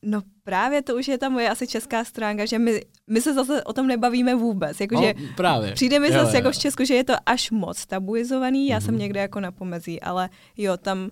no 0.01 0.21
právě 0.43 0.81
to 0.81 0.95
už 0.95 1.07
je 1.07 1.17
ta 1.17 1.29
moje 1.29 1.49
asi 1.49 1.67
česká 1.67 2.03
stránka, 2.03 2.45
že 2.45 2.59
my, 2.59 2.81
my 3.09 3.21
se 3.21 3.33
zase 3.33 3.63
o 3.63 3.73
tom 3.73 3.87
nebavíme 3.87 4.35
vůbec. 4.35 4.81
Jako, 4.81 4.95
no, 4.95 5.01
že 5.01 5.13
právě. 5.35 5.71
Přijde 5.71 5.99
mi 5.99 6.07
jo, 6.07 6.13
zase 6.13 6.31
jo. 6.31 6.35
jako 6.35 6.51
v 6.51 6.57
Česku, 6.57 6.85
že 6.85 6.93
je 6.93 7.03
to 7.03 7.13
až 7.25 7.51
moc 7.51 7.85
tabuizovaný, 7.85 8.67
já 8.67 8.77
mm-hmm. 8.77 8.85
jsem 8.85 8.93
mhm. 8.93 9.01
někde 9.01 9.19
jako 9.19 9.39
na 9.39 9.51
pomezí, 9.51 10.01
ale 10.01 10.29
jo, 10.57 10.77
tam 10.77 11.09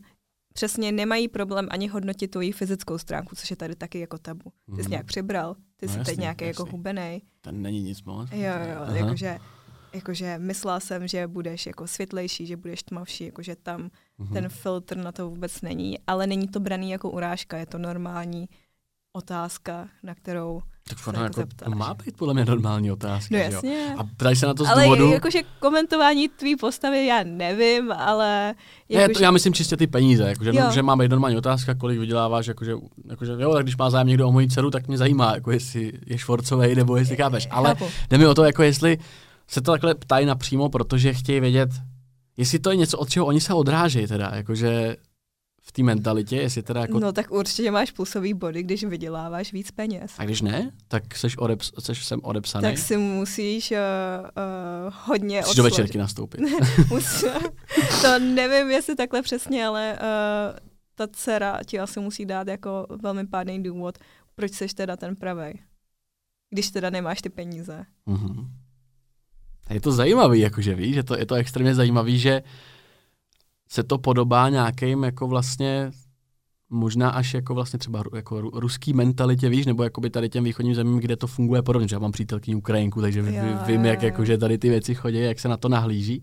přesně 0.53 0.91
nemají 0.91 1.27
problém 1.27 1.67
ani 1.71 1.87
hodnotit 1.87 2.27
tvoji 2.31 2.51
fyzickou 2.51 2.97
stránku, 2.97 3.35
což 3.35 3.49
je 3.49 3.55
tady 3.55 3.75
taky 3.75 3.99
jako 3.99 4.17
tabu. 4.17 4.51
Ty 4.75 4.75
jsi 4.75 4.87
mm. 4.87 4.91
nějak 4.91 5.05
přibral, 5.05 5.55
ty 5.77 5.87
no, 5.87 5.93
jsi 5.93 5.99
teď 5.99 6.17
nějaký 6.19 6.45
jako 6.45 6.65
hubenej. 6.65 7.21
Ten 7.41 7.61
není 7.61 7.81
nic 7.81 8.03
moc. 8.03 8.29
Jo, 8.31 8.39
jo, 8.39 8.95
jakože, 8.95 9.37
jakože 9.93 10.37
myslela 10.37 10.79
jsem, 10.79 11.07
že 11.07 11.27
budeš 11.27 11.65
jako 11.65 11.87
světlejší, 11.87 12.45
že 12.45 12.57
budeš 12.57 12.83
tmavší, 12.83 13.25
jakože 13.25 13.55
tam 13.55 13.89
mm-hmm. 14.19 14.33
ten 14.33 14.49
filtr 14.49 14.97
na 14.97 15.11
to 15.11 15.29
vůbec 15.29 15.61
není, 15.61 15.99
ale 16.07 16.27
není 16.27 16.47
to 16.47 16.59
braný 16.59 16.91
jako 16.91 17.09
urážka, 17.09 17.57
je 17.57 17.65
to 17.65 17.77
normální 17.77 18.49
otázka, 19.13 19.89
na 20.03 20.15
kterou 20.15 20.61
tak 20.89 21.07
ono 21.07 21.23
jako, 21.23 21.43
to 21.63 21.69
má 21.69 21.93
být 21.93 22.17
podle 22.17 22.33
mě 22.33 22.45
normální 22.45 22.91
otázka. 22.91 23.35
No 23.35 23.37
jasně. 23.37 23.95
A 23.97 24.03
ptáš 24.03 24.39
se 24.39 24.45
na 24.45 24.53
to 24.53 24.65
z 24.65 24.67
ale 24.67 24.83
důvodu... 24.83 25.03
Ale 25.05 25.13
jakože 25.13 25.39
komentování 25.59 26.29
tvý 26.29 26.55
postavy 26.55 27.05
já 27.05 27.23
nevím, 27.23 27.91
ale... 27.91 28.55
Jako 28.89 29.07
ne, 29.07 29.13
to, 29.13 29.23
já 29.23 29.31
myslím 29.31 29.53
čistě 29.53 29.77
ty 29.77 29.87
peníze, 29.87 30.23
jakože, 30.23 30.53
no, 30.53 30.71
že 30.71 30.83
máme 30.83 31.07
normální 31.07 31.37
otázka, 31.37 31.75
kolik 31.75 31.99
vyděláváš, 31.99 32.47
jakože, 32.47 32.73
jakože 33.09 33.31
jo, 33.39 33.53
tak 33.53 33.63
když 33.63 33.77
má 33.77 33.89
zájem 33.89 34.07
někdo 34.07 34.27
o 34.27 34.31
moji 34.31 34.47
dceru, 34.47 34.71
tak 34.71 34.87
mě 34.87 34.97
zajímá, 34.97 35.33
jako 35.33 35.51
jestli 35.51 35.93
je 36.05 36.17
švorcový 36.17 36.75
nebo 36.75 36.97
jestli 36.97 37.15
chápeš. 37.15 37.47
Ale 37.51 37.69
Chápu. 37.69 37.85
jde 38.09 38.17
mi 38.17 38.27
o 38.27 38.33
to, 38.33 38.43
jako 38.43 38.63
jestli 38.63 38.97
se 39.47 39.61
to 39.61 39.71
takhle 39.71 39.95
ptají 39.95 40.25
napřímo, 40.25 40.69
protože 40.69 41.13
chtějí 41.13 41.39
vědět, 41.39 41.69
jestli 42.37 42.59
to 42.59 42.69
je 42.69 42.75
něco, 42.75 42.97
od 42.97 43.09
čeho 43.09 43.25
oni 43.25 43.41
se 43.41 43.53
odrážejí 43.53 44.07
teda, 44.07 44.31
jakože 44.33 44.95
v 45.69 45.71
té 45.71 45.83
mentalitě, 45.83 46.35
jestli 46.35 46.63
teda 46.63 46.81
jako... 46.81 46.99
No 46.99 47.11
tak 47.11 47.31
určitě 47.31 47.71
máš 47.71 47.91
plusový 47.91 48.33
body, 48.33 48.63
když 48.63 48.83
vyděláváš 48.83 49.53
víc 49.53 49.71
peněz. 49.71 50.11
A 50.17 50.25
když 50.25 50.41
ne, 50.41 50.71
tak 50.87 51.15
seš, 51.15 51.37
odeps, 51.37 51.71
seš 51.79 52.05
sem 52.05 52.19
odepsaný. 52.23 52.63
Tak 52.63 52.77
si 52.77 52.97
musíš 52.97 53.71
uh, 53.71 53.77
uh, 53.77 54.93
hodně 55.05 55.39
Musíš 55.39 55.55
do 55.55 55.63
večerky 55.63 55.97
nastoupit. 55.97 56.41
to 58.01 58.19
nevím, 58.19 58.69
jestli 58.69 58.95
takhle 58.95 59.21
přesně, 59.21 59.65
ale 59.65 59.97
uh, 60.01 60.59
ta 60.95 61.07
dcera 61.07 61.59
ti 61.65 61.79
asi 61.79 61.99
musí 61.99 62.25
dát 62.25 62.47
jako 62.47 62.87
velmi 63.01 63.27
pádný 63.27 63.63
důvod, 63.63 63.97
proč 64.35 64.51
seš 64.51 64.73
teda 64.73 64.95
ten 64.95 65.15
pravej. 65.15 65.53
Když 66.49 66.71
teda 66.71 66.89
nemáš 66.89 67.21
ty 67.21 67.29
peníze. 67.29 67.85
Mm-hmm. 68.07 68.47
je 69.69 69.81
to 69.81 69.91
zajímavý, 69.91 70.39
jakože 70.39 70.75
víš, 70.75 70.95
je 70.95 71.03
to, 71.03 71.17
je 71.17 71.25
to 71.25 71.35
extrémně 71.35 71.75
zajímavý, 71.75 72.19
že 72.19 72.41
uh, 72.41 72.49
se 73.69 73.83
to 73.83 73.97
podobá 73.97 74.49
nějakým 74.49 75.03
jako 75.03 75.27
vlastně 75.27 75.91
možná 76.69 77.09
až 77.09 77.33
jako 77.33 77.53
vlastně 77.53 77.79
třeba 77.79 78.03
jako 78.15 78.41
ruský 78.41 78.93
mentalitě, 78.93 79.49
víš, 79.49 79.65
nebo 79.65 79.83
jako 79.83 80.01
by 80.01 80.09
tady 80.09 80.29
těm 80.29 80.43
východním 80.43 80.75
zemím, 80.75 80.99
kde 80.99 81.15
to 81.15 81.27
funguje 81.27 81.61
podobně. 81.61 81.87
Že 81.87 81.95
já 81.95 81.99
mám 81.99 82.11
přítelkyni 82.11 82.55
Ukrajinku, 82.55 83.01
takže 83.01 83.19
jo, 83.19 83.59
vím, 83.65 83.85
jak 83.85 84.01
jako, 84.01 84.25
že 84.25 84.37
tady 84.37 84.57
ty 84.57 84.69
věci 84.69 84.95
chodí, 84.95 85.19
jak 85.19 85.39
se 85.39 85.47
na 85.47 85.57
to 85.57 85.69
nahlíží. 85.69 86.21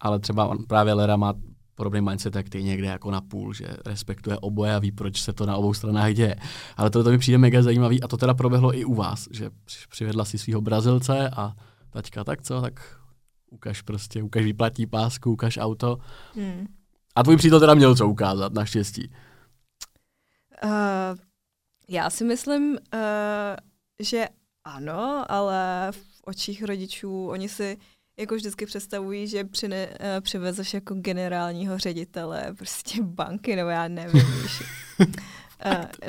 Ale 0.00 0.18
třeba 0.18 0.46
on, 0.46 0.58
právě 0.68 0.92
Lera 0.92 1.16
má 1.16 1.34
podobný 1.74 2.00
mindset, 2.00 2.36
jak 2.36 2.48
ty 2.48 2.62
někde 2.62 2.86
jako 2.86 3.10
na 3.10 3.20
půl, 3.20 3.54
že 3.54 3.66
respektuje 3.86 4.38
oboje 4.38 4.74
a 4.74 4.78
ví, 4.78 4.92
proč 4.92 5.22
se 5.22 5.32
to 5.32 5.46
na 5.46 5.56
obou 5.56 5.74
stranách 5.74 6.14
děje. 6.14 6.36
Ale 6.76 6.90
to, 6.90 7.04
to 7.04 7.10
mi 7.10 7.18
přijde 7.18 7.38
mega 7.38 7.62
zajímavý 7.62 8.02
a 8.02 8.08
to 8.08 8.16
teda 8.16 8.34
proběhlo 8.34 8.78
i 8.78 8.84
u 8.84 8.94
vás, 8.94 9.28
že 9.30 9.50
přivedla 9.88 10.24
si 10.24 10.38
svého 10.38 10.60
Brazilce 10.60 11.30
a 11.30 11.52
taťka, 11.90 12.24
tak 12.24 12.42
co, 12.42 12.60
tak 12.60 13.01
ukaž 13.52 13.82
prostě, 13.82 14.22
ukaž 14.22 14.44
výplatní 14.44 14.86
pásku, 14.86 15.32
ukaž 15.32 15.58
auto. 15.58 15.98
Hmm. 16.34 16.66
A 17.14 17.22
tvůj 17.22 17.36
přítel 17.36 17.60
teda 17.60 17.74
měl 17.74 17.96
co 17.96 18.08
ukázat, 18.08 18.52
naštěstí. 18.52 19.10
Uh, 20.64 20.70
já 21.88 22.10
si 22.10 22.24
myslím, 22.24 22.72
uh, 22.72 22.78
že 24.00 24.28
ano, 24.64 25.24
ale 25.28 25.88
v 25.90 26.20
očích 26.24 26.64
rodičů 26.64 27.28
oni 27.28 27.48
si 27.48 27.78
jako 28.18 28.34
vždycky 28.34 28.66
představují, 28.66 29.28
že 29.28 29.44
přine, 29.44 29.86
uh, 29.86 29.94
přivezeš 30.20 30.74
jako 30.74 30.94
generálního 30.94 31.78
ředitele 31.78 32.54
prostě 32.58 33.02
banky, 33.02 33.56
nebo 33.56 33.70
já 33.70 33.88
nevím, 33.88 34.42
víš. 34.42 34.62
uh, 35.00 35.06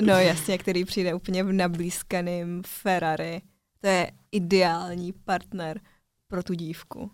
no 0.00 0.12
jasně, 0.12 0.58
který 0.58 0.84
přijde 0.84 1.14
úplně 1.14 1.44
v 1.44 1.52
nablízkaném 1.52 2.62
Ferrari. 2.66 3.42
To 3.80 3.86
je 3.86 4.10
ideální 4.32 5.12
partner 5.12 5.80
pro 6.28 6.42
tu 6.42 6.54
dívku. 6.54 7.10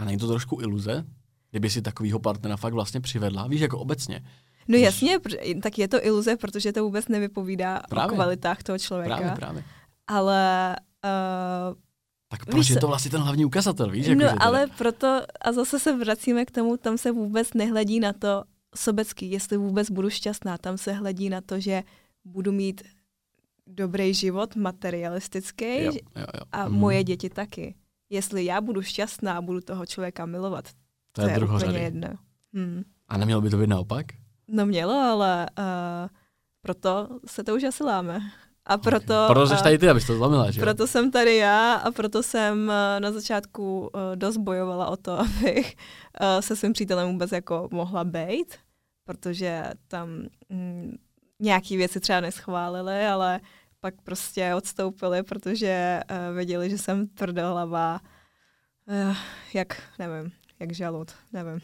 A 0.00 0.04
není 0.04 0.18
to 0.18 0.28
trošku 0.28 0.60
iluze? 0.60 1.04
Kdyby 1.50 1.70
si 1.70 1.82
takovýho 1.82 2.18
partnera 2.18 2.56
fakt 2.56 2.72
vlastně 2.72 3.00
přivedla, 3.00 3.46
víš, 3.46 3.60
jako 3.60 3.78
obecně. 3.78 4.20
No 4.68 4.78
Když... 4.78 4.82
jasně, 4.82 5.18
tak 5.62 5.78
je 5.78 5.88
to 5.88 6.04
iluze, 6.04 6.36
protože 6.36 6.72
to 6.72 6.84
vůbec 6.84 7.08
nevypovídá 7.08 7.80
právě. 7.88 8.12
o 8.12 8.14
kvalitách 8.14 8.62
toho 8.62 8.78
člověka. 8.78 9.16
Právě, 9.16 9.36
právě. 9.36 9.64
Ale 10.06 10.76
uh, 11.04 11.76
tak 12.28 12.44
proč 12.44 12.56
víš, 12.56 12.70
je 12.70 12.76
to 12.76 12.86
vlastně 12.86 13.10
ten 13.10 13.20
hlavní 13.20 13.44
ukazatel, 13.44 13.90
víš? 13.90 14.06
Jako, 14.06 14.22
no, 14.22 14.42
ale 14.42 14.66
proto, 14.78 15.20
a 15.40 15.52
zase 15.52 15.78
se 15.78 15.96
vracíme 15.96 16.44
k 16.44 16.50
tomu, 16.50 16.76
tam 16.76 16.98
se 16.98 17.12
vůbec 17.12 17.54
nehledí 17.54 18.00
na 18.00 18.12
to 18.12 18.44
sobecký, 18.76 19.30
jestli 19.30 19.56
vůbec 19.56 19.90
budu 19.90 20.10
šťastná, 20.10 20.58
tam 20.58 20.78
se 20.78 20.92
hledí 20.92 21.28
na 21.28 21.40
to, 21.40 21.60
že 21.60 21.82
budu 22.24 22.52
mít 22.52 22.82
dobrý 23.66 24.14
život, 24.14 24.56
materialistický 24.56 25.84
jo, 25.84 25.92
jo, 25.94 26.00
jo. 26.16 26.40
a 26.52 26.68
mm. 26.68 26.74
moje 26.74 27.04
děti 27.04 27.30
taky 27.30 27.74
jestli 28.10 28.44
já 28.44 28.60
budu 28.60 28.82
šťastná 28.82 29.36
a 29.36 29.40
budu 29.40 29.60
toho 29.60 29.86
člověka 29.86 30.26
milovat, 30.26 30.64
to, 31.12 31.22
to 31.22 31.28
je, 31.28 31.34
je 31.34 31.44
úplně 31.44 31.78
jedno. 31.78 32.08
Hmm. 32.54 32.82
A 33.08 33.16
nemělo 33.18 33.40
by 33.40 33.50
to 33.50 33.56
být 33.56 33.66
naopak? 33.66 34.06
No 34.48 34.66
mělo, 34.66 34.92
ale 34.92 35.46
uh, 35.58 35.64
proto 36.60 37.08
se 37.26 37.44
to 37.44 37.54
už 37.54 37.64
asi 37.64 37.84
láme. 37.84 38.20
A 38.66 38.78
proto... 38.78 39.24
Okay. 39.24 39.34
Proto 39.34 39.56
jsi 39.56 39.62
tady 39.62 39.78
ty, 39.78 39.88
abys 39.88 40.06
to 40.06 40.16
zlomila, 40.16 40.50
že 40.50 40.60
Proto 40.60 40.86
jsem 40.86 41.10
tady 41.10 41.36
já 41.36 41.74
a 41.74 41.90
proto 41.90 42.22
jsem 42.22 42.58
uh, 42.68 43.00
na 43.00 43.12
začátku 43.12 43.90
dost 44.14 44.36
bojovala 44.36 44.86
o 44.86 44.96
to, 44.96 45.18
abych 45.20 45.76
se 46.40 46.56
svým 46.56 46.72
přítelem 46.72 47.12
vůbec 47.12 47.32
jako 47.32 47.68
mohla 47.72 48.04
bejt, 48.04 48.58
protože 49.04 49.64
tam 49.88 50.08
mm, 50.48 50.96
nějaký 51.40 51.76
věci 51.76 52.00
třeba 52.00 52.20
neschválili, 52.20 53.06
ale 53.06 53.40
pak 53.80 54.02
prostě 54.02 54.54
odstoupili, 54.54 55.22
protože 55.22 56.00
uh, 56.10 56.36
věděli, 56.36 56.70
že 56.70 56.78
jsem 56.78 57.08
tvrdohlavá, 57.08 58.00
uh, 58.86 59.16
jak, 59.54 59.82
nevím, 59.98 60.32
jak 60.60 60.72
žalud, 60.72 61.12
nevím. 61.32 61.60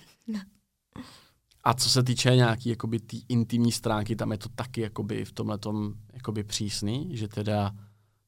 A 1.65 1.75
co 1.75 1.89
se 1.89 2.03
týče 2.03 2.37
nějaký 2.37 2.69
jakoby 2.69 3.01
tý 3.01 3.23
intimní 3.29 3.73
stránky, 3.73 4.17
tam 4.17 4.33
je 4.33 4.39
to 4.39 4.49
taky 4.49 4.81
jakoby 4.81 5.25
v 5.25 5.33
tomhle 5.33 5.59
jakoby 6.13 6.45
přísný, 6.45 7.17
že 7.17 7.29
teda 7.29 7.73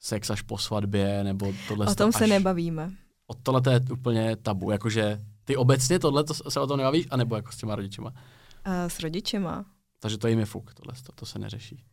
sex 0.01 0.31
až 0.31 0.43
po 0.43 0.59
svatbě, 0.59 1.25
nebo 1.25 1.53
tohle. 1.69 1.87
O 1.87 1.95
tom 1.95 2.09
až... 2.09 2.17
se 2.17 2.27
nebavíme. 2.27 2.93
O 3.27 3.35
tohle 3.35 3.61
to 3.61 3.71
je 3.71 3.81
úplně 3.93 4.37
tabu, 4.37 4.71
jakože 4.71 5.21
ty 5.45 5.57
obecně 5.57 5.99
tohle 5.99 6.25
to 6.25 6.35
se 6.35 6.61
o 6.61 6.67
tom 6.67 6.79
nebavíš, 6.79 7.07
anebo 7.11 7.37
jako 7.37 7.53
s 7.53 7.57
těma 7.57 7.75
rodičima? 7.75 8.11
Uh, 8.11 8.89
s 8.89 9.01
rodičima. 9.01 9.65
Takže 10.01 10.19
to 10.19 10.29
jim 10.29 10.39
je 10.39 10.47
fuk, 10.47 10.75
tohle 10.75 10.95
to, 11.07 11.13
to 11.13 11.27
se 11.27 11.39
neřeší. 11.39 11.85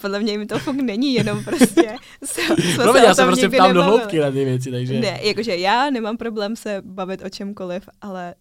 Podle 0.00 0.20
mě 0.20 0.32
jim 0.32 0.46
to 0.46 0.58
fuk 0.58 0.76
není, 0.76 1.14
jenom 1.14 1.44
prostě 1.44 1.96
Promiň, 2.76 3.02
já 3.02 3.14
se 3.14 3.24
prostě 3.24 3.48
ptám 3.48 3.74
do 3.74 3.82
hloubky 3.82 4.18
na 4.18 4.30
ty 4.30 4.44
věci, 4.44 4.70
takže... 4.70 5.00
Ne, 5.00 5.20
jakože 5.22 5.56
já 5.56 5.90
nemám 5.90 6.16
problém 6.16 6.56
se 6.56 6.82
bavit 6.84 7.22
o 7.24 7.28
čemkoliv, 7.28 7.88
ale 8.00 8.34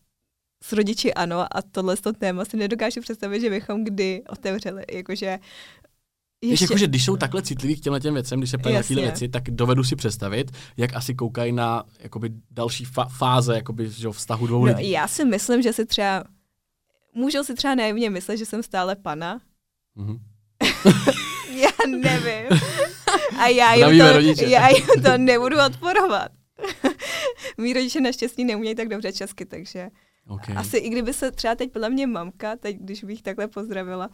s 0.64 0.74
rodiči 0.74 1.14
ano 1.14 1.40
a 1.42 1.62
tohle 1.72 1.98
to 1.98 2.14
téma 2.14 2.46
si 2.46 2.58
nedokážu 2.58 3.02
představit, 3.02 3.42
že 3.42 3.50
bychom 3.50 3.84
kdy 3.84 4.24
otevřeli, 4.30 4.84
jakože 4.92 5.40
ještě... 6.42 6.54
Víš, 6.54 6.62
jakože 6.62 6.88
když 6.88 7.06
jsou 7.06 7.18
takhle 7.18 7.42
citliví 7.42 7.76
k 7.76 7.84
těmhle 7.84 8.00
těm 8.00 8.14
věcem, 8.14 8.40
když 8.40 8.50
se 8.50 8.58
ptají 8.58 8.76
na 8.76 8.84
tyhle 8.84 9.04
věci, 9.04 9.30
tak 9.30 9.44
dovedu 9.44 9.84
si 9.84 9.96
představit, 9.96 10.52
jak 10.78 10.96
asi 10.96 11.16
koukají 11.16 11.52
na 11.52 11.84
jakoby, 12.00 12.30
další 12.52 12.86
fa- 12.86 13.10
fáze 13.18 13.56
jakoby, 13.56 13.90
že, 13.90 14.10
vztahu 14.10 14.48
dvou 14.48 14.66
no, 14.66 14.74
lidí. 14.74 14.90
Já 14.90 15.08
si 15.08 15.26
myslím, 15.26 15.62
že 15.62 15.74
si 15.74 15.86
třeba, 15.86 16.24
můžou 17.14 17.44
si 17.44 17.54
třeba 17.54 17.76
naivně 17.76 18.10
myslet, 18.10 18.38
že 18.38 18.46
jsem 18.46 18.64
stále 18.64 18.96
pana. 18.96 19.42
Mm-hmm. 19.98 20.20
já 21.54 21.88
nevím. 21.88 22.60
A 23.40 23.48
já 23.48 23.74
jim, 23.74 24.00
to, 24.36 24.44
já 24.44 24.70
jim 24.70 25.04
to 25.04 25.18
nebudu 25.18 25.58
odporovat. 25.66 26.32
Mí 27.58 27.74
rodiče 27.74 28.02
naštěstí 28.02 28.46
neumějí 28.46 28.76
tak 28.76 28.88
dobře 28.88 29.14
česky, 29.14 29.46
takže 29.46 29.90
okay. 30.28 30.56
asi 30.58 30.78
i 30.78 30.90
kdyby 30.90 31.14
se 31.14 31.32
třeba 31.32 31.56
teď 31.56 31.72
podle 31.72 31.90
mě 31.90 32.08
mamka, 32.08 32.56
teď 32.56 32.78
když 32.80 33.04
bych 33.04 33.22
takhle 33.22 33.48
pozdravila, 33.48 34.10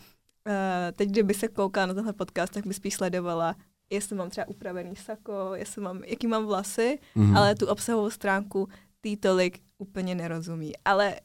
Uh, 0.47 0.91
teď, 0.95 1.09
kdyby 1.09 1.33
se 1.33 1.47
koukala 1.47 1.85
na 1.85 1.93
tenhle 1.93 2.13
podcast, 2.13 2.53
tak 2.53 2.67
by 2.67 2.73
spíš 2.73 2.93
sledovala, 2.93 3.55
jestli 3.89 4.15
mám 4.15 4.29
třeba 4.29 4.47
upravený 4.47 4.95
sako, 4.95 5.51
jestli 5.53 5.81
mám, 5.81 6.03
jaký 6.03 6.27
mám 6.27 6.45
vlasy, 6.45 6.99
mm-hmm. 7.15 7.37
ale 7.37 7.55
tu 7.55 7.67
obsahovou 7.67 8.09
stránku 8.09 8.69
tý 9.01 9.17
tolik 9.17 9.59
úplně 9.77 10.15
nerozumí. 10.15 10.73
Ale 10.85 11.15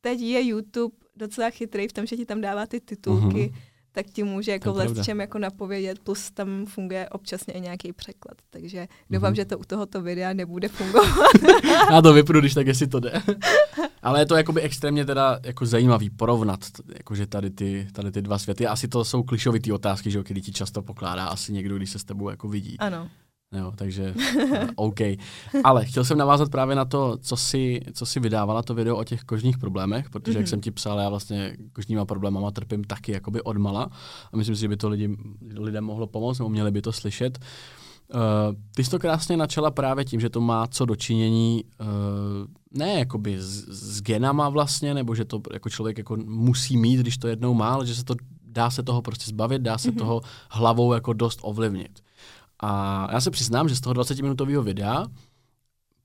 teď 0.00 0.20
je 0.20 0.46
YouTube 0.46 0.96
docela 1.16 1.50
chytrý 1.50 1.88
v 1.88 1.92
tom, 1.92 2.06
že 2.06 2.16
ti 2.16 2.26
tam 2.26 2.40
dává 2.40 2.66
ty 2.66 2.80
titulky, 2.80 3.26
mm-hmm 3.26 3.75
tak 3.96 4.06
ti 4.06 4.22
může 4.22 4.52
jako 4.52 4.72
v 4.72 5.02
čem 5.04 5.20
jako 5.20 5.38
napovědět, 5.38 5.98
plus 5.98 6.30
tam 6.30 6.66
funguje 6.66 7.08
občasně 7.08 7.54
i 7.54 7.60
nějaký 7.60 7.92
překlad. 7.92 8.34
Takže 8.50 8.86
doufám, 9.10 9.32
mm-hmm. 9.32 9.36
že 9.36 9.44
to 9.44 9.58
u 9.58 9.64
tohoto 9.64 10.02
videa 10.02 10.32
nebude 10.32 10.68
fungovat. 10.68 11.08
Já 11.90 12.02
to 12.02 12.12
vypnu, 12.12 12.40
když 12.40 12.54
tak, 12.54 12.66
jestli 12.66 12.86
to 12.86 13.00
jde. 13.00 13.22
Ale 14.02 14.20
je 14.20 14.26
to 14.26 14.36
jakoby 14.36 14.60
extrémně 14.60 15.04
teda 15.04 15.40
jako 15.42 15.66
zajímavý 15.66 16.10
porovnat 16.10 16.60
jakože 16.98 17.26
tady 17.26 17.50
ty, 17.50 17.88
tady 17.92 18.12
ty 18.12 18.22
dva 18.22 18.38
světy. 18.38 18.66
Asi 18.66 18.88
to 18.88 19.04
jsou 19.04 19.22
klišovité 19.22 19.72
otázky, 19.72 20.10
že 20.10 20.22
který 20.22 20.42
ti 20.42 20.52
často 20.52 20.82
pokládá 20.82 21.26
asi 21.26 21.52
někdo, 21.52 21.76
když 21.76 21.90
se 21.90 21.98
s 21.98 22.04
tebou 22.04 22.30
jako 22.30 22.48
vidí. 22.48 22.78
Ano. 22.78 23.08
Jo, 23.54 23.72
takže 23.76 24.14
uh, 24.14 24.56
OK. 24.76 25.00
Ale 25.64 25.84
chtěl 25.84 26.04
jsem 26.04 26.18
navázat 26.18 26.50
právě 26.50 26.76
na 26.76 26.84
to, 26.84 27.16
co 27.16 27.36
si, 27.36 27.80
co 27.92 28.06
si 28.06 28.20
vydávala 28.20 28.62
to 28.62 28.74
video 28.74 28.96
o 28.96 29.04
těch 29.04 29.22
kožních 29.22 29.58
problémech, 29.58 30.10
protože 30.10 30.32
mm-hmm. 30.32 30.36
jak 30.36 30.46
mhm. 30.46 30.50
jsem 30.50 30.60
ti 30.60 30.70
psal, 30.70 30.98
já 30.98 31.08
vlastně 31.08 31.56
kožníma 31.72 32.04
problémama 32.04 32.50
trpím 32.50 32.84
taky 32.84 33.12
jakoby 33.12 33.42
odmala 33.42 33.90
a 34.32 34.36
myslím 34.36 34.56
si, 34.56 34.60
že 34.60 34.68
by 34.68 34.76
to 34.76 34.88
lidi, 34.88 35.16
lidem 35.56 35.84
mohlo 35.84 36.06
pomoct, 36.06 36.38
nebo 36.38 36.48
měli 36.48 36.70
by 36.70 36.82
to 36.82 36.92
slyšet. 36.92 37.38
Uh, 38.14 38.20
ty 38.74 38.84
jsi 38.84 38.90
to 38.90 38.98
krásně 38.98 39.36
načala 39.36 39.70
právě 39.70 40.04
tím, 40.04 40.20
že 40.20 40.30
to 40.30 40.40
má 40.40 40.66
co 40.66 40.84
dočinění 40.84 41.64
uh, 41.80 41.86
ne 42.78 42.98
jakoby 42.98 43.38
s, 43.38 43.68
s 43.68 44.02
genama 44.02 44.48
vlastně, 44.48 44.94
nebo 44.94 45.14
že 45.14 45.24
to 45.24 45.40
jako 45.52 45.70
člověk 45.70 45.98
jako 45.98 46.16
musí 46.16 46.76
mít, 46.76 47.00
když 47.00 47.18
to 47.18 47.28
jednou 47.28 47.54
má, 47.54 47.74
ale 47.74 47.86
že 47.86 47.94
se 47.94 48.04
to 48.04 48.14
dá 48.46 48.70
se 48.70 48.82
toho 48.82 49.02
prostě 49.02 49.24
zbavit, 49.26 49.62
dá 49.62 49.78
se 49.78 49.90
mm-hmm. 49.90 49.98
toho 49.98 50.20
hlavou 50.50 50.92
jako 50.92 51.12
dost 51.12 51.38
ovlivnit. 51.42 52.00
A 52.60 53.08
já 53.12 53.20
se 53.20 53.30
přiznám, 53.30 53.68
že 53.68 53.76
z 53.76 53.80
toho 53.80 53.94
20-minutového 53.94 54.62
videa 54.62 55.06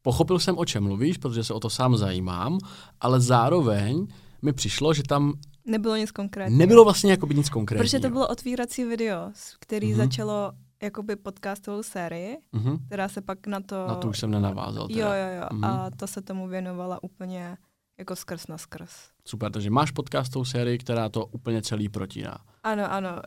pochopil 0.01 0.39
jsem, 0.39 0.57
o 0.57 0.65
čem 0.65 0.83
mluvíš, 0.83 1.17
protože 1.17 1.43
se 1.43 1.53
o 1.53 1.59
to 1.59 1.69
sám 1.69 1.97
zajímám, 1.97 2.59
ale 2.99 3.21
zároveň 3.21 4.07
mi 4.41 4.53
přišlo, 4.53 4.93
že 4.93 5.03
tam 5.03 5.33
Nebylo 5.65 5.95
nic 5.95 6.11
konkrétního. 6.11 6.59
Nebylo 6.59 6.83
vlastně 6.83 7.11
jako 7.11 7.25
by 7.25 7.35
nic 7.35 7.49
konkrétního. 7.49 7.83
Protože 7.83 7.99
to 7.99 8.09
bylo 8.09 8.27
otvírací 8.27 8.85
video, 8.85 9.31
který 9.59 9.93
mm-hmm. 9.93 9.97
začalo 9.97 10.51
jakoby 10.81 11.15
podcastovou 11.15 11.83
sérii, 11.83 12.37
mm-hmm. 12.53 12.79
která 12.85 13.09
se 13.09 13.21
pak 13.21 13.47
na 13.47 13.59
to... 13.59 13.87
Na 13.87 13.95
to 13.95 14.07
už 14.07 14.19
jsem 14.19 14.31
nenavázal. 14.31 14.87
Teda. 14.87 14.99
Jo, 14.99 15.07
jo, 15.07 15.41
jo. 15.41 15.47
Mm-hmm. 15.51 15.65
A 15.65 15.89
to 15.91 16.07
se 16.07 16.21
tomu 16.21 16.47
věnovala 16.47 17.03
úplně 17.03 17.57
jako 17.97 18.15
skrz 18.15 18.47
na 18.47 18.57
skrz. 18.57 18.91
Super, 19.25 19.51
takže 19.51 19.69
máš 19.69 19.91
podcastovou 19.91 20.45
sérii, 20.45 20.77
která 20.77 21.09
to 21.09 21.25
úplně 21.25 21.61
celý 21.61 21.89
protíná. 21.89 22.37
Ano, 22.63 22.91
ano. 22.91 23.09
Uh, 23.09 23.17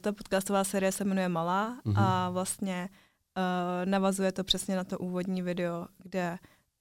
ta 0.00 0.12
podcastová 0.12 0.64
série 0.64 0.92
se 0.92 1.04
jmenuje 1.04 1.28
Malá 1.28 1.80
mm-hmm. 1.84 1.94
a 1.96 2.30
vlastně 2.30 2.88
uh, 2.88 3.90
navazuje 3.90 4.32
to 4.32 4.44
přesně 4.44 4.76
na 4.76 4.84
to 4.84 4.98
úvodní 4.98 5.42
video, 5.42 5.86
kde 5.98 6.38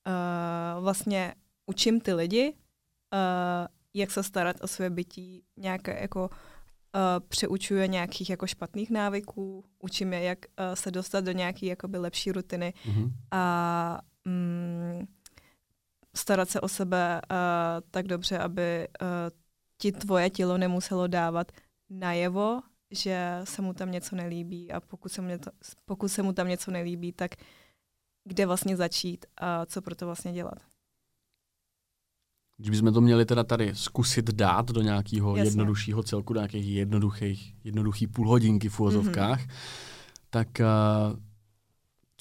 uh, 0.07 0.83
vlastně 0.83 1.33
učím 1.65 2.01
ty 2.01 2.13
lidi, 2.13 2.53
uh, 2.53 3.67
jak 3.93 4.11
se 4.11 4.23
starat 4.23 4.55
o 4.61 4.67
své 4.67 4.89
bytí, 4.89 5.43
nějaké 5.57 6.01
jako 6.01 6.29
uh, 6.29 7.27
přeučuje 7.27 7.87
nějakých 7.87 8.29
jako 8.29 8.47
špatných 8.47 8.91
návyků, 8.91 9.65
učím 9.79 10.13
je, 10.13 10.21
jak 10.21 10.39
uh, 10.39 10.75
se 10.75 10.91
dostat 10.91 11.25
do 11.25 11.31
nějaké 11.31 11.65
jakoby 11.65 11.97
lepší 11.97 12.31
rutiny 12.31 12.73
mm-hmm. 12.85 13.11
a 13.31 14.01
mm, 14.25 15.07
starat 16.15 16.49
se 16.49 16.61
o 16.61 16.67
sebe 16.67 17.21
uh, 17.31 17.37
tak 17.91 18.07
dobře, 18.07 18.39
aby 18.39 18.87
uh, 19.01 19.07
ti 19.77 19.91
tvoje 19.91 20.29
tělo 20.29 20.57
nemuselo 20.57 21.07
dávat 21.07 21.51
najevo, 21.89 22.61
že 22.91 23.41
se 23.43 23.61
mu 23.61 23.73
tam 23.73 23.91
něco 23.91 24.15
nelíbí 24.15 24.71
a 24.71 24.79
pokud 24.79 25.11
se 25.11 25.21
mu, 25.21 25.27
něco, 25.27 25.51
pokud 25.85 26.07
se 26.07 26.23
mu 26.23 26.33
tam 26.33 26.47
něco 26.47 26.71
nelíbí, 26.71 27.11
tak 27.11 27.31
kde 28.23 28.45
vlastně 28.45 28.77
začít 28.77 29.25
a 29.37 29.65
co 29.65 29.81
pro 29.81 29.95
to 29.95 30.05
vlastně 30.05 30.33
dělat. 30.33 30.59
Když 32.57 32.69
bychom 32.69 32.93
to 32.93 33.01
měli 33.01 33.25
teda 33.25 33.43
tady 33.43 33.75
zkusit 33.75 34.25
dát 34.25 34.71
do 34.71 34.81
nějakého 34.81 35.37
jednoduššího 35.37 36.03
celku, 36.03 36.33
do 36.33 36.39
nějakých 36.39 36.65
jednoduchých, 36.65 37.55
jednoduchý 37.63 38.07
půlhodinky 38.07 38.69
v 38.69 38.79
úvozovkách, 38.79 39.41
mm-hmm. 39.41 39.51
tak 40.29 40.47
uh, 40.59 41.19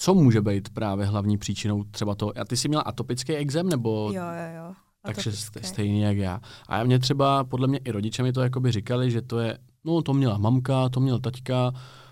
co 0.01 0.13
může 0.13 0.41
být 0.41 0.69
právě 0.69 1.05
hlavní 1.05 1.37
příčinou 1.37 1.83
třeba 1.83 2.15
to? 2.15 2.31
A 2.39 2.45
ty 2.45 2.57
jsi 2.57 2.67
měla 2.67 2.83
atopický 2.83 3.35
exém, 3.35 3.69
nebo? 3.69 4.11
Jo, 4.13 4.23
jo, 4.23 4.65
jo. 4.65 4.73
Takže 5.05 5.31
stejně 5.61 6.05
jak 6.05 6.17
já. 6.17 6.41
A 6.67 6.83
mě 6.83 6.99
třeba, 6.99 7.43
podle 7.43 7.67
mě 7.67 7.77
i 7.77 7.91
rodiče 7.91 8.23
mi 8.23 8.33
to 8.33 8.41
jakoby 8.41 8.71
říkali, 8.71 9.11
že 9.11 9.21
to 9.21 9.39
je, 9.39 9.57
no 9.83 10.01
to 10.01 10.13
měla 10.13 10.37
mamka, 10.37 10.89
to 10.89 10.99
měl 10.99 11.19
taťka, 11.19 11.71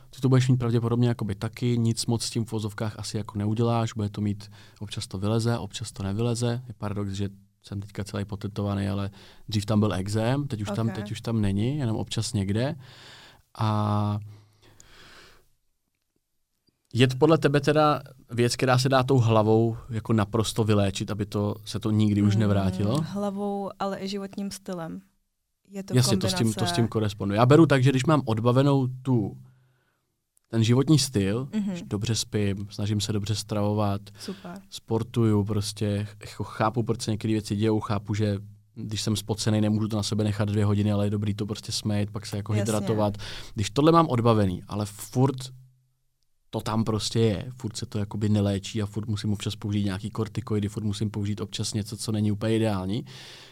ty 0.10 0.22
to 0.22 0.30
budeš 0.30 0.50
mít 0.50 0.58
pravděpodobně 0.58 1.08
jakoby 1.08 1.36
taky, 1.36 1.78
nic 1.78 2.06
moc 2.06 2.24
s 2.24 2.30
tím 2.30 2.46
v 2.46 2.52
vozovkách 2.52 3.00
asi 3.00 3.18
jako 3.18 3.38
neuděláš, 3.38 3.94
bude 3.94 4.10
to 4.10 4.22
mít, 4.22 4.52
občas 4.80 5.08
to 5.08 5.18
vyleze, 5.18 5.58
občas 5.58 5.92
to 5.92 6.04
nevyleze. 6.04 6.62
Je 6.68 6.74
paradox, 6.78 7.12
že 7.12 7.30
jsem 7.64 7.82
teďka 7.82 8.04
celý 8.04 8.26
potetovaný, 8.26 8.90
ale 8.90 9.10
dřív 9.48 9.66
tam 9.66 9.80
byl 9.80 9.94
exém, 9.94 10.48
teď 10.48 10.62
už, 10.62 10.68
okay. 10.68 10.76
tam, 10.76 10.90
teď 10.90 11.12
už 11.12 11.22
tam 11.22 11.42
není, 11.42 11.78
jenom 11.78 11.96
občas 11.96 12.34
někde. 12.34 12.76
A 13.58 14.20
je 16.94 17.08
to 17.08 17.18
podle 17.18 17.38
tebe 17.38 17.62
teda 17.62 18.02
věc, 18.32 18.56
která 18.56 18.78
se 18.78 18.90
dá 18.90 19.04
tou 19.04 19.18
hlavou 19.18 19.78
jako 19.90 20.14
naprosto 20.14 20.64
vyléčit, 20.64 21.12
aby 21.12 21.26
to 21.26 21.56
se 21.66 21.80
to 21.80 21.92
nikdy 21.92 22.22
už 22.22 22.34
hmm, 22.34 22.40
nevrátilo? 22.40 22.96
Hmm, 22.96 23.06
hlavou, 23.06 23.70
ale 23.80 24.04
i 24.04 24.08
životním 24.08 24.52
stylem. 24.52 25.02
Je 25.70 25.84
to 25.84 25.96
Jasně, 25.96 26.12
kombinace... 26.12 26.36
to 26.36 26.38
s, 26.38 26.40
tím, 26.40 26.54
to 26.54 26.66
s 26.66 26.72
tím 26.72 26.88
koresponduje. 26.88 27.38
Já 27.38 27.46
beru 27.46 27.66
tak, 27.66 27.84
že 27.84 27.90
když 27.90 28.06
mám 28.06 28.22
odbavenou 28.26 28.88
tu 29.02 29.38
ten 30.52 30.64
životní 30.64 31.00
styl, 31.00 31.46
mm-hmm. 31.46 31.88
dobře 31.88 32.16
spím, 32.16 32.68
snažím 32.70 33.02
se 33.02 33.14
dobře 33.14 33.36
stravovat, 33.36 34.02
Super. 34.20 34.62
sportuju, 34.70 35.44
prostě 35.44 36.08
jako 36.22 36.44
chápu, 36.44 36.84
proč 36.84 37.02
se 37.02 37.12
některé 37.12 37.32
věci 37.34 37.56
dějou, 37.56 37.80
chápu, 37.80 38.14
že 38.14 38.38
když 38.76 39.02
jsem 39.02 39.16
spocený, 39.16 39.62
nemůžu 39.62 39.88
to 39.88 39.98
na 39.98 40.04
sebe 40.04 40.24
nechat 40.24 40.50
dvě 40.50 40.66
hodiny, 40.66 40.92
ale 40.92 41.06
je 41.06 41.10
dobrý 41.10 41.34
to 41.34 41.46
prostě 41.46 41.72
smejt, 41.72 42.12
pak 42.12 42.26
se 42.26 42.38
jako 42.38 42.54
Jasně. 42.54 42.62
hydratovat. 42.62 43.18
Když 43.56 43.70
tohle 43.70 43.92
mám 43.92 44.08
odbavený, 44.08 44.64
ale 44.68 44.86
furt 44.86 45.38
to 46.50 46.62
tam 46.62 46.84
prostě 46.84 47.20
je, 47.20 47.52
furt 47.58 47.78
se 47.78 47.86
to 47.86 48.00
jakoby 48.00 48.30
neléčí 48.30 48.82
a 48.82 48.86
furt 48.86 49.08
musím 49.08 49.34
občas 49.34 49.56
použít 49.56 49.84
nějaký 49.84 50.10
kortikoidy, 50.10 50.68
furt 50.68 50.84
musím 50.84 51.10
použít 51.10 51.42
občas 51.42 51.74
něco, 51.74 51.98
co 51.98 52.12
není 52.12 52.32
úplně 52.32 52.56
ideální, 52.56 53.06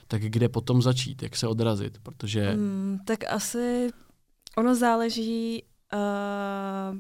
tak 0.08 0.22
kde 0.22 0.50
potom 0.50 0.82
začít, 0.82 1.24
jak 1.24 1.36
se 1.36 1.48
odrazit, 1.48 1.98
protože... 2.04 2.52
Hmm, 2.52 3.00
tak 3.06 3.20
asi 3.30 3.90
ono 4.58 4.76
záleží, 4.76 5.64
uh, 5.94 6.98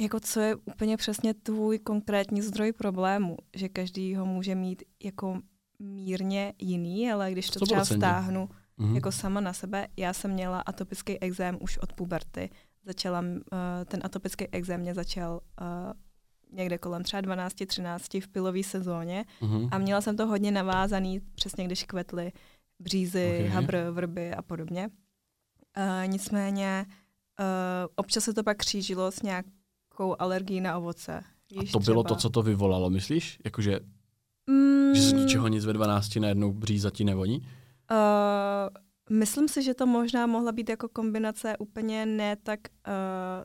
jako 0.00 0.20
co 0.20 0.40
je 0.40 0.54
úplně 0.54 0.96
přesně 0.96 1.34
tvůj 1.34 1.78
konkrétní 1.78 2.42
zdroj 2.42 2.72
problému, 2.72 3.36
že 3.56 3.68
každý 3.68 4.14
ho 4.14 4.26
může 4.26 4.54
mít 4.54 4.82
jako 5.04 5.40
mírně 5.78 6.52
jiný, 6.58 7.12
ale 7.12 7.32
když 7.32 7.50
to 7.50 7.58
100%. 7.58 7.64
třeba 7.64 7.84
vztáhnu 7.84 8.48
mm-hmm. 8.78 8.94
jako 8.94 9.12
sama 9.12 9.40
na 9.40 9.52
sebe, 9.52 9.88
já 9.96 10.12
jsem 10.12 10.30
měla 10.30 10.60
atopický 10.60 11.20
exém 11.20 11.58
už 11.60 11.78
od 11.78 11.92
puberty, 11.92 12.50
začala, 12.86 13.20
uh, 13.20 13.26
ten 13.84 14.00
atopický 14.04 14.48
exém 14.52 14.80
mě 14.80 14.94
začal 14.94 15.40
uh, 15.60 15.92
někde 16.52 16.78
kolem 16.78 17.02
třeba 17.02 17.22
12-13 17.22 18.20
v 18.20 18.28
pilové 18.28 18.62
sezóně 18.62 19.24
mm-hmm. 19.40 19.68
a 19.72 19.78
měla 19.78 20.00
jsem 20.00 20.16
to 20.16 20.26
hodně 20.26 20.50
navázaný, 20.50 21.20
přesně 21.34 21.64
když 21.64 21.84
kvetly 21.84 22.32
břízy, 22.78 23.36
okay. 23.38 23.48
habr, 23.48 23.76
vrby 23.90 24.34
a 24.34 24.42
podobně. 24.42 24.88
Uh, 25.76 26.06
nicméně 26.06 26.86
uh, 26.88 27.46
občas 27.96 28.24
se 28.24 28.34
to 28.34 28.42
pak 28.42 28.56
křížilo 28.56 29.12
s 29.12 29.22
nějakou 29.22 30.16
alergii 30.18 30.60
na 30.60 30.78
ovoce. 30.78 31.24
Víš, 31.52 31.70
a 31.70 31.72
to 31.72 31.78
bylo 31.78 32.02
třeba. 32.02 32.16
to, 32.16 32.20
co 32.20 32.30
to 32.30 32.42
vyvolalo, 32.42 32.90
myslíš? 32.90 33.38
Jakože, 33.44 33.80
mm, 34.46 34.94
že 34.94 35.02
z 35.02 35.12
ničeho 35.12 35.48
nic 35.48 35.64
ve 35.64 35.72
12 35.72 36.16
najednou 36.16 36.52
bříza 36.52 36.90
ti 36.90 37.04
nevoní? 37.04 37.38
Uh, 37.90 37.96
Myslím 39.10 39.48
si, 39.48 39.62
že 39.62 39.74
to 39.74 39.86
možná 39.86 40.26
mohla 40.26 40.52
být 40.52 40.68
jako 40.68 40.88
kombinace 40.88 41.56
úplně 41.58 42.06
ne 42.06 42.36
tak 42.36 42.60
uh, 42.88 42.94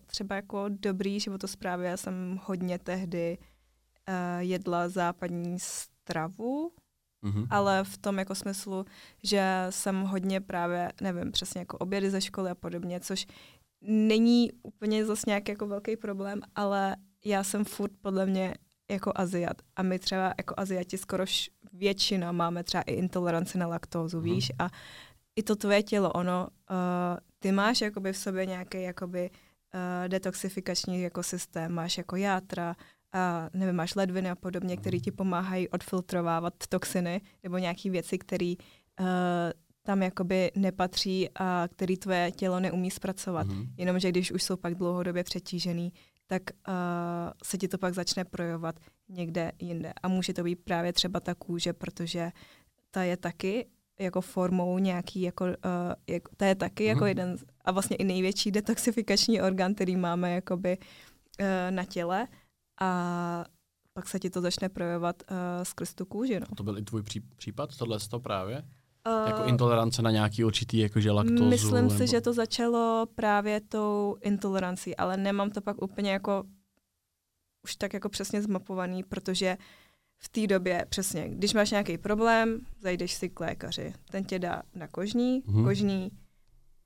třeba 0.06 0.36
jako 0.36 0.66
dobrý 0.70 1.20
životosprávy. 1.20 1.86
Já 1.86 1.98
jsem 1.98 2.40
hodně 2.44 2.80
tehdy 2.80 3.38
uh, 3.38 4.40
jedla 4.40 4.90
západní 4.90 5.60
stravu, 5.60 6.72
mm-hmm. 7.24 7.48
ale 7.50 7.84
v 7.84 7.98
tom 7.98 8.20
jako 8.20 8.36
smyslu, 8.36 8.86
že 9.24 9.68
jsem 9.70 10.02
hodně 10.02 10.42
právě, 10.42 10.92
nevím, 11.02 11.32
přesně 11.32 11.60
jako 11.60 11.78
obědy 11.78 12.10
ze 12.10 12.22
školy 12.22 12.50
a 12.50 12.56
podobně, 12.56 13.00
což 13.00 13.28
není 13.82 14.52
úplně 14.64 15.06
zase 15.06 15.24
nějaký 15.28 15.52
jako 15.52 15.68
velký 15.68 15.98
problém, 15.98 16.42
ale 16.56 16.96
já 17.26 17.44
jsem 17.44 17.66
furt 17.66 17.92
podle 18.02 18.26
mě 18.26 18.56
jako 18.92 19.12
Aziat. 19.16 19.62
A 19.76 19.84
my 19.84 20.00
třeba 20.00 20.34
jako 20.38 20.54
Aziati 20.58 20.98
skoro 20.98 21.26
většina 21.74 22.32
máme 22.32 22.64
třeba 22.64 22.82
i 22.82 22.94
intoleranci 22.94 23.58
na 23.58 23.68
laktózu, 23.68 24.18
mm. 24.18 24.24
víš, 24.24 24.52
a 24.60 24.70
i 25.36 25.44
to 25.44 25.56
tvoje 25.56 25.84
tělo, 25.84 26.12
ono, 26.12 26.48
uh, 26.72 26.78
ty 27.40 27.52
máš 27.52 27.82
jakoby 27.82 28.14
v 28.14 28.18
sobě 28.18 28.46
nějaký 28.46 28.82
jakoby 28.82 29.30
uh, 29.30 30.08
detoxifikační 30.08 31.02
jako 31.02 31.24
systém, 31.24 31.72
máš 31.72 31.98
jako 31.98 32.16
játra, 32.16 32.76
a 33.14 33.50
nevím, 33.54 33.76
máš 33.76 33.96
ledviny 33.96 34.30
a 34.30 34.36
podobně, 34.36 34.78
které 34.78 35.00
ti 35.00 35.12
pomáhají 35.12 35.70
odfiltrovávat 35.70 36.54
toxiny 36.70 37.22
nebo 37.44 37.58
nějaké 37.58 37.90
věci, 37.90 38.18
které 38.18 38.54
uh, 39.00 39.06
tam 39.84 40.04
jakoby 40.04 40.52
nepatří 40.56 41.30
a 41.36 41.68
který 41.72 41.98
tvoje 41.98 42.32
tělo 42.32 42.60
neumí 42.60 42.92
zpracovat. 42.92 43.48
Mm-hmm. 43.48 43.70
Jenomže 43.78 44.10
když 44.10 44.32
už 44.32 44.44
jsou 44.44 44.58
pak 44.58 44.76
dlouhodobě 44.76 45.24
přetížený, 45.24 45.94
tak 46.28 46.42
uh, 46.68 46.74
se 47.44 47.58
ti 47.58 47.68
to 47.68 47.78
pak 47.78 47.94
začne 47.94 48.26
projevovat 48.26 48.76
někde 49.10 49.52
jinde. 49.60 49.94
A 50.04 50.08
může 50.08 50.34
to 50.34 50.44
být 50.44 50.56
právě 50.56 50.94
třeba 50.94 51.20
ta 51.20 51.36
kůže, 51.36 51.74
protože 51.74 52.32
ta 52.92 53.04
je 53.04 53.18
taky 53.18 53.68
jako 54.02 54.22
formou 54.22 54.78
nějaký, 54.78 55.22
jako, 55.22 55.46
uh, 55.46 55.52
jako 56.08 56.32
to 56.38 56.46
je 56.46 56.56
taky 56.56 56.84
mm-hmm. 56.84 56.88
jako 56.88 57.00
mhm. 57.00 57.08
jeden 57.08 57.38
a 57.66 57.72
vlastně 57.72 57.96
i 57.96 58.04
největší 58.04 58.52
detoxifikační 58.52 59.42
orgán, 59.42 59.74
který 59.74 59.96
máme 59.96 60.32
jakoby 60.36 60.78
uh, 60.78 61.46
na 61.70 61.86
těle 61.86 62.28
a 62.82 63.46
pak 63.94 64.08
se 64.08 64.20
ti 64.20 64.30
to 64.30 64.42
začne 64.42 64.70
projevovat 64.70 65.24
uh, 65.32 65.38
skrz 65.64 65.94
tu 65.94 66.06
kůži. 66.06 66.40
No. 66.40 66.46
A 66.52 66.56
to 66.56 66.64
byl 66.64 66.78
i 66.78 66.82
tvůj 66.82 67.04
pří, 67.04 67.20
případ, 67.20 67.78
tohle 67.78 68.00
to 68.10 68.20
právě? 68.20 68.64
Uh, 69.08 69.28
jako 69.28 69.44
intolerance 69.46 70.02
na 70.02 70.12
nějaký 70.12 70.44
určitý 70.44 70.80
jakože 70.80 71.12
laktózu? 71.12 71.46
Myslím 71.46 71.76
nebo... 71.76 71.98
si, 71.98 72.08
že 72.08 72.22
to 72.22 72.34
začalo 72.34 73.08
právě 73.16 73.62
tou 73.62 74.16
intolerancí, 74.22 74.96
ale 74.96 75.18
nemám 75.18 75.50
to 75.50 75.62
pak 75.62 75.82
úplně 75.82 76.12
jako 76.12 76.44
už 77.64 77.76
tak 77.76 77.94
jako 77.94 78.10
přesně 78.10 78.42
zmapovaný, 78.42 79.04
protože 79.04 79.58
v 80.24 80.30
té 80.30 80.48
době 80.48 80.86
přesně, 80.90 81.30
když 81.30 81.54
máš 81.54 81.72
nějaký 81.72 81.98
problém, 81.98 82.60
zajdeš 82.82 83.14
si 83.14 83.30
k 83.30 83.40
lékaři, 83.40 83.94
ten 84.12 84.24
tě 84.24 84.40
dá 84.40 84.64
na 84.76 84.88
kožní, 84.88 85.42
mm-hmm. 85.42 85.64
kožní, 85.64 86.12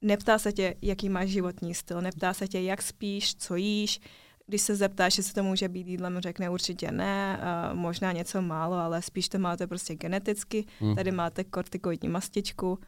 neptá 0.02 0.40
se 0.40 0.52
tě, 0.52 0.76
jaký 0.82 1.10
máš 1.10 1.30
životní 1.30 1.74
styl, 1.74 2.02
neptá 2.02 2.34
se 2.34 2.48
tě, 2.48 2.62
jak 2.62 2.82
spíš, 2.82 3.36
co 3.36 3.56
jíš, 3.56 4.00
když 4.48 4.62
se 4.62 4.76
zeptáš, 4.76 5.18
jestli 5.18 5.34
to 5.34 5.44
může 5.44 5.70
být 5.70 5.88
jídlem, 5.88 6.20
řekne 6.20 6.50
určitě 6.50 6.92
ne, 6.92 7.40
možná 7.74 8.12
něco 8.12 8.42
málo, 8.42 8.76
ale 8.76 9.02
spíš 9.02 9.30
to 9.30 9.40
máte 9.40 9.68
prostě 9.68 9.96
geneticky. 9.96 10.66
Mm. 10.82 10.96
Tady 10.96 11.12
máte 11.12 11.44
kortikoidní 11.44 12.10
mastičku, 12.10 12.80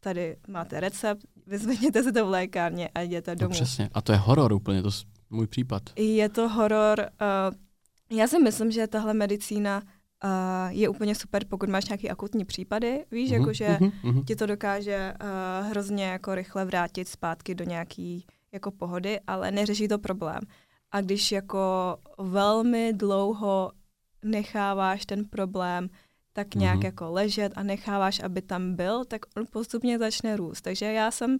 tady 0.00 0.36
máte 0.48 0.80
recept, 0.80 1.26
vyzvedněte 1.46 2.02
si 2.02 2.12
to 2.12 2.26
v 2.26 2.30
lékárně 2.30 2.88
a 2.88 3.00
jděte 3.00 3.30
no 3.30 3.38
domů. 3.38 3.48
No 3.48 3.54
přesně, 3.54 3.90
a 3.92 4.02
to 4.02 4.12
je 4.12 4.18
horor 4.18 4.52
úplně, 4.52 4.82
to 4.82 4.88
je 4.88 4.92
můj 5.30 5.46
případ. 5.46 5.82
Je 5.96 6.28
to 6.28 6.48
horor, 6.48 7.00
uh, 7.00 7.56
já 8.10 8.26
si 8.26 8.38
myslím, 8.38 8.70
že 8.70 8.86
tahle 8.86 9.14
medicína 9.14 9.82
uh, 10.24 10.30
je 10.68 10.88
úplně 10.88 11.14
super, 11.14 11.44
pokud 11.48 11.68
máš 11.68 11.88
nějaký 11.88 12.10
akutní 12.10 12.44
případy, 12.44 13.04
víš, 13.10 13.30
mm-hmm, 13.30 13.40
jakože 13.40 13.66
mm-hmm. 13.80 14.24
ti 14.24 14.36
to 14.36 14.46
dokáže 14.46 15.14
uh, 15.20 15.68
hrozně 15.68 16.04
jako 16.04 16.34
rychle 16.34 16.64
vrátit 16.64 17.08
zpátky 17.08 17.54
do 17.54 17.64
nějaký 17.64 18.26
jako 18.52 18.70
pohody, 18.70 19.20
ale 19.26 19.50
neřeší 19.50 19.88
to 19.88 19.98
problém. 19.98 20.40
A 20.92 21.00
když 21.00 21.32
jako 21.32 21.96
velmi 22.18 22.92
dlouho 22.92 23.72
necháváš 24.24 25.06
ten 25.06 25.24
problém 25.24 25.88
tak 26.32 26.54
nějak 26.54 26.78
mm-hmm. 26.78 26.84
jako 26.84 27.10
ležet 27.10 27.52
a 27.56 27.62
necháváš, 27.62 28.20
aby 28.20 28.42
tam 28.42 28.74
byl, 28.74 29.04
tak 29.04 29.20
on 29.36 29.44
postupně 29.50 29.98
začne 29.98 30.36
růst. 30.36 30.60
Takže 30.60 30.86
já 30.86 31.10
jsem 31.10 31.38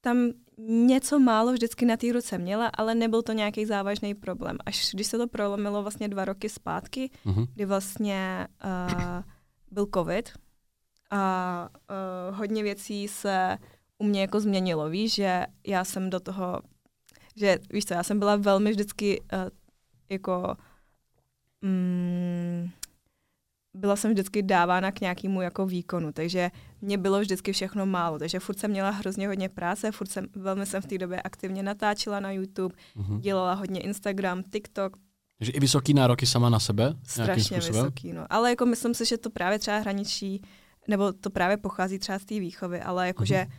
tam 0.00 0.30
něco 0.58 1.18
málo 1.18 1.52
vždycky 1.52 1.86
na 1.86 1.96
té 1.96 2.12
ruce 2.12 2.38
měla, 2.38 2.66
ale 2.66 2.94
nebyl 2.94 3.22
to 3.22 3.32
nějaký 3.32 3.66
závažný 3.66 4.14
problém. 4.14 4.56
Až 4.66 4.90
když 4.94 5.06
se 5.06 5.18
to 5.18 5.28
prolomilo 5.28 5.82
vlastně 5.82 6.08
dva 6.08 6.24
roky 6.24 6.48
zpátky, 6.48 7.10
mm-hmm. 7.26 7.46
kdy 7.54 7.64
vlastně 7.64 8.48
uh, 8.64 9.22
byl 9.70 9.86
covid 9.94 10.32
a 11.10 11.68
uh, 12.30 12.36
hodně 12.38 12.62
věcí 12.62 13.08
se 13.08 13.58
u 13.98 14.04
mě 14.04 14.20
jako 14.20 14.40
změnilo. 14.40 14.88
Víš, 14.88 15.14
že 15.14 15.46
já 15.66 15.84
jsem 15.84 16.10
do 16.10 16.20
toho, 16.20 16.60
že 17.36 17.58
víš 17.72 17.84
co, 17.84 17.94
já 17.94 18.02
jsem 18.02 18.18
byla 18.18 18.36
velmi 18.36 18.70
vždycky 18.70 19.20
uh, 19.20 19.50
jako 20.08 20.56
mm, 21.62 21.93
byla 23.84 23.96
jsem 23.96 24.10
vždycky 24.10 24.42
dávána 24.42 24.92
k 24.92 25.00
nějakému 25.00 25.42
jako 25.42 25.66
výkonu, 25.66 26.12
takže 26.12 26.50
mě 26.80 26.98
bylo 26.98 27.20
vždycky 27.20 27.52
všechno 27.52 27.86
málo, 27.86 28.18
takže 28.18 28.40
furt 28.40 28.58
jsem 28.58 28.70
měla 28.70 28.90
hrozně 28.90 29.28
hodně 29.28 29.48
práce, 29.48 29.92
furt 29.92 30.10
jsem, 30.10 30.26
velmi 30.36 30.66
jsem 30.66 30.82
v 30.82 30.86
té 30.86 30.98
době 30.98 31.22
aktivně 31.22 31.62
natáčela 31.62 32.20
na 32.20 32.30
YouTube, 32.30 32.74
mm-hmm. 32.96 33.20
dělala 33.20 33.54
hodně 33.54 33.80
Instagram, 33.80 34.42
TikTok. 34.42 34.96
Takže 35.38 35.52
i 35.52 35.60
vysoký 35.60 35.94
nároky 35.94 36.26
sama 36.26 36.50
na 36.50 36.60
sebe? 36.60 36.94
Strašně 37.06 37.56
vysoký, 37.56 38.12
no. 38.12 38.26
Ale 38.30 38.50
jako 38.50 38.66
myslím 38.66 38.94
si, 38.94 39.04
že 39.04 39.18
to 39.18 39.30
právě 39.30 39.58
třeba 39.58 39.78
hraničí, 39.78 40.42
nebo 40.88 41.12
to 41.12 41.30
právě 41.30 41.56
pochází 41.56 41.98
třeba 41.98 42.18
z 42.18 42.24
té 42.24 42.40
výchovy, 42.40 42.80
ale 42.80 43.06
jakože 43.06 43.34
mm-hmm. 43.34 43.52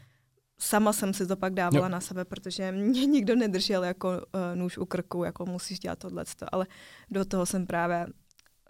sama 0.59 0.93
jsem 0.93 1.13
si 1.13 1.27
to 1.27 1.35
pak 1.35 1.53
dávala 1.53 1.85
jo. 1.85 1.91
na 1.91 2.01
sebe, 2.01 2.25
protože 2.25 2.71
mě 2.71 3.05
nikdo 3.05 3.35
nedržel 3.35 3.83
jako 3.83 4.09
uh, 4.09 4.21
nůž 4.55 4.77
u 4.77 4.85
krku, 4.85 5.23
jako 5.23 5.45
musíš 5.45 5.79
dělat 5.79 5.99
tohle, 5.99 6.23
ale 6.51 6.65
do 7.11 7.25
toho 7.25 7.45
jsem 7.45 7.67
právě 7.67 8.05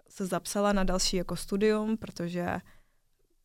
se 0.08 0.26
zapsala 0.26 0.72
na 0.72 0.84
další 0.84 1.16
jako 1.16 1.36
studium, 1.36 1.96
protože 1.96 2.58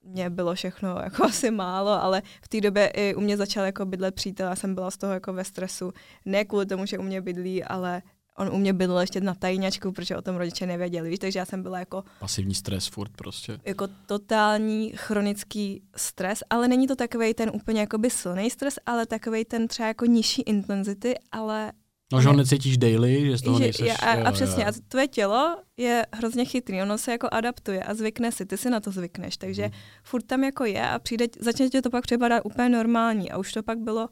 mě 0.04 0.30
bylo 0.30 0.54
všechno 0.56 0.90
jako 1.04 1.24
asi 1.24 1.52
málo, 1.52 2.04
ale 2.04 2.22
v 2.44 2.48
té 2.48 2.62
době 2.62 2.88
i 2.88 3.16
u 3.16 3.22
mě 3.22 3.38
začal 3.38 3.66
jako 3.66 3.86
bydlet 3.86 4.16
přítel, 4.16 4.50
já 4.50 4.56
jsem 4.56 4.76
byla 4.76 4.92
z 4.92 4.98
toho 4.98 5.14
jako 5.14 5.34
ve 5.34 5.44
stresu. 5.44 5.92
Ne 6.26 6.46
kvůli 6.46 6.66
tomu, 6.66 6.86
že 6.86 6.98
u 6.98 7.02
mě 7.02 7.22
bydlí, 7.22 7.64
ale 7.64 8.02
on 8.38 8.50
u 8.54 8.58
mě 8.58 8.74
bydlel 8.74 9.00
ještě 9.00 9.22
na 9.22 9.34
tajňačku, 9.34 9.92
protože 9.92 10.18
o 10.18 10.22
tom 10.22 10.36
rodiče 10.36 10.66
nevěděli, 10.66 11.10
víš, 11.10 11.20
takže 11.20 11.40
já 11.40 11.46
jsem 11.46 11.64
byla 11.64 11.80
jako... 11.80 12.04
Pasivní 12.20 12.56
stres 12.56 12.88
furt 12.88 13.12
prostě. 13.12 13.60
Jako 13.66 13.88
totální 14.06 14.92
chronický 14.96 15.84
stres, 15.96 16.40
ale 16.50 16.68
není 16.68 16.88
to 16.88 16.96
takový 16.96 17.34
ten 17.34 17.52
úplně 17.54 17.80
jakoby 17.80 18.10
silný 18.10 18.50
stres, 18.50 18.80
ale 18.86 19.06
takový 19.06 19.46
ten 19.46 19.68
třeba 19.68 19.88
jako 19.88 20.06
nižší 20.06 20.42
intenzity, 20.42 21.16
ale 21.32 21.72
No, 22.12 22.22
že 22.22 22.28
ho 22.28 22.34
necítíš 22.34 22.78
daily, 22.78 23.26
že 23.26 23.38
z 23.38 23.42
toho 23.42 23.58
že, 23.58 23.64
nejseš... 23.64 23.90
A, 23.90 24.28
a 24.28 24.32
přesně, 24.32 24.66
a 24.66 24.72
tvoje 24.88 25.08
tělo 25.08 25.58
je 25.78 26.06
hrozně 26.14 26.46
chytrý, 26.46 26.82
ono 26.82 26.98
se 26.98 27.12
jako 27.12 27.28
adaptuje 27.32 27.84
a 27.84 27.94
zvykne 27.94 28.32
si, 28.32 28.46
ty 28.46 28.58
si 28.58 28.70
na 28.70 28.80
to 28.80 28.92
zvykneš, 28.92 29.38
takže 29.38 29.64
hmm. 29.64 29.74
furt 30.04 30.24
tam 30.24 30.44
jako 30.44 30.66
je 30.66 30.90
a 30.90 31.00
přijde, 31.00 31.26
začne 31.40 31.70
tě 31.70 31.82
to 31.82 31.90
pak 31.90 32.04
připadat 32.04 32.46
úplně 32.46 32.70
normální 32.70 33.32
a 33.32 33.38
už 33.38 33.54
to 33.54 33.64
pak 33.64 33.80
bylo 33.80 34.10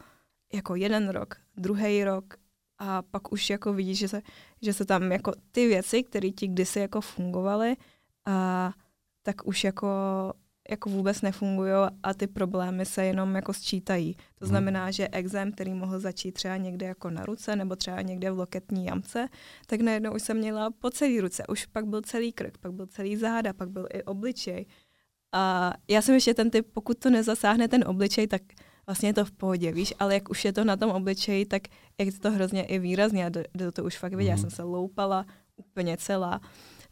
jako 0.53 0.75
jeden 0.75 1.09
rok, 1.09 1.35
druhý 1.57 2.03
rok 2.03 2.33
a 2.77 3.01
pak 3.01 3.31
už 3.31 3.49
jako 3.49 3.73
vidíš, 3.73 3.99
že 3.99 4.07
se, 4.07 4.21
že 4.61 4.73
se 4.73 4.85
tam 4.85 5.11
jako 5.11 5.31
ty 5.51 5.67
věci, 5.67 6.03
které 6.03 6.29
ti 6.29 6.47
kdysi 6.47 6.79
jako 6.79 7.01
fungovaly, 7.01 7.75
a 8.25 8.71
tak 9.23 9.47
už 9.47 9.63
jako 9.63 9.87
jako 10.69 10.89
vůbec 10.89 11.21
nefungují 11.21 11.71
a 12.03 12.13
ty 12.13 12.27
problémy 12.27 12.85
se 12.85 13.05
jenom 13.05 13.35
jako 13.35 13.53
sčítají. 13.53 14.13
To 14.13 14.45
hmm. 14.45 14.49
znamená, 14.49 14.91
že 14.91 15.07
exém, 15.07 15.51
který 15.51 15.73
mohl 15.73 15.99
začít 15.99 16.31
třeba 16.31 16.57
někde 16.57 16.85
jako 16.85 17.09
na 17.09 17.25
ruce 17.25 17.55
nebo 17.55 17.75
třeba 17.75 18.01
někde 18.01 18.31
v 18.31 18.37
loketní 18.37 18.85
jamce, 18.85 19.29
tak 19.67 19.81
najednou 19.81 20.15
už 20.15 20.21
jsem 20.21 20.37
měla 20.37 20.71
po 20.71 20.89
celý 20.89 21.21
ruce. 21.21 21.43
Už 21.47 21.65
pak 21.65 21.85
byl 21.85 22.01
celý 22.01 22.31
krk, 22.31 22.57
pak 22.57 22.73
byl 22.73 22.87
celý 22.87 23.15
záda, 23.15 23.53
pak 23.53 23.69
byl 23.69 23.87
i 23.93 24.03
obličej. 24.03 24.65
A 25.31 25.73
já 25.87 26.01
jsem 26.01 26.15
ještě 26.15 26.33
ten 26.33 26.49
typ, 26.49 26.67
pokud 26.73 26.99
to 26.99 27.09
nezasáhne 27.09 27.67
ten 27.67 27.83
obličej, 27.87 28.27
tak 28.27 28.41
vlastně 28.87 29.09
je 29.09 29.13
to 29.13 29.25
v 29.25 29.31
pohodě, 29.31 29.71
víš, 29.71 29.93
ale 29.99 30.13
jak 30.13 30.29
už 30.29 30.45
je 30.45 30.53
to 30.53 30.63
na 30.63 30.77
tom 30.77 30.89
obličeji, 30.91 31.45
tak 31.45 31.61
jak 31.99 32.19
to 32.21 32.31
hrozně 32.31 32.63
i 32.63 32.79
výrazně, 32.79 33.25
a 33.25 33.29
to, 33.57 33.71
to 33.71 33.83
už 33.83 33.97
fakt 33.97 34.13
vidět, 34.13 34.31
mm. 34.31 34.37
já 34.37 34.37
jsem 34.37 34.49
se 34.49 34.63
loupala 34.63 35.25
úplně 35.55 35.97
celá, 35.97 36.41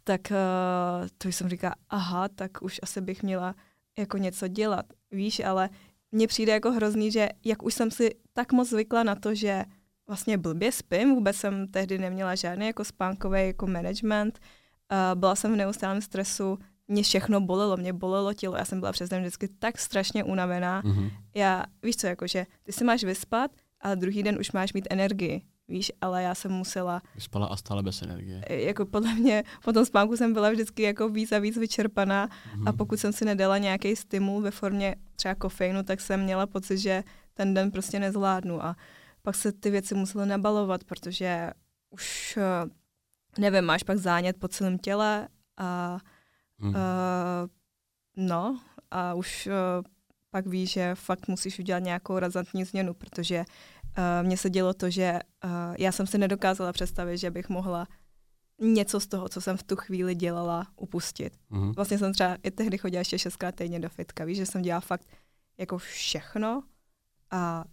tak 0.03 0.21
uh, 0.31 1.07
to 1.17 1.27
jsem 1.27 1.49
říkala, 1.49 1.75
aha, 1.89 2.27
tak 2.27 2.61
už 2.61 2.79
asi 2.83 3.01
bych 3.01 3.23
měla 3.23 3.55
jako 3.97 4.17
něco 4.17 4.47
dělat, 4.47 4.85
víš, 5.11 5.39
ale 5.39 5.69
mně 6.11 6.27
přijde 6.27 6.51
jako 6.51 6.71
hrozný, 6.71 7.11
že 7.11 7.29
jak 7.45 7.63
už 7.63 7.73
jsem 7.73 7.91
si 7.91 8.15
tak 8.33 8.51
moc 8.51 8.69
zvykla 8.69 9.03
na 9.03 9.15
to, 9.15 9.35
že 9.35 9.65
vlastně 10.07 10.37
blbě 10.37 10.71
spím, 10.71 11.15
vůbec 11.15 11.35
jsem 11.35 11.67
tehdy 11.67 11.97
neměla 11.97 12.35
žádný 12.35 12.67
jako 12.67 12.85
spánkový 12.85 13.47
jako 13.47 13.67
management, 13.67 14.39
uh, 14.91 15.19
byla 15.19 15.35
jsem 15.35 15.53
v 15.53 15.55
neustálém 15.55 16.01
stresu, 16.01 16.59
mě 16.87 17.03
všechno 17.03 17.41
bolelo, 17.41 17.77
mě 17.77 17.93
bolelo 17.93 18.33
tělo, 18.33 18.57
já 18.57 18.65
jsem 18.65 18.79
byla 18.79 18.91
přes 18.91 19.09
den 19.09 19.21
vždycky 19.21 19.47
tak 19.47 19.77
strašně 19.77 20.23
unavená. 20.23 20.81
Mm-hmm. 20.81 21.11
Já, 21.35 21.63
víš 21.83 21.95
co, 21.95 22.07
jakože 22.07 22.45
ty 22.63 22.71
si 22.71 22.83
máš 22.83 23.03
vyspat, 23.03 23.51
ale 23.81 23.95
druhý 23.95 24.23
den 24.23 24.37
už 24.39 24.51
máš 24.51 24.73
mít 24.73 24.87
energii. 24.89 25.41
Víš, 25.67 25.91
ale 26.01 26.23
já 26.23 26.35
jsem 26.35 26.51
musela... 26.51 27.01
Vyspala 27.15 27.47
a 27.47 27.55
stále 27.55 27.83
bez 27.83 28.01
energie. 28.01 28.43
E, 28.47 28.61
jako 28.61 28.85
podle 28.85 29.13
mě, 29.13 29.43
po 29.63 29.73
tom 29.73 29.85
spánku 29.85 30.17
jsem 30.17 30.33
byla 30.33 30.49
vždycky 30.49 30.83
jako 30.83 31.09
víc 31.09 31.31
a 31.31 31.39
víc 31.39 31.57
vyčerpaná 31.57 32.27
mm-hmm. 32.27 32.69
a 32.69 32.73
pokud 32.73 32.99
jsem 32.99 33.13
si 33.13 33.25
nedala 33.25 33.57
nějaký 33.57 33.95
stimul 33.95 34.41
ve 34.41 34.51
formě 34.51 34.95
třeba 35.15 35.35
kofeinu, 35.35 35.83
tak 35.83 36.01
jsem 36.01 36.23
měla 36.23 36.47
pocit, 36.47 36.77
že 36.77 37.03
ten 37.33 37.53
den 37.53 37.71
prostě 37.71 37.99
nezvládnu 37.99 38.63
a 38.65 38.75
pak 39.21 39.35
se 39.35 39.51
ty 39.51 39.69
věci 39.69 39.95
musely 39.95 40.25
nabalovat, 40.25 40.83
protože 40.83 41.51
už, 41.89 42.37
eh, 42.37 42.69
nevím, 43.41 43.63
máš 43.63 43.83
pak 43.83 43.97
zánět 43.97 44.37
po 44.37 44.47
celém 44.47 44.77
těle 44.77 45.27
a 45.57 45.99
mm. 46.57 46.69
uh, 46.69 46.75
no 48.15 48.59
a 48.91 49.13
už 49.13 49.47
uh, 49.47 49.83
pak 50.29 50.47
víš, 50.47 50.71
že 50.71 50.95
fakt 50.95 51.27
musíš 51.27 51.59
udělat 51.59 51.79
nějakou 51.79 52.19
razantní 52.19 52.65
změnu, 52.65 52.93
protože 52.93 53.45
uh, 53.97 54.03
mně 54.27 54.37
se 54.37 54.49
dělo 54.49 54.73
to, 54.73 54.89
že 54.89 55.19
uh, 55.43 55.51
já 55.77 55.91
jsem 55.91 56.07
si 56.07 56.17
nedokázala 56.17 56.73
představit, 56.73 57.17
že 57.17 57.31
bych 57.31 57.49
mohla 57.49 57.87
něco 58.61 58.99
z 58.99 59.07
toho, 59.07 59.29
co 59.29 59.41
jsem 59.41 59.57
v 59.57 59.63
tu 59.63 59.75
chvíli 59.75 60.15
dělala, 60.15 60.67
upustit. 60.75 61.33
Mm-hmm. 61.51 61.73
Vlastně 61.73 61.97
jsem 61.97 62.13
třeba 62.13 62.37
i 62.43 62.51
tehdy 62.51 62.77
chodila 62.77 62.99
ještě 62.99 63.19
šestkrát 63.19 63.55
týdně 63.55 63.79
do 63.79 63.89
fitka, 63.89 64.25
víš, 64.25 64.37
že 64.37 64.45
jsem 64.45 64.61
dělala 64.61 64.81
fakt 64.81 65.07
jako 65.57 65.77
všechno 65.77 66.63
a 67.31 67.63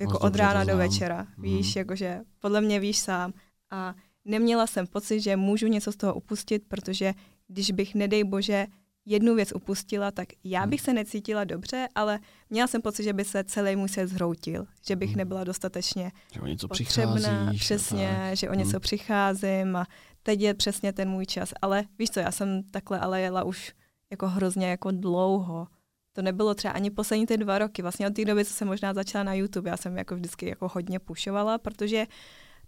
jako 0.00 0.18
od 0.18 0.36
rána 0.36 0.64
do 0.64 0.76
večera, 0.76 1.24
mm-hmm. 1.24 1.42
víš, 1.42 1.76
jakože 1.76 2.20
podle 2.38 2.60
mě 2.60 2.80
víš 2.80 2.98
sám 2.98 3.32
a 3.70 3.94
neměla 4.24 4.66
jsem 4.66 4.86
pocit, 4.86 5.20
že 5.20 5.36
můžu 5.36 5.66
něco 5.66 5.92
z 5.92 5.96
toho 5.96 6.14
upustit, 6.14 6.62
protože 6.68 7.14
když 7.48 7.70
bych, 7.70 7.94
nedej 7.94 8.24
bože, 8.24 8.66
jednu 9.06 9.34
věc 9.34 9.52
upustila, 9.52 10.10
tak 10.10 10.28
já 10.44 10.60
hmm. 10.60 10.70
bych 10.70 10.80
se 10.80 10.92
necítila 10.92 11.44
dobře, 11.44 11.88
ale 11.94 12.18
měla 12.50 12.66
jsem 12.66 12.82
pocit, 12.82 13.02
že 13.02 13.12
by 13.12 13.24
se 13.24 13.44
celý 13.44 13.76
můj 13.76 13.88
svět 13.88 14.06
zhroutil, 14.06 14.66
že 14.86 14.96
bych 14.96 15.10
hmm. 15.10 15.18
nebyla 15.18 15.44
dostatečně 15.44 16.12
že 16.34 16.40
o 16.40 16.46
něco 16.46 16.68
potřebná, 16.68 17.52
přesně, 17.58 18.16
tak. 18.18 18.36
že 18.36 18.50
o 18.50 18.54
něco 18.54 18.70
hmm. 18.70 18.80
přicházím 18.80 19.76
a 19.76 19.86
teď 20.22 20.40
je 20.40 20.54
přesně 20.54 20.92
ten 20.92 21.08
můj 21.08 21.26
čas. 21.26 21.52
Ale 21.62 21.84
víš 21.98 22.10
co, 22.10 22.20
já 22.20 22.32
jsem 22.32 22.62
takhle 22.62 23.00
ale 23.00 23.20
jela 23.20 23.44
už 23.44 23.72
jako 24.10 24.28
hrozně 24.28 24.66
jako 24.66 24.90
dlouho. 24.90 25.66
To 26.12 26.22
nebylo 26.22 26.54
třeba 26.54 26.74
ani 26.74 26.90
poslední 26.90 27.26
ty 27.26 27.36
dva 27.36 27.58
roky. 27.58 27.82
Vlastně 27.82 28.06
od 28.06 28.14
té 28.14 28.24
doby, 28.24 28.44
co 28.44 28.52
jsem 28.52 28.68
možná 28.68 28.94
začala 28.94 29.24
na 29.24 29.34
YouTube, 29.34 29.70
já 29.70 29.76
jsem 29.76 29.98
jako 29.98 30.14
vždycky 30.14 30.48
jako 30.48 30.68
hodně 30.74 30.98
pušovala, 30.98 31.58
protože 31.58 32.06
uh, 32.06 32.12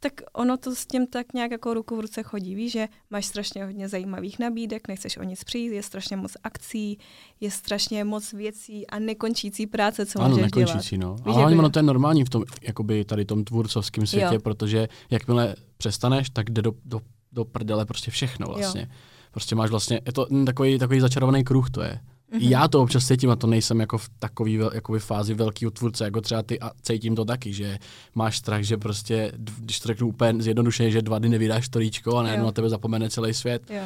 tak 0.00 0.12
ono 0.32 0.56
to 0.56 0.74
s 0.74 0.86
tím 0.86 1.06
tak 1.06 1.32
nějak 1.34 1.50
jako 1.50 1.74
ruku 1.74 1.96
v 1.96 2.00
ruce 2.00 2.22
chodí. 2.22 2.54
Víš, 2.54 2.72
že 2.72 2.88
máš 3.10 3.26
strašně 3.26 3.64
hodně 3.64 3.88
zajímavých 3.88 4.38
nabídek, 4.38 4.88
nechceš 4.88 5.16
o 5.16 5.22
nic 5.22 5.44
přijít, 5.44 5.72
je 5.72 5.82
strašně 5.82 6.16
moc 6.16 6.32
akcí, 6.42 6.98
je 7.40 7.50
strašně 7.50 8.04
moc 8.04 8.32
věcí 8.32 8.86
a 8.86 8.98
nekončící 8.98 9.66
práce, 9.66 10.06
co 10.06 10.20
ano, 10.20 10.28
můžeš 10.28 10.44
nekončící, 10.44 10.96
dělat. 10.98 11.08
no. 11.08 11.14
Víš, 11.14 11.36
a 11.36 11.38
hlavně 11.38 11.56
ono 11.56 11.70
to 11.70 11.78
je 11.78 11.82
normální 11.82 12.24
v 12.24 12.30
tom, 12.30 12.44
jakoby 12.62 13.04
tady 13.04 13.24
tom 13.24 13.44
tvůrcovském 13.44 14.06
světě, 14.06 14.34
jo. 14.34 14.40
protože 14.40 14.88
jakmile 15.10 15.54
přestaneš, 15.76 16.30
tak 16.30 16.50
jde 16.50 16.62
do, 16.62 16.72
do, 16.84 17.00
do 17.32 17.44
prdele 17.44 17.86
prostě 17.86 18.10
všechno 18.10 18.46
vlastně. 18.46 18.80
Jo. 18.80 18.96
Prostě 19.30 19.54
máš 19.54 19.70
vlastně, 19.70 20.00
je 20.06 20.12
to 20.12 20.26
takový, 20.46 20.78
takový 20.78 21.00
začarovaný 21.00 21.44
kruh 21.44 21.70
to 21.70 21.82
je. 21.82 22.00
Mm-hmm. 22.32 22.48
Já 22.48 22.68
to 22.68 22.82
občas 22.82 23.06
cítím 23.06 23.30
a 23.30 23.36
to 23.36 23.46
nejsem 23.46 23.80
jako 23.80 23.98
v 23.98 24.08
takové 24.18 24.50
jakoby 24.50 24.98
fázi 24.98 25.34
velkého 25.34 25.70
tvůrce, 25.70 26.04
jako 26.04 26.20
třeba 26.20 26.42
ty 26.42 26.60
a 26.60 26.70
cítím 26.82 27.16
to 27.16 27.24
taky, 27.24 27.52
že 27.52 27.78
máš 28.14 28.38
strach, 28.38 28.62
že 28.62 28.76
prostě, 28.76 29.32
když 29.58 29.80
to 29.80 29.88
řeknu 29.88 30.08
úplně 30.08 30.42
zjednodušeně, 30.42 30.90
že 30.90 31.02
dva 31.02 31.18
dny 31.18 31.28
nevydáš 31.28 31.66
storíčko 31.66 32.16
a 32.16 32.22
najednou 32.22 32.46
na 32.46 32.52
tebe 32.52 32.68
zapomene 32.68 33.10
celý 33.10 33.34
svět. 33.34 33.70
Jo. 33.70 33.82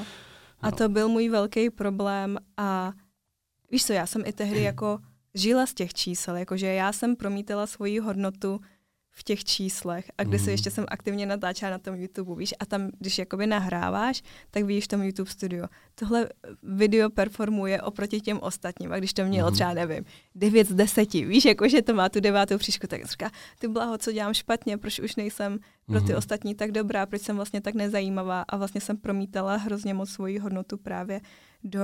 A 0.61 0.71
no. 0.71 0.77
to 0.77 0.89
byl 0.89 1.09
můj 1.09 1.29
velký 1.29 1.71
problém 1.71 2.39
a 2.57 2.93
víš 3.71 3.87
co, 3.87 3.93
já 3.93 4.07
jsem 4.07 4.23
i 4.27 4.33
tehdy 4.33 4.63
jako 4.63 4.99
žila 5.35 5.67
z 5.67 5.75
těch 5.75 5.95
čísel, 5.95 6.37
jakože 6.37 6.67
já 6.67 6.93
jsem 6.93 7.17
promítala 7.17 7.67
svoji 7.67 7.99
hodnotu 7.99 8.61
v 9.13 9.23
těch 9.25 9.45
číslech 9.45 10.11
a 10.19 10.25
když 10.25 10.43
mm. 10.43 10.49
ještě 10.49 10.71
jsem 10.71 10.85
aktivně 10.89 11.27
natáčela 11.27 11.71
na 11.71 11.79
tom 11.79 11.95
YouTube, 11.95 12.39
víš, 12.39 12.55
a 12.61 12.67
tam, 12.67 12.91
když 12.99 13.19
jakoby 13.19 13.47
nahráváš, 13.47 14.23
tak 14.51 14.65
víš 14.65 14.85
v 14.85 14.89
tom 14.89 15.03
YouTube 15.03 15.31
studio. 15.31 15.67
Tohle 15.95 16.29
video 16.63 17.11
performuje 17.11 17.83
oproti 17.83 18.21
těm 18.21 18.39
ostatním 18.39 18.93
a 18.93 18.99
když 18.99 19.13
to 19.13 19.25
mělo 19.25 19.51
mm. 19.51 19.55
třeba, 19.55 19.75
nevím, 19.75 20.05
9 20.35 20.69
z 20.69 20.75
10, 20.75 21.13
víš, 21.13 21.45
jakože 21.45 21.83
to 21.83 21.95
má 21.95 22.09
tu 22.09 22.21
devátou 22.21 22.59
příšku, 22.59 22.87
tak 22.87 23.05
říká, 23.05 23.31
ty 23.59 23.69
blaho, 23.69 23.99
co 23.99 24.13
dělám 24.13 24.35
špatně, 24.35 24.79
proč 24.79 24.99
už 24.99 25.17
nejsem 25.17 25.59
pro 25.87 26.01
ty 26.01 26.13
mm. 26.13 26.19
ostatní 26.19 26.55
tak 26.55 26.73
dobrá, 26.73 27.07
proč 27.07 27.23
jsem 27.23 27.37
vlastně 27.37 27.61
tak 27.61 27.75
nezajímavá 27.75 28.45
a 28.49 28.57
vlastně 28.57 28.81
jsem 28.81 28.97
promítala 28.97 29.57
hrozně 29.57 29.95
moc 29.95 30.11
svoji 30.11 30.39
hodnotu 30.39 30.77
právě 30.79 31.21
do 31.65 31.81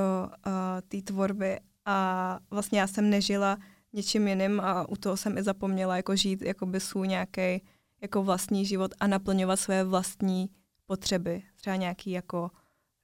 uh, 0.47 0.53
té 0.89 1.03
tvorby 1.03 1.59
a 1.87 2.39
vlastně 2.51 2.81
já 2.81 2.87
jsem 2.87 3.11
nežila 3.11 3.59
něčím 3.97 4.29
jiným 4.29 4.61
a 4.61 4.89
u 4.89 4.97
toho 4.97 5.17
jsem 5.17 5.39
i 5.39 5.43
zapomněla 5.43 5.97
jako 5.97 6.17
žít 6.17 6.45
by 6.65 6.81
svůj 6.81 7.09
nějaký 7.09 7.63
jako 8.03 8.23
vlastní 8.23 8.67
život 8.67 8.91
a 9.01 9.07
naplňovat 9.07 9.61
své 9.61 9.85
vlastní 9.85 10.51
potřeby. 10.87 11.43
Třeba 11.55 11.77
nějaký 11.77 12.11
jako 12.11 12.51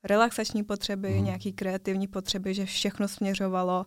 relaxační 0.04 0.64
potřeby, 0.64 1.12
hmm. 1.12 1.24
nějaký 1.24 1.52
kreativní 1.52 2.08
potřeby, 2.08 2.54
že 2.54 2.66
všechno 2.66 3.08
směřovalo 3.08 3.86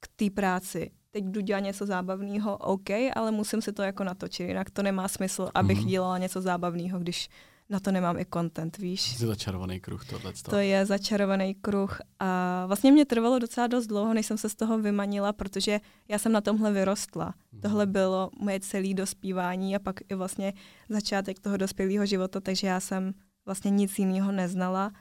k 0.00 0.08
té 0.16 0.30
práci. 0.30 0.90
Teď 1.10 1.24
jdu 1.24 1.40
dělat 1.40 1.60
něco 1.60 1.86
zábavného, 1.86 2.56
OK, 2.56 2.90
ale 3.16 3.30
musím 3.30 3.62
si 3.62 3.72
to 3.72 3.82
jako 3.82 4.04
natočit, 4.04 4.48
jinak 4.48 4.70
to 4.70 4.82
nemá 4.82 5.08
smysl, 5.08 5.50
abych 5.54 5.78
hmm. 5.78 5.88
dělala 5.88 6.18
něco 6.18 6.40
zábavného, 6.40 6.98
když 6.98 7.28
na 7.68 7.80
to 7.80 7.92
nemám 7.92 8.18
i 8.18 8.26
content, 8.32 8.78
víš. 8.78 9.20
Je 9.20 9.26
začarovaný 9.26 9.80
kruh 9.80 10.04
tohle. 10.04 10.32
To 10.50 10.56
je 10.56 10.86
začarovaný 10.86 11.54
kruh 11.54 11.98
a 12.20 12.64
vlastně 12.66 12.92
mě 12.92 13.04
trvalo 13.04 13.38
docela 13.38 13.66
dost 13.66 13.86
dlouho, 13.86 14.14
než 14.14 14.26
jsem 14.26 14.38
se 14.38 14.48
z 14.48 14.54
toho 14.54 14.78
vymanila, 14.78 15.32
protože 15.32 15.80
já 16.08 16.18
jsem 16.18 16.32
na 16.32 16.40
tomhle 16.40 16.72
vyrostla. 16.72 17.34
Mm. 17.52 17.60
Tohle 17.60 17.86
bylo 17.86 18.30
moje 18.38 18.60
celé 18.60 18.94
dospívání 18.94 19.76
a 19.76 19.78
pak 19.78 19.96
i 20.08 20.14
vlastně 20.14 20.52
začátek 20.88 21.40
toho 21.40 21.56
dospělého 21.56 22.06
života, 22.06 22.40
takže 22.40 22.66
já 22.66 22.80
jsem 22.80 23.14
vlastně 23.46 23.70
nic 23.70 23.98
jiného 23.98 24.32
neznala 24.32 24.92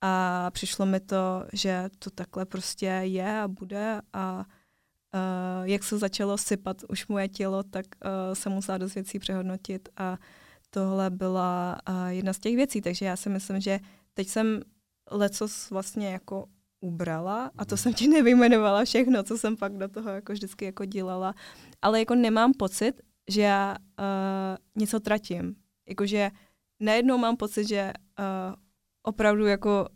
a 0.00 0.50
přišlo 0.50 0.86
mi 0.86 1.00
to, 1.00 1.44
že 1.52 1.88
to 1.98 2.10
takhle 2.10 2.46
prostě 2.46 2.86
je 2.86 3.40
a 3.40 3.48
bude 3.48 4.00
a 4.12 4.36
uh, 4.38 5.68
jak 5.68 5.84
se 5.84 5.98
začalo 5.98 6.38
sypat 6.38 6.76
už 6.88 7.06
moje 7.06 7.28
tělo, 7.28 7.62
tak 7.62 7.86
uh, 7.86 8.34
jsem 8.34 8.52
musela 8.52 8.78
dost 8.78 8.94
věcí 8.94 9.18
přehodnotit 9.18 9.88
a 9.96 10.18
tohle 10.70 11.10
byla 11.10 11.78
uh, 11.88 12.06
jedna 12.06 12.32
z 12.32 12.38
těch 12.38 12.56
věcí, 12.56 12.80
takže 12.80 13.06
já 13.06 13.16
si 13.16 13.28
myslím, 13.28 13.60
že 13.60 13.80
teď 14.14 14.28
jsem 14.28 14.60
lecos 15.10 15.70
vlastně 15.70 16.08
jako 16.08 16.46
ubrala 16.80 17.50
a 17.58 17.64
to 17.64 17.76
jsem 17.76 17.94
ti 17.94 18.08
nevyjmenovala 18.08 18.84
všechno, 18.84 19.22
co 19.22 19.38
jsem 19.38 19.56
pak 19.56 19.76
do 19.76 19.88
toho 19.88 20.08
jako 20.10 20.32
vždycky 20.32 20.64
jako 20.64 20.84
dělala, 20.84 21.34
ale 21.82 21.98
jako 21.98 22.14
nemám 22.14 22.52
pocit, 22.52 23.00
že 23.28 23.42
já 23.42 23.76
uh, 23.78 24.56
něco 24.76 25.00
tratím. 25.00 25.54
Jakože 25.88 26.30
najednou 26.80 27.18
mám 27.18 27.36
pocit, 27.36 27.68
že 27.68 27.92
uh, 28.18 28.54
opravdu 29.02 29.46
jako 29.46 29.88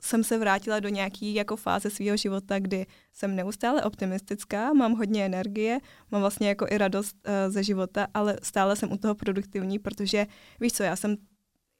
jsem 0.00 0.24
se 0.24 0.38
vrátila 0.38 0.80
do 0.80 0.88
nějaké 0.88 1.26
jako 1.26 1.56
fáze 1.56 1.90
svého 1.90 2.16
života, 2.16 2.58
kdy 2.58 2.86
jsem 3.12 3.36
neustále 3.36 3.82
optimistická, 3.82 4.72
mám 4.72 4.92
hodně 4.92 5.26
energie, 5.26 5.78
mám 6.10 6.20
vlastně 6.20 6.48
jako 6.48 6.66
i 6.70 6.78
radost 6.78 7.16
uh, 7.26 7.52
ze 7.52 7.62
života, 7.62 8.06
ale 8.14 8.38
stále 8.42 8.76
jsem 8.76 8.92
u 8.92 8.96
toho 8.96 9.14
produktivní, 9.14 9.78
protože 9.78 10.26
víš 10.60 10.72
co, 10.72 10.82
já 10.82 10.96
jsem, 10.96 11.16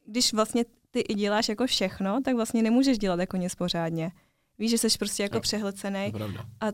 když 0.07 0.33
vlastně 0.33 0.65
ty 0.91 1.01
i 1.01 1.15
děláš 1.15 1.49
jako 1.49 1.67
všechno, 1.67 2.21
tak 2.25 2.35
vlastně 2.35 2.63
nemůžeš 2.63 2.99
dělat 2.99 3.21
jako 3.21 3.37
nic 3.37 3.55
pořádně. 3.55 4.13
Víš, 4.59 4.71
že 4.71 4.79
jsi 4.79 4.99
prostě 4.99 5.23
jako 5.23 5.35
no, 5.35 5.41
přehlcený 5.41 6.13
a 6.61 6.67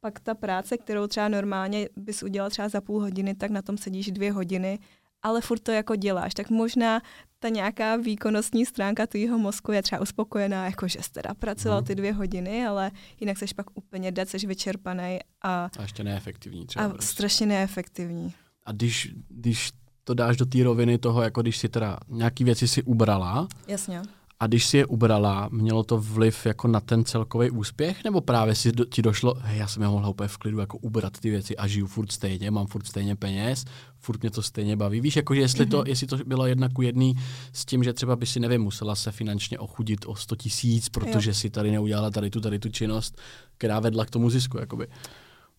pak 0.00 0.20
ta 0.20 0.34
práce, 0.34 0.78
kterou 0.78 1.06
třeba 1.06 1.28
normálně 1.28 1.88
bys 1.96 2.22
udělal 2.22 2.50
třeba 2.50 2.68
za 2.68 2.80
půl 2.80 3.00
hodiny, 3.00 3.34
tak 3.34 3.50
na 3.50 3.62
tom 3.62 3.78
sedíš 3.78 4.10
dvě 4.10 4.32
hodiny 4.32 4.78
ale 5.24 5.40
furt 5.40 5.58
to 5.58 5.72
jako 5.72 5.96
děláš, 5.96 6.34
tak 6.34 6.50
možná 6.50 7.00
ta 7.44 7.48
nějaká 7.48 7.96
výkonnostní 7.96 8.66
stránka 8.66 9.06
tvýho 9.06 9.38
mozku 9.38 9.72
je 9.72 9.82
třeba 9.82 10.02
uspokojená, 10.02 10.64
jako 10.64 10.88
že 10.88 11.02
jsi 11.02 11.12
teda 11.12 11.34
pracoval 11.34 11.78
mhm. 11.78 11.86
ty 11.86 11.94
dvě 11.94 12.12
hodiny, 12.12 12.66
ale 12.66 12.90
jinak 13.20 13.38
jsi 13.38 13.46
pak 13.56 13.66
úplně 13.74 14.12
dead, 14.12 14.28
jsi 14.28 14.46
vyčerpaný 14.46 15.18
a, 15.42 15.70
a 15.78 15.82
ještě 15.82 16.04
neefektivní 16.04 16.66
třeba. 16.66 16.84
A 16.84 16.88
prostě. 16.88 17.12
strašně 17.12 17.46
neefektivní. 17.46 18.32
A 18.64 18.72
když, 18.72 19.14
když 19.28 19.70
to 20.04 20.14
dáš 20.14 20.36
do 20.36 20.46
té 20.46 20.62
roviny 20.62 20.98
toho, 20.98 21.22
jako 21.22 21.42
když 21.42 21.56
si 21.56 21.68
teda 21.68 21.98
nějaký 22.08 22.44
věci 22.44 22.68
si 22.68 22.82
ubrala, 22.82 23.48
Jasně. 23.68 24.02
A 24.40 24.46
když 24.46 24.66
si 24.66 24.76
je 24.76 24.86
ubrala, 24.86 25.48
mělo 25.52 25.84
to 25.84 25.98
vliv 25.98 26.46
jako 26.46 26.68
na 26.68 26.80
ten 26.80 27.04
celkový 27.04 27.50
úspěch, 27.50 28.04
nebo 28.04 28.20
právě 28.20 28.54
si 28.54 28.72
do, 28.72 28.84
ti 28.84 29.02
došlo, 29.02 29.34
hej, 29.40 29.58
já 29.58 29.66
jsem 29.66 29.82
je 29.82 29.88
mohla 29.88 30.08
úplně 30.08 30.28
v 30.28 30.38
klidu 30.38 30.58
jako 30.58 30.78
ubrat 30.78 31.20
ty 31.20 31.30
věci 31.30 31.56
a 31.56 31.66
žiju 31.66 31.86
furt 31.86 32.12
stejně, 32.12 32.50
mám 32.50 32.66
furt 32.66 32.86
stejně 32.86 33.16
peněz, 33.16 33.64
furt 33.98 34.22
mě 34.22 34.30
to 34.30 34.42
stejně 34.42 34.76
baví. 34.76 35.00
Víš, 35.00 35.16
jako 35.16 35.34
jestli, 35.34 35.66
mm-hmm. 35.66 35.70
to, 35.70 35.78
mhm. 35.78 35.86
jestli 35.86 36.06
to 36.06 36.16
bylo 36.16 36.46
jedna 36.46 36.68
ku 36.68 36.82
jedný 36.82 37.14
s 37.52 37.64
tím, 37.64 37.84
že 37.84 37.92
třeba 37.92 38.16
by 38.16 38.26
si, 38.26 38.40
nevím, 38.40 38.62
musela 38.62 38.94
se 38.94 39.12
finančně 39.12 39.58
ochudit 39.58 40.04
o 40.06 40.16
100 40.16 40.36
tisíc, 40.36 40.88
protože 40.88 41.30
jo. 41.30 41.34
si 41.34 41.50
tady 41.50 41.70
neudělala 41.70 42.10
tady 42.10 42.30
tu, 42.30 42.40
tady 42.40 42.58
tu 42.58 42.68
činnost, 42.68 43.20
která 43.58 43.80
vedla 43.80 44.04
k 44.04 44.10
tomu 44.10 44.30
zisku, 44.30 44.58
jakoby. 44.58 44.86
Uh, 44.86 44.92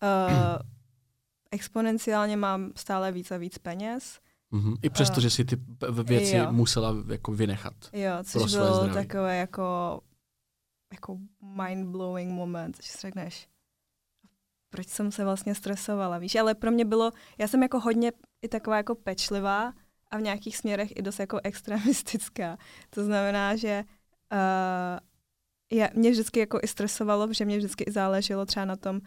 exponenciálně 1.50 2.36
mám 2.36 2.72
stále 2.76 3.12
víc 3.12 3.30
a 3.30 3.36
víc 3.36 3.58
peněz 3.58 4.18
Mm-hmm. 4.52 4.76
I 4.82 4.90
přesto, 4.90 5.16
uh, 5.16 5.22
že 5.22 5.30
si 5.30 5.44
ty 5.44 5.56
věci 6.04 6.36
jo. 6.36 6.52
musela 6.52 6.94
jako 7.08 7.32
vynechat. 7.32 7.74
Jo, 7.92 8.12
což 8.24 8.54
bylo 8.54 8.88
takové 8.94 9.36
jako, 9.36 10.00
jako 10.92 11.18
mind-blowing 11.42 12.30
moment, 12.30 12.76
že 12.82 12.88
si 12.88 12.98
řekneš, 12.98 13.48
proč 14.70 14.88
jsem 14.88 15.12
se 15.12 15.24
vlastně 15.24 15.54
stresovala, 15.54 16.18
víš, 16.18 16.34
ale 16.34 16.54
pro 16.54 16.70
mě 16.70 16.84
bylo, 16.84 17.10
já 17.38 17.48
jsem 17.48 17.62
jako 17.62 17.80
hodně 17.80 18.12
i 18.42 18.48
taková 18.48 18.76
jako 18.76 18.94
pečlivá 18.94 19.72
a 20.10 20.18
v 20.18 20.22
nějakých 20.22 20.56
směrech 20.56 20.96
i 20.96 21.02
dost 21.02 21.18
jako 21.18 21.40
extremistická. 21.44 22.56
To 22.90 23.04
znamená, 23.04 23.56
že 23.56 23.84
uh, 24.32 24.98
já, 25.78 25.88
mě 25.94 26.10
vždycky 26.10 26.40
jako 26.40 26.60
i 26.62 26.68
stresovalo, 26.68 27.28
protože 27.28 27.44
mě 27.44 27.58
vždycky 27.58 27.84
i 27.84 27.92
záleželo 27.92 28.46
třeba 28.46 28.64
na 28.64 28.76
tom, 28.76 28.96
uh, 28.96 29.02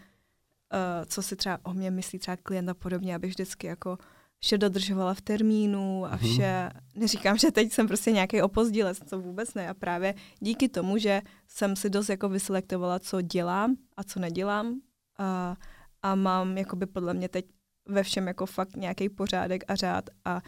co 1.06 1.22
si 1.22 1.36
třeba 1.36 1.60
o 1.64 1.74
mě 1.74 1.92
myslí 1.92 2.20
třeba 2.20 2.38
klient 2.38 2.70
a 2.70 2.74
podobně, 2.74 3.16
abych 3.16 3.30
vždycky 3.30 3.68
jako 3.68 3.98
vše 4.40 4.58
dodržovala 4.58 5.14
v 5.14 5.22
termínu 5.22 6.06
a 6.06 6.10
mhm. 6.10 6.18
vše, 6.18 6.70
hmm. 6.74 7.02
neříkám, 7.02 7.38
že 7.38 7.52
teď 7.52 7.72
jsem 7.72 7.88
prostě 7.88 8.12
nějaký 8.12 8.42
opozdilec, 8.42 9.00
to 9.00 9.22
vůbec 9.22 9.54
ne. 9.54 9.70
A 9.70 9.74
právě 9.74 10.14
díky 10.40 10.70
tomu, 10.70 10.98
že 10.98 11.22
jsem 11.48 11.76
si 11.76 11.90
dost 11.90 12.10
jako 12.10 12.30
vyselektovala, 12.30 13.00
co 13.00 13.22
dělám 13.22 13.76
a 13.98 14.04
co 14.04 14.20
nedělám 14.20 14.82
a, 15.18 15.56
a 16.04 16.16
mám 16.16 16.58
jakoby 16.58 16.86
podle 16.86 17.14
mě 17.14 17.30
teď 17.30 17.46
ve 17.88 18.04
všem 18.04 18.28
jako 18.28 18.46
fakt 18.46 18.76
nějaký 18.76 19.10
pořádek 19.10 19.64
a 19.68 19.76
řád 19.76 20.10
a, 20.26 20.42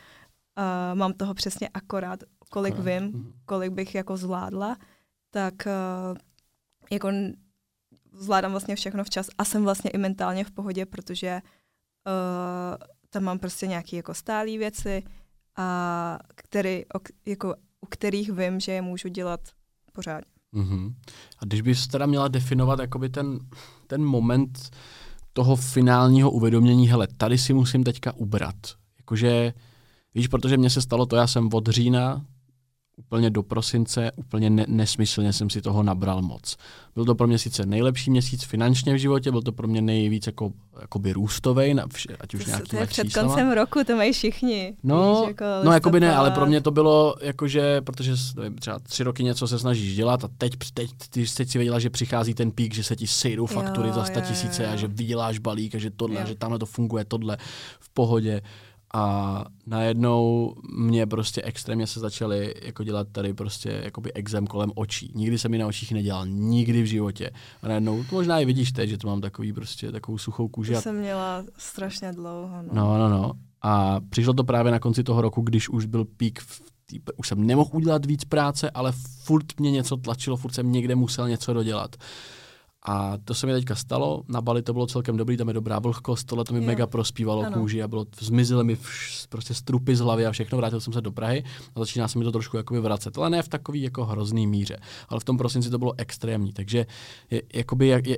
a 0.55 0.93
mám 0.93 1.13
toho 1.13 1.33
přesně 1.33 1.69
akorát, 1.73 2.23
kolik 2.49 2.73
akorát. 2.73 2.93
vím, 2.93 3.03
mhm. 3.03 3.33
kolik 3.45 3.71
bych 3.71 3.95
jako 3.95 4.17
zvládla, 4.17 4.77
tak 5.31 5.53
uh, 5.65 6.17
jako 6.91 7.09
zvládám 8.13 8.51
vlastně 8.51 8.75
všechno 8.75 9.03
včas 9.03 9.27
a 9.37 9.45
jsem 9.45 9.63
vlastně 9.63 9.89
i 9.89 9.97
mentálně 9.97 10.43
v 10.43 10.51
pohodě, 10.51 10.85
protože 10.85 11.41
uh, 12.07 12.87
tam 13.13 13.23
mám 13.23 13.39
prostě 13.39 13.67
nějaké 13.67 13.95
jako 13.95 14.13
stálé 14.13 14.57
věci, 14.57 15.03
a 15.57 16.19
který, 16.35 16.85
o, 16.85 16.99
jako, 17.25 17.55
u 17.81 17.85
kterých 17.85 18.31
vím, 18.31 18.59
že 18.59 18.71
je 18.71 18.81
můžu 18.81 19.07
dělat 19.07 19.39
pořád. 19.93 20.23
Mm-hmm. 20.53 20.93
A 21.39 21.45
když 21.45 21.61
bys 21.61 21.87
teda 21.87 22.05
měla 22.05 22.27
definovat 22.27 22.79
jakoby 22.79 23.09
ten, 23.09 23.39
ten 23.87 24.05
moment 24.05 24.69
toho 25.33 25.55
finálního 25.55 26.31
uvědomění, 26.31 26.87
hele, 26.87 27.07
tady 27.17 27.37
si 27.37 27.53
musím 27.53 27.83
teďka 27.83 28.13
ubrat. 28.13 28.55
Jakože, 28.97 29.53
víš, 30.15 30.27
protože 30.27 30.57
mně 30.57 30.69
se 30.69 30.81
stalo 30.81 31.05
to, 31.05 31.15
já 31.15 31.27
jsem 31.27 31.49
od 31.53 31.67
října 31.67 32.25
úplně 33.05 33.29
do 33.29 33.43
prosince, 33.43 34.11
úplně 34.15 34.49
ne- 34.49 34.65
nesmyslně 34.67 35.33
jsem 35.33 35.49
si 35.49 35.61
toho 35.61 35.83
nabral 35.83 36.21
moc. 36.21 36.57
Byl 36.95 37.05
to 37.05 37.15
pro 37.15 37.27
mě 37.27 37.37
sice 37.37 37.65
nejlepší 37.65 38.11
měsíc 38.11 38.43
finančně 38.43 38.93
v 38.93 38.97
životě, 38.97 39.31
byl 39.31 39.41
to 39.41 39.51
pro 39.51 39.67
mě 39.67 39.81
nejvíc 39.81 40.27
jako, 40.27 40.51
jakoby 40.81 41.13
růstovej, 41.13 41.75
ať 42.19 42.33
už 42.33 42.45
nějaký 42.45 42.69
To 42.69 42.75
je 42.75 42.87
před 42.87 43.03
číslama. 43.03 43.27
koncem 43.27 43.51
roku, 43.51 43.79
to 43.87 43.95
mají 43.95 44.13
všichni. 44.13 44.73
No, 44.83 45.21
víš, 45.21 45.27
jako 45.27 45.45
no 45.63 45.71
jakoby 45.71 45.99
ne, 45.99 46.15
ale 46.15 46.31
pro 46.31 46.45
mě 46.45 46.61
to 46.61 46.71
bylo 46.71 47.15
jakože, 47.21 47.81
protože 47.81 48.13
nevím, 48.35 48.55
třeba 48.55 48.79
tři 48.79 49.03
roky 49.03 49.23
něco 49.23 49.47
se 49.47 49.59
snažíš 49.59 49.95
dělat 49.95 50.23
a 50.23 50.29
teď, 50.37 50.53
teď, 50.73 50.89
teď, 51.09 51.33
teď 51.33 51.49
si 51.49 51.57
věděla, 51.57 51.79
že 51.79 51.89
přichází 51.89 52.33
ten 52.33 52.51
pík, 52.51 52.73
že 52.73 52.83
se 52.83 52.95
ti 52.95 53.07
sejdou 53.07 53.45
faktury 53.45 53.87
jo, 53.87 53.93
za 53.93 54.05
100 54.05 54.21
tisíce 54.21 54.67
a 54.67 54.75
že 54.75 54.87
vyděláš 54.87 55.39
balík 55.39 55.75
a 55.75 55.79
že 55.79 55.89
tohle, 55.89 56.21
jo. 56.21 56.27
že 56.27 56.35
tamhle 56.35 56.59
to 56.59 56.65
funguje, 56.65 57.05
tohle 57.05 57.37
v 57.79 57.89
pohodě 57.89 58.41
a 58.93 59.45
najednou 59.65 60.53
mě 60.77 61.07
prostě 61.07 61.41
extrémně 61.41 61.87
se 61.87 61.99
začaly 61.99 62.53
jako 62.61 62.83
dělat 62.83 63.07
tady 63.11 63.33
prostě 63.33 63.81
jakoby 63.83 64.13
exém 64.13 64.47
kolem 64.47 64.71
očí. 64.75 65.11
Nikdy 65.15 65.37
jsem 65.37 65.51
mi 65.51 65.57
na 65.57 65.67
očích 65.67 65.91
nedělal, 65.91 66.27
nikdy 66.27 66.81
v 66.81 66.85
životě. 66.85 67.31
A 67.61 67.67
najednou, 67.67 68.03
to 68.03 68.15
možná 68.15 68.39
i 68.39 68.45
vidíš 68.45 68.71
teď, 68.71 68.89
že 68.89 68.97
to 68.97 69.07
mám 69.07 69.21
takový 69.21 69.53
prostě 69.53 69.91
takovou 69.91 70.17
suchou 70.17 70.47
kůži. 70.47 70.73
To 70.73 70.81
jsem 70.81 70.99
měla 70.99 71.43
strašně 71.57 72.11
dlouho. 72.11 72.61
No. 72.61 72.73
no, 72.73 72.97
no, 72.97 73.09
no. 73.09 73.33
A 73.61 73.99
přišlo 74.09 74.33
to 74.33 74.43
právě 74.43 74.71
na 74.71 74.79
konci 74.79 75.03
toho 75.03 75.21
roku, 75.21 75.41
když 75.41 75.69
už 75.69 75.85
byl 75.85 76.05
pík 76.05 76.39
v 76.39 76.61
tý, 76.85 76.99
už 77.17 77.27
jsem 77.27 77.47
nemohl 77.47 77.69
udělat 77.73 78.05
víc 78.05 78.25
práce, 78.25 78.69
ale 78.69 78.91
furt 79.23 79.59
mě 79.59 79.71
něco 79.71 79.97
tlačilo, 79.97 80.37
furt 80.37 80.53
jsem 80.53 80.71
někde 80.71 80.95
musel 80.95 81.29
něco 81.29 81.53
dodělat. 81.53 81.95
A 82.85 83.17
to 83.25 83.33
se 83.33 83.47
mi 83.47 83.53
teďka 83.53 83.75
stalo, 83.75 84.23
na 84.27 84.41
Bali 84.41 84.61
to 84.61 84.73
bylo 84.73 84.87
celkem 84.87 85.17
dobrý, 85.17 85.37
tam 85.37 85.47
je 85.47 85.53
dobrá 85.53 85.79
vlhkost, 85.79 86.27
tohle 86.27 86.45
to 86.45 86.53
mi 86.53 86.59
jo. 86.59 86.65
mega 86.65 86.87
prospívalo 86.87 87.41
ano. 87.41 87.59
kůži 87.59 87.83
a 87.83 87.87
bylo, 87.87 88.05
zmizely 88.19 88.63
mi 88.63 88.75
vš, 88.75 89.25
prostě 89.29 89.53
strupy 89.53 89.95
z 89.95 89.99
hlavy 89.99 90.25
a 90.25 90.31
všechno, 90.31 90.57
vrátil 90.57 90.79
jsem 90.79 90.93
se 90.93 91.01
do 91.01 91.11
Prahy 91.11 91.43
a 91.75 91.79
začíná 91.79 92.07
se 92.07 92.19
mi 92.19 92.25
to 92.25 92.31
trošku 92.31 92.57
jakoby 92.57 92.79
vracet, 92.79 93.17
ale 93.17 93.29
ne 93.29 93.41
v 93.41 93.49
takový 93.49 93.81
jako 93.81 94.05
hrozný 94.05 94.47
míře, 94.47 94.77
ale 95.09 95.19
v 95.19 95.23
tom 95.23 95.37
prosinci 95.37 95.69
to 95.69 95.77
bylo 95.77 95.93
extrémní, 95.97 96.53
takže 96.53 96.85
je, 97.31 97.41
jakoby, 97.53 97.87
je, 97.87 98.01
je, 98.05 98.17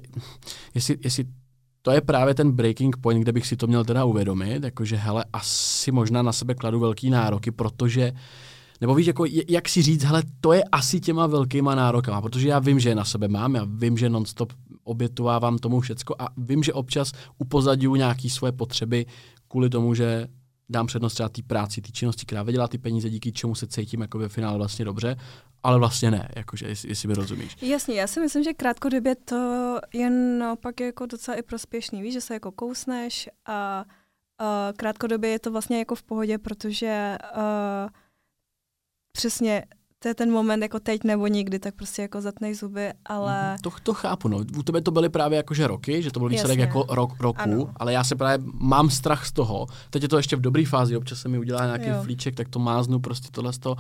jestli, 0.76 0.98
jestli 1.04 1.26
to 1.82 1.92
je 1.92 2.02
právě 2.02 2.34
ten 2.34 2.52
breaking 2.52 2.98
point, 2.98 3.22
kde 3.22 3.32
bych 3.32 3.48
si 3.48 3.56
to 3.56 3.68
měl 3.68 3.86
teda 3.86 4.06
uvědomit, 4.06 4.64
jakože 4.64 4.96
hele, 4.96 5.26
asi 5.34 5.92
možná 5.92 6.22
na 6.22 6.32
sebe 6.32 6.56
kladu 6.56 6.80
velký 6.80 7.10
nároky, 7.10 7.52
protože 7.52 8.12
uh, 8.12 8.18
nebo 8.84 8.96
víš, 8.96 9.08
jako, 9.08 9.26
jak 9.50 9.70
si 9.70 9.82
říct, 9.82 10.04
hele, 10.04 10.24
to 10.42 10.54
je 10.54 10.64
asi 10.64 11.00
těma 11.00 11.28
velkýma 11.28 11.76
nárokama, 11.76 12.22
protože 12.22 12.48
já 12.48 12.60
vím, 12.60 12.80
že 12.80 12.90
je 12.90 12.96
na 12.96 13.06
sebe 13.06 13.28
mám, 13.28 13.56
já 13.56 13.66
vím, 13.70 13.98
že 13.98 14.10
nonstop 14.10 14.54
obětovávám 14.84 15.58
tomu 15.58 15.80
všecko 15.80 16.16
a 16.20 16.28
vím, 16.38 16.64
že 16.64 16.74
občas 16.74 17.12
upozadňuji 17.38 17.96
nějaké 17.96 18.30
svoje 18.30 18.52
potřeby 18.52 19.06
kvůli 19.48 19.70
tomu, 19.70 19.94
že 19.94 20.28
dám 20.70 20.88
přednost 20.88 21.14
třeba 21.14 21.30
té 21.30 21.42
práci, 21.48 21.82
té 21.82 21.92
činnosti, 21.92 22.26
která 22.26 22.44
vydělá 22.44 22.68
ty 22.68 22.78
peníze, 22.78 23.10
díky 23.10 23.32
čemu 23.32 23.56
se 23.56 23.68
cítím 23.68 24.02
jako 24.02 24.20
ve 24.20 24.30
finále 24.30 24.58
vlastně 24.58 24.86
dobře, 24.86 25.16
ale 25.64 25.80
vlastně 25.80 26.12
ne, 26.12 26.30
jakože, 26.36 26.68
jestli, 26.68 26.90
jestli 26.90 27.08
mi 27.08 27.14
rozumíš. 27.14 27.58
Jasně, 27.62 27.96
já 27.96 28.08
si 28.08 28.20
myslím, 28.20 28.44
že 28.44 28.54
krátkodobě 28.54 29.16
to 29.16 29.80
je 29.94 30.10
naopak 30.40 30.80
jako 30.80 31.06
docela 31.06 31.38
i 31.38 31.42
prospěšný, 31.42 32.02
víš, 32.02 32.14
že 32.14 32.22
se 32.22 32.34
jako 32.34 32.52
kousneš 32.52 33.30
a 33.46 33.86
uh, 34.42 34.48
krátkodobě 34.78 35.30
je 35.30 35.40
to 35.40 35.52
vlastně 35.52 35.80
jako 35.80 35.96
v 35.96 36.04
pohodě, 36.04 36.38
protože 36.38 37.18
uh, 37.38 37.90
přesně 39.14 39.64
to 40.00 40.08
je 40.08 40.16
ten 40.16 40.32
moment 40.32 40.62
jako 40.62 40.80
teď 40.80 41.04
nebo 41.04 41.28
nikdy, 41.28 41.60
tak 41.60 41.76
prostě 41.76 42.02
jako 42.02 42.22
zatnej 42.22 42.54
zuby, 42.54 42.92
ale... 43.06 43.52
Mm, 43.52 43.58
to, 43.58 43.70
to 43.84 43.94
chápu, 43.94 44.28
no. 44.28 44.38
U 44.58 44.64
tebe 44.64 44.82
to 44.82 44.92
byly 44.92 45.10
právě 45.10 45.38
jakože 45.38 45.68
roky, 45.68 46.02
že 46.02 46.12
to 46.12 46.20
byl 46.20 46.30
výsledek 46.30 46.60
jako 46.60 46.86
rok, 46.90 47.20
roku, 47.20 47.42
ano. 47.42 47.74
ale 47.76 47.94
já 47.94 48.04
se 48.04 48.16
právě 48.16 48.46
mám 48.54 48.90
strach 48.90 49.26
z 49.26 49.32
toho, 49.32 49.68
teď 49.90 50.02
je 50.02 50.10
to 50.10 50.18
ještě 50.18 50.36
v 50.36 50.42
dobré 50.42 50.66
fázi, 50.66 50.98
občas 50.98 51.20
se 51.20 51.30
mi 51.30 51.40
udělá 51.40 51.66
nějaký 51.66 51.88
jo. 51.88 52.04
flíček, 52.04 52.36
tak 52.36 52.50
to 52.50 52.60
máznu 52.60 53.00
prostě 53.00 53.28
tohle 53.32 53.54
z 53.54 53.60
toho, 53.60 53.76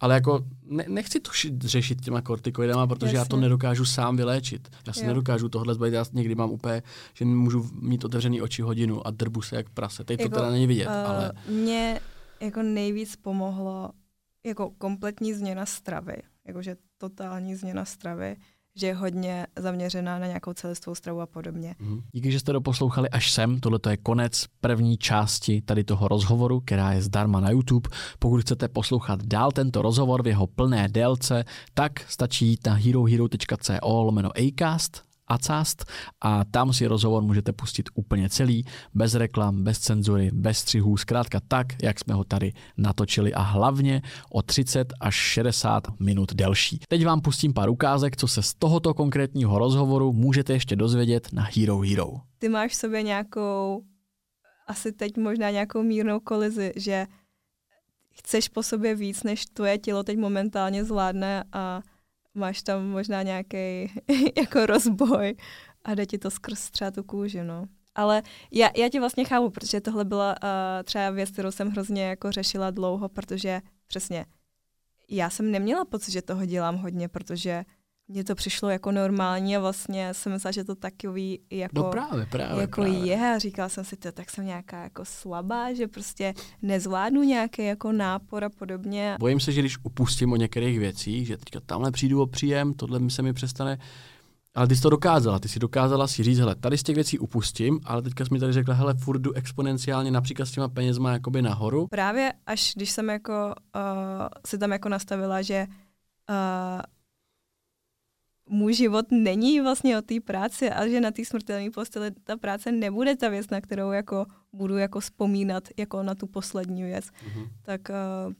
ale 0.00 0.14
jako 0.14 0.40
ne, 0.64 0.84
nechci 0.88 1.20
to 1.20 1.30
řešit 1.60 2.00
těma 2.00 2.22
kortikoidama, 2.22 2.86
protože 2.86 3.06
Jasně. 3.06 3.18
já 3.18 3.24
to 3.24 3.36
nedokážu 3.36 3.84
sám 3.84 4.16
vyléčit. 4.16 4.68
Já 4.86 4.92
si 4.92 5.00
jo. 5.00 5.06
nedokážu 5.06 5.48
tohle 5.48 5.74
zbavit, 5.74 5.94
já 5.94 6.04
někdy 6.12 6.34
mám 6.34 6.50
úplně, 6.50 6.82
že 7.14 7.24
můžu 7.24 7.70
mít 7.80 8.04
otevřený 8.04 8.42
oči 8.42 8.62
hodinu 8.62 9.06
a 9.06 9.10
drbu 9.10 9.42
se 9.42 9.56
jak 9.56 9.68
prase. 9.68 10.04
Teď 10.04 10.20
jako, 10.20 10.30
to 10.30 10.36
teda 10.36 10.50
není 10.50 10.66
vidět, 10.66 10.86
uh, 10.86 10.92
ale... 10.92 11.32
Mě 11.48 12.00
jako 12.40 12.62
nejvíc 12.62 13.16
pomohlo 13.16 13.90
jako 14.46 14.70
kompletní 14.70 15.34
změna 15.34 15.66
stravy, 15.66 16.16
jakože 16.46 16.76
totální 16.98 17.54
změna 17.54 17.84
stravy, 17.84 18.36
že 18.76 18.86
je 18.86 18.94
hodně 18.94 19.46
zaměřená 19.56 20.18
na 20.18 20.26
nějakou 20.26 20.52
celistvou 20.52 20.94
stravu 20.94 21.20
a 21.20 21.26
podobně. 21.26 21.74
Mm. 21.78 22.00
Díky, 22.12 22.32
že 22.32 22.40
jste 22.40 22.52
doposlouchali 22.52 23.08
až 23.08 23.32
sem. 23.32 23.60
Tohle 23.60 23.80
je 23.90 23.96
konec 23.96 24.44
první 24.60 24.96
části 24.96 25.62
tady 25.62 25.84
toho 25.84 26.08
rozhovoru, 26.08 26.60
která 26.60 26.92
je 26.92 27.02
zdarma 27.02 27.40
na 27.40 27.50
YouTube. 27.50 27.90
Pokud 28.18 28.40
chcete 28.40 28.68
poslouchat 28.68 29.24
dál 29.24 29.52
tento 29.52 29.82
rozhovor 29.82 30.22
v 30.22 30.26
jeho 30.26 30.46
plné 30.46 30.88
délce, 30.88 31.44
tak 31.74 32.00
stačí 32.00 32.46
jít 32.46 32.66
na 32.66 32.74
herohero.co 32.74 34.02
lomeno 34.02 34.30
acast 34.38 35.09
Acast 35.30 35.84
a 36.20 36.44
tam 36.44 36.72
si 36.72 36.86
rozhovor 36.86 37.22
můžete 37.22 37.52
pustit 37.52 37.88
úplně 37.94 38.28
celý, 38.28 38.64
bez 38.94 39.14
reklam, 39.14 39.64
bez 39.64 39.78
cenzury, 39.78 40.30
bez 40.32 40.58
střihů, 40.58 40.96
zkrátka 40.96 41.40
tak, 41.48 41.66
jak 41.82 42.00
jsme 42.00 42.14
ho 42.14 42.24
tady 42.24 42.52
natočili 42.76 43.34
a 43.34 43.42
hlavně 43.42 44.02
o 44.30 44.42
30 44.42 44.92
až 45.00 45.14
60 45.14 45.86
minut 46.00 46.34
delší. 46.34 46.80
Teď 46.88 47.06
vám 47.06 47.20
pustím 47.20 47.52
pár 47.52 47.70
ukázek, 47.70 48.16
co 48.16 48.28
se 48.28 48.42
z 48.42 48.54
tohoto 48.54 48.94
konkrétního 48.94 49.58
rozhovoru 49.58 50.12
můžete 50.12 50.52
ještě 50.52 50.76
dozvědět 50.76 51.28
na 51.32 51.48
Hero 51.56 51.80
Hero. 51.80 52.10
Ty 52.38 52.48
máš 52.48 52.72
v 52.72 52.76
sobě 52.76 53.02
nějakou, 53.02 53.82
asi 54.66 54.92
teď 54.92 55.16
možná 55.16 55.50
nějakou 55.50 55.82
mírnou 55.82 56.20
kolizi, 56.20 56.72
že 56.76 57.06
chceš 58.10 58.48
po 58.48 58.62
sobě 58.62 58.94
víc, 58.94 59.22
než 59.22 59.46
tvoje 59.46 59.78
tělo 59.78 60.02
teď 60.02 60.18
momentálně 60.18 60.84
zvládne 60.84 61.44
a 61.52 61.80
máš 62.34 62.62
tam 62.62 62.86
možná 62.86 63.22
nějaký 63.22 63.92
jako 64.36 64.66
rozboj 64.66 65.36
a 65.84 65.94
jde 65.94 66.06
ti 66.06 66.18
to 66.18 66.30
skrz 66.30 66.70
třeba 66.70 66.90
tu 66.90 67.02
kůži, 67.02 67.44
no. 67.44 67.66
Ale 67.94 68.22
já, 68.52 68.70
já 68.76 68.88
tě 68.88 69.00
vlastně 69.00 69.24
chápu, 69.24 69.50
protože 69.50 69.80
tohle 69.80 70.04
byla 70.04 70.34
uh, 70.42 70.48
třeba 70.84 71.10
věc, 71.10 71.30
kterou 71.30 71.50
jsem 71.50 71.68
hrozně 71.70 72.04
jako 72.04 72.32
řešila 72.32 72.70
dlouho, 72.70 73.08
protože 73.08 73.60
přesně 73.86 74.26
já 75.10 75.30
jsem 75.30 75.50
neměla 75.50 75.84
pocit, 75.84 76.12
že 76.12 76.22
toho 76.22 76.46
dělám 76.46 76.76
hodně, 76.76 77.08
protože 77.08 77.64
mně 78.10 78.24
to 78.24 78.34
přišlo 78.34 78.68
jako 78.68 78.92
normální 78.92 79.56
a 79.56 79.60
vlastně 79.60 80.14
jsem 80.14 80.32
myslela, 80.32 80.52
že 80.52 80.64
to 80.64 80.74
takový 80.74 81.40
jako, 81.50 81.82
no 81.82 81.90
právě, 81.90 82.26
právě, 82.26 82.60
jako 82.60 82.80
právě. 82.80 83.06
je 83.06 83.34
a 83.34 83.38
říkala 83.38 83.68
jsem 83.68 83.84
si 83.84 83.96
to, 83.96 84.12
tak 84.12 84.30
jsem 84.30 84.46
nějaká 84.46 84.82
jako 84.82 85.04
slabá, 85.04 85.72
že 85.72 85.88
prostě 85.88 86.34
nezvládnu 86.62 87.22
nějaký 87.22 87.64
jako 87.64 87.92
nápor 87.92 88.44
a 88.44 88.50
podobně. 88.50 89.16
Bojím 89.20 89.40
se, 89.40 89.52
že 89.52 89.60
když 89.60 89.78
upustím 89.82 90.32
o 90.32 90.36
některých 90.36 90.78
věcí, 90.78 91.24
že 91.24 91.36
teďka 91.36 91.60
tamhle 91.60 91.90
přijdu 91.90 92.22
o 92.22 92.26
příjem, 92.26 92.74
tohle 92.74 92.98
mi 92.98 93.10
se 93.10 93.22
mi 93.22 93.32
přestane 93.32 93.78
ale 94.54 94.68
ty 94.68 94.76
jsi 94.76 94.82
to 94.82 94.90
dokázala, 94.90 95.38
ty 95.38 95.48
jsi 95.48 95.58
dokázala 95.58 96.06
si 96.06 96.22
říct, 96.22 96.38
hele, 96.38 96.54
tady 96.54 96.78
z 96.78 96.82
těch 96.82 96.94
věcí 96.94 97.18
upustím, 97.18 97.80
ale 97.84 98.02
teďka 98.02 98.24
jsi 98.24 98.34
mi 98.34 98.40
tady 98.40 98.52
řekla, 98.52 98.74
hele, 98.74 98.94
furt 98.94 99.18
jdu 99.18 99.32
exponenciálně 99.32 100.10
například 100.10 100.46
s 100.46 100.52
těma 100.52 100.68
penězma 100.68 101.12
jakoby 101.12 101.42
nahoru. 101.42 101.86
Právě 101.86 102.32
až 102.46 102.72
když 102.76 102.90
jsem 102.90 103.10
jako 103.10 103.54
uh, 103.76 103.82
si 104.46 104.58
tam 104.58 104.72
jako 104.72 104.88
nastavila, 104.88 105.42
že 105.42 105.66
uh, 106.30 106.82
můj 108.50 108.74
život 108.74 109.06
není 109.10 109.60
vlastně 109.60 109.98
o 109.98 110.02
té 110.02 110.20
práci 110.20 110.70
a 110.70 110.88
že 110.88 111.00
na 111.00 111.10
té 111.10 111.24
smrtelné 111.24 111.70
posteli 111.70 112.10
ta 112.24 112.36
práce 112.36 112.72
nebude 112.72 113.16
ta 113.16 113.28
věc, 113.28 113.50
na 113.50 113.60
kterou 113.60 113.90
jako 113.90 114.26
budu 114.52 114.76
jako 114.76 115.00
vzpomínat 115.00 115.68
jako 115.76 116.02
na 116.02 116.14
tu 116.14 116.26
poslední 116.26 116.82
věc, 116.82 117.04
mm-hmm. 117.04 117.48
tak 117.62 117.80
uh, 117.88 118.32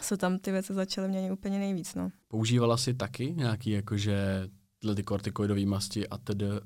se 0.00 0.16
tam 0.16 0.38
ty 0.38 0.52
věci 0.52 0.74
začaly 0.74 1.08
měnit 1.08 1.30
úplně 1.30 1.58
nejvíc. 1.58 1.94
No. 1.94 2.10
Používala 2.28 2.76
jsi 2.76 2.94
taky 2.94 3.34
nějaký 3.36 3.70
jakože 3.70 4.48
tyhle 4.78 4.94
ty 4.94 5.02
kortikoidové 5.02 5.66
masti 5.66 6.08
a 6.08 6.18
tedy? 6.18 6.46
Uh, 6.50 6.60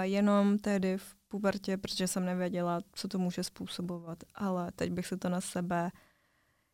jenom 0.00 0.58
tehdy 0.58 0.98
v 0.98 1.14
pubertě, 1.28 1.76
protože 1.76 2.06
jsem 2.06 2.24
nevěděla, 2.24 2.80
co 2.92 3.08
to 3.08 3.18
může 3.18 3.44
způsobovat, 3.44 4.18
ale 4.34 4.72
teď 4.76 4.92
bych 4.92 5.06
se 5.06 5.16
to 5.16 5.28
na 5.28 5.40
sebe 5.40 5.90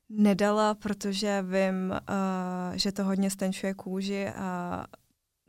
nedala, 0.08 0.74
protože 0.74 1.42
vím, 1.42 1.90
uh, 1.90 2.76
že 2.76 2.92
to 2.92 3.04
hodně 3.04 3.30
stenčuje 3.30 3.74
kůži 3.74 4.28
a 4.28 4.84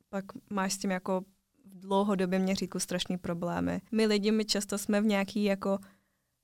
pak 0.09 0.25
máš 0.49 0.73
s 0.73 0.77
tím 0.77 0.91
jako 0.91 1.21
v 1.65 1.79
dlouhodobě 1.79 2.39
měřítku 2.39 2.79
strašný 2.79 3.17
problémy. 3.17 3.81
My 3.91 4.05
lidi, 4.05 4.31
my 4.31 4.45
často 4.45 4.77
jsme 4.77 5.01
v 5.01 5.05
nějaký 5.05 5.43
jako, 5.43 5.79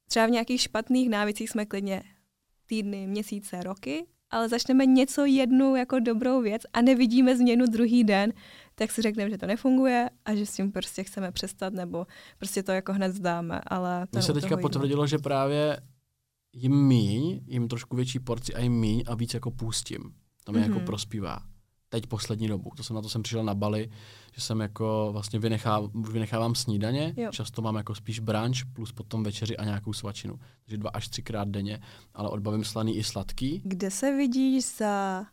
třeba 0.10 0.26
v 0.26 0.32
nějakých 0.32 0.62
špatných 0.62 1.10
návicích 1.10 1.50
jsme 1.50 1.66
klidně 1.66 2.04
týdny, 2.66 3.08
měsíce, 3.08 3.64
roky, 3.64 4.06
ale 4.30 4.50
začneme 4.50 4.86
něco 4.86 5.26
jednu 5.26 5.76
jako 5.76 6.00
dobrou 6.00 6.42
věc 6.42 6.62
a 6.74 6.82
nevidíme 6.82 7.38
změnu 7.38 7.66
druhý 7.66 8.04
den, 8.04 8.34
tak 8.76 8.92
si 8.92 9.02
řekneme, 9.02 9.30
že 9.30 9.38
to 9.38 9.46
nefunguje 9.46 10.10
a 10.26 10.36
že 10.36 10.46
s 10.46 10.54
tím 10.54 10.72
prostě 10.72 11.04
chceme 11.04 11.32
přestat 11.32 11.74
nebo 11.74 12.08
prostě 12.38 12.64
to 12.64 12.72
jako 12.72 12.94
hned 12.94 13.12
zdáme. 13.12 13.62
Ale 13.68 14.08
Mně 14.12 14.22
se 14.22 14.34
teďka 14.34 14.58
potvrdilo, 14.58 15.08
že 15.08 15.18
právě 15.18 15.78
jim 16.56 16.88
míň, 16.88 17.42
jim 17.48 17.68
trošku 17.68 17.96
větší 17.96 18.20
porci 18.20 18.54
a 18.54 18.60
jim 18.60 18.74
míň 18.74 19.04
a 19.08 19.16
víc 19.16 19.34
jako 19.34 19.52
pustím. 19.52 20.14
To 20.44 20.52
mi 20.52 20.58
mm-hmm. 20.58 20.62
jako 20.62 20.76
mhm. 20.76 20.86
prospívá. 20.86 21.40
Teď 21.90 22.08
poslední 22.08 22.48
dobu. 22.48 22.72
To 22.78 22.84
jsem 22.84 22.96
na 22.96 23.02
to 23.02 23.10
jsem 23.10 23.24
přišel 23.24 23.44
na 23.44 23.56
Bali, 23.56 23.90
že 24.34 24.42
jsem 24.42 24.60
jako 24.60 25.10
vlastně 25.12 25.40
vynechávám, 25.40 26.04
vynechávám 26.12 26.56
snídaně, 26.56 27.14
jo. 27.18 27.32
často 27.32 27.62
mám 27.62 27.76
jako 27.76 27.96
spíš 27.96 28.20
brunch 28.20 28.66
plus 28.74 28.92
potom 28.92 29.24
večeři 29.24 29.58
a 29.58 29.66
nějakou 29.66 29.94
svačinu. 29.94 30.40
Takže 30.66 30.78
dva 30.78 30.90
až 30.90 31.08
třikrát 31.08 31.48
denně, 31.48 31.80
ale 32.14 32.30
odbavím 32.30 32.64
slaný 32.64 32.98
i 32.98 33.04
sladký. 33.04 33.62
Kde 33.64 33.92
se 33.92 34.16
vidíš 34.16 34.66
za 34.78 35.26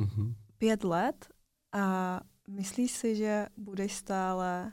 mm-hmm. 0.00 0.34
pět 0.58 0.84
let 0.84 1.28
a 1.72 2.20
myslíš 2.48 2.90
si, 2.90 3.16
že 3.16 3.46
budeš 3.56 3.92
stále 3.92 4.72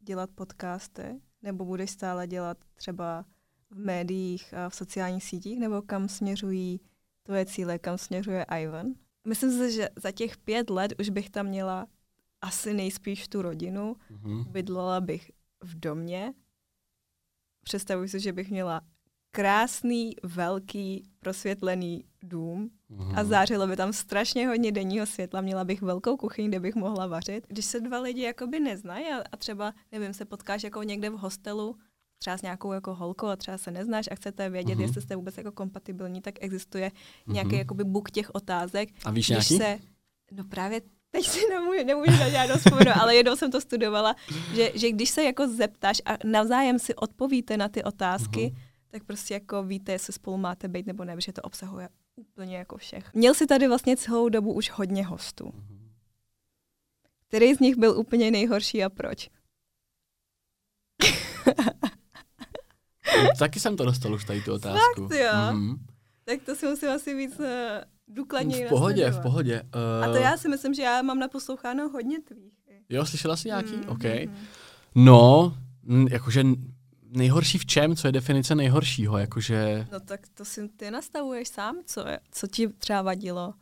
dělat 0.00 0.30
podcasty? 0.34 1.20
Nebo 1.42 1.64
budeš 1.64 1.90
stále 1.90 2.26
dělat 2.26 2.58
třeba 2.74 3.24
v 3.76 3.84
médiích 3.84 4.54
a 4.54 4.68
v 4.68 4.74
sociálních 4.74 5.24
sítích, 5.24 5.60
nebo 5.60 5.82
kam 5.82 6.08
směřují 6.08 6.80
tvoje 7.22 7.46
cíle, 7.46 7.78
kam 7.78 7.98
směřuje 7.98 8.46
Ivan? 8.60 8.86
Myslím 9.26 9.50
si, 9.50 9.72
že 9.72 9.88
za 9.96 10.10
těch 10.12 10.36
pět 10.36 10.70
let 10.70 10.92
už 11.00 11.08
bych 11.08 11.30
tam 11.30 11.46
měla 11.46 11.86
asi 12.40 12.74
nejspíš 12.74 13.28
tu 13.28 13.42
rodinu. 13.42 13.96
Mm-hmm. 14.10 14.44
Bydlela 14.44 15.00
bych 15.00 15.30
v 15.60 15.80
domě. 15.80 16.34
Představuji 17.64 18.08
si, 18.08 18.20
že 18.20 18.32
bych 18.32 18.50
měla 18.50 18.80
krásný, 19.30 20.16
velký, 20.22 21.10
prosvětlený 21.20 22.04
dům 22.22 22.70
mm-hmm. 22.90 23.18
a 23.18 23.24
zářilo 23.24 23.66
by 23.66 23.76
tam 23.76 23.92
strašně 23.92 24.48
hodně 24.48 24.72
denního 24.72 25.06
světla. 25.06 25.40
Měla 25.40 25.64
bych 25.64 25.82
velkou 25.82 26.16
kuchyň, 26.16 26.48
kde 26.48 26.60
bych 26.60 26.74
mohla 26.74 27.06
vařit. 27.06 27.46
Když 27.48 27.64
se 27.64 27.80
dva 27.80 27.98
lidi 27.98 28.22
jakoby 28.22 28.60
neznají 28.60 29.06
a, 29.06 29.24
a 29.32 29.36
třeba, 29.36 29.74
nevím, 29.92 30.14
se 30.14 30.24
potkáš 30.24 30.62
jako 30.62 30.82
někde 30.82 31.10
v 31.10 31.18
hostelu 31.18 31.76
třeba 32.18 32.38
s 32.38 32.42
nějakou 32.42 32.72
jako 32.72 32.94
holkou 32.94 33.26
a 33.26 33.36
třeba 33.36 33.58
se 33.58 33.70
neznáš 33.70 34.08
a 34.10 34.14
chcete 34.14 34.50
vědět, 34.50 34.78
uh-huh. 34.78 34.82
jestli 34.82 35.02
jste 35.02 35.16
vůbec 35.16 35.36
jako 35.36 35.52
kompatibilní, 35.52 36.20
tak 36.20 36.34
existuje 36.40 36.88
uh-huh. 36.88 37.32
nějaký 37.32 37.56
jakoby 37.56 37.84
book 37.84 38.10
těch 38.10 38.34
otázek. 38.34 38.88
A 39.04 39.10
víš 39.10 39.28
nějaký? 39.28 39.56
Se, 39.56 39.78
no 40.32 40.44
právě 40.44 40.80
teď 41.10 41.26
si 41.26 41.48
nemůžu, 41.50 41.84
nemůžu 41.84 42.10
na 42.10 42.28
žádnou 42.28 42.56
vzpomenout, 42.56 42.96
ale 43.00 43.16
jednou 43.16 43.36
jsem 43.36 43.50
to 43.50 43.60
studovala, 43.60 44.16
že, 44.54 44.72
že 44.74 44.90
když 44.90 45.10
se 45.10 45.24
jako 45.24 45.48
zeptáš 45.48 46.02
a 46.04 46.16
navzájem 46.24 46.78
si 46.78 46.94
odpovíte 46.94 47.56
na 47.56 47.68
ty 47.68 47.84
otázky, 47.84 48.40
uh-huh. 48.40 48.58
tak 48.88 49.04
prostě 49.04 49.34
jako 49.34 49.62
víte, 49.62 49.92
jestli 49.92 50.12
spolu 50.12 50.36
máte 50.36 50.68
být 50.68 50.86
nebo 50.86 51.04
ne, 51.04 51.14
protože 51.14 51.32
to 51.32 51.42
obsahuje 51.42 51.88
úplně 52.16 52.56
jako 52.56 52.76
všech. 52.76 53.14
Měl 53.14 53.34
si 53.34 53.46
tady 53.46 53.68
vlastně 53.68 53.96
celou 53.96 54.28
dobu 54.28 54.52
už 54.52 54.70
hodně 54.70 55.06
hostů. 55.06 55.44
Uh-huh. 55.44 55.76
Který 57.28 57.54
z 57.54 57.60
nich 57.60 57.76
byl 57.76 57.98
úplně 57.98 58.30
nejhorší 58.30 58.84
a 58.84 58.90
proč? 58.90 59.30
Taky 63.38 63.60
jsem 63.60 63.76
to 63.76 63.84
dostal 63.84 64.14
už 64.14 64.24
tady 64.24 64.42
tu 64.42 64.52
otázku. 64.52 65.08
Fakt, 65.08 65.18
jo. 65.18 65.32
Mm-hmm. 65.32 65.78
Tak 66.24 66.42
to 66.42 66.56
si 66.56 66.66
musím 66.66 66.88
asi 66.88 67.14
víc 67.14 67.38
uh, 67.38 67.46
důkladněji 68.08 68.66
V 68.66 68.68
pohodě, 68.68 69.02
nasledovat. 69.04 69.20
v 69.20 69.22
pohodě. 69.22 69.62
Uh... 69.62 70.04
A 70.04 70.12
to 70.12 70.16
já 70.16 70.36
si 70.36 70.48
myslím, 70.48 70.74
že 70.74 70.82
já 70.82 71.02
mám 71.02 71.18
naposloucháno 71.18 71.88
hodně 71.88 72.20
tvých. 72.20 72.52
Jo, 72.88 73.06
slyšela 73.06 73.36
jsi 73.36 73.48
nějaký? 73.48 73.76
Mm, 73.76 73.88
OK. 73.88 74.04
Mm. 74.04 74.36
No, 74.94 75.56
jakože 76.10 76.44
nejhorší 77.02 77.58
v 77.58 77.66
čem? 77.66 77.96
Co 77.96 78.08
je 78.08 78.12
definice 78.12 78.54
nejhoršího? 78.54 79.18
Jakože... 79.18 79.86
No 79.92 80.00
tak 80.00 80.20
to 80.34 80.44
si 80.44 80.68
ty 80.68 80.90
nastavuješ 80.90 81.48
sám, 81.48 81.76
co, 81.86 82.04
co 82.30 82.46
ti 82.46 82.68
třeba 82.68 83.02
vadilo. 83.02 83.54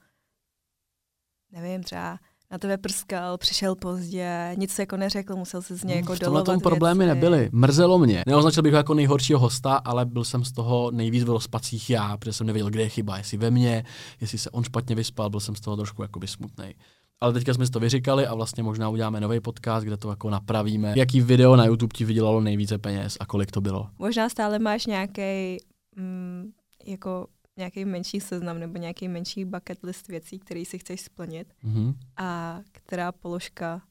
Nevím, 1.53 1.83
třeba 1.83 2.19
na 2.55 2.59
tebe 2.59 2.77
prskal, 2.77 3.39
přišel 3.39 3.75
pozdě, 3.75 4.55
nic 4.59 4.71
se 4.71 4.83
jako 4.83 4.97
neřekl, 4.97 5.37
musel 5.37 5.63
se 5.63 5.77
z 5.77 5.85
něj 5.85 5.97
jako 5.97 6.15
dolovat 6.15 6.45
tom 6.45 6.61
problémy 6.61 7.05
věci. 7.05 7.15
nebyly. 7.15 7.49
Mrzelo 7.53 7.99
mě. 7.99 8.23
Neoznačil 8.27 8.63
bych 8.63 8.73
ho 8.73 8.77
jako 8.77 8.95
nejhoršího 8.95 9.39
hosta, 9.39 9.75
ale 9.75 10.05
byl 10.05 10.25
jsem 10.25 10.45
z 10.45 10.53
toho 10.53 10.91
nejvíc 10.91 11.25
v 11.25 11.29
rozpacích 11.31 11.91
já, 11.91 12.17
protože 12.17 12.33
jsem 12.33 12.47
nevěděl, 12.47 12.71
kde 12.71 12.83
je 12.83 12.89
chyba, 12.89 13.19
jestli 13.19 13.39
ve 13.39 13.51
mně, 13.51 13.85
jestli 14.21 14.39
se 14.39 14.51
on 14.51 14.65
špatně 14.65 14.95
vyspal, 14.95 15.31
byl 15.31 15.41
jsem 15.41 15.57
z 15.57 15.61
toho 15.61 15.77
trošku 15.77 16.03
jako 16.03 16.21
smutný. 16.27 16.75
Ale 17.21 17.33
teďka 17.33 17.55
jsme 17.55 17.67
si 17.67 17.73
to 17.73 17.81
vyříkali 17.81 18.27
a 18.27 18.35
vlastně 18.35 18.63
možná 18.63 18.89
uděláme 18.89 19.21
nový 19.21 19.41
podcast, 19.41 19.87
kde 19.87 19.97
to 19.97 20.11
jako 20.11 20.31
napravíme. 20.31 20.93
Jaký 20.97 21.21
video 21.21 21.57
na 21.57 21.65
YouTube 21.65 21.93
ti 21.95 22.05
vydělalo 22.05 22.41
nejvíce 22.41 22.79
peněz 22.79 23.17
a 23.21 23.27
kolik 23.27 23.51
to 23.51 23.61
bylo? 23.61 23.87
Možná 23.99 24.29
stále 24.29 24.59
máš 24.59 24.87
nějaký 24.87 25.59
mm, 25.97 26.51
jako 26.87 27.27
nějaký 27.57 27.85
menší 27.85 28.21
seznam 28.21 28.59
nebo 28.59 28.79
nějaký 28.79 29.09
menší 29.09 29.45
bucket 29.45 29.83
list 29.83 30.09
věcí, 30.09 30.39
které 30.39 30.65
si 30.65 30.79
chceš 30.79 31.01
splnit 31.01 31.55
mm-hmm. 31.65 31.95
a 32.17 32.61
která 32.73 33.13
položka 33.13 33.83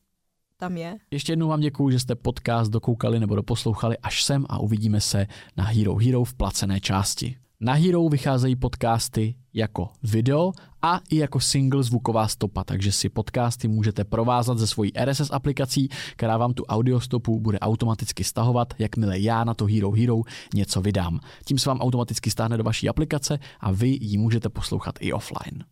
tam 0.58 0.78
je. 0.78 0.98
Ještě 1.12 1.32
jednou 1.32 1.48
vám 1.48 1.60
děkuji, 1.60 1.90
že 1.90 2.00
jste 2.00 2.16
podcast 2.16 2.72
dokoukali 2.72 3.20
nebo 3.20 3.36
doposlouchali 3.36 3.98
až 3.98 4.24
sem 4.24 4.46
a 4.50 4.60
uvidíme 4.60 5.02
se 5.02 5.28
na 5.58 5.64
Hero 5.64 5.96
Hero 5.96 6.24
v 6.24 6.34
placené 6.34 6.80
části. 6.80 7.38
Na 7.66 7.74
Hero 7.74 8.10
vycházejí 8.10 8.56
podcasty 8.56 9.36
jako 9.54 9.90
video 10.04 10.52
a 10.82 11.00
i 11.10 11.18
jako 11.18 11.40
single 11.40 11.84
zvuková 11.84 12.28
stopa, 12.28 12.64
takže 12.64 12.92
si 12.92 13.10
podcasty 13.10 13.68
můžete 13.68 14.04
provázat 14.04 14.58
ze 14.58 14.68
svojí 14.68 14.92
RSS 15.06 15.32
aplikací, 15.32 15.90
která 16.16 16.38
vám 16.38 16.54
tu 16.54 16.66
audiostopu 16.66 17.40
bude 17.40 17.60
automaticky 17.60 18.24
stahovat, 18.24 18.74
jakmile 18.80 19.20
já 19.20 19.44
na 19.44 19.54
to 19.54 19.66
Hero 19.66 19.92
Hero 19.92 20.22
něco 20.54 20.82
vydám. 20.82 21.20
Tím 21.46 21.60
se 21.60 21.70
vám 21.70 21.80
automaticky 21.80 22.30
stáhne 22.30 22.58
do 22.58 22.64
vaší 22.64 22.90
aplikace 22.90 23.40
a 23.60 23.72
vy 23.72 23.98
ji 24.02 24.18
můžete 24.18 24.50
poslouchat 24.50 24.96
i 25.00 25.14
offline. 25.14 25.64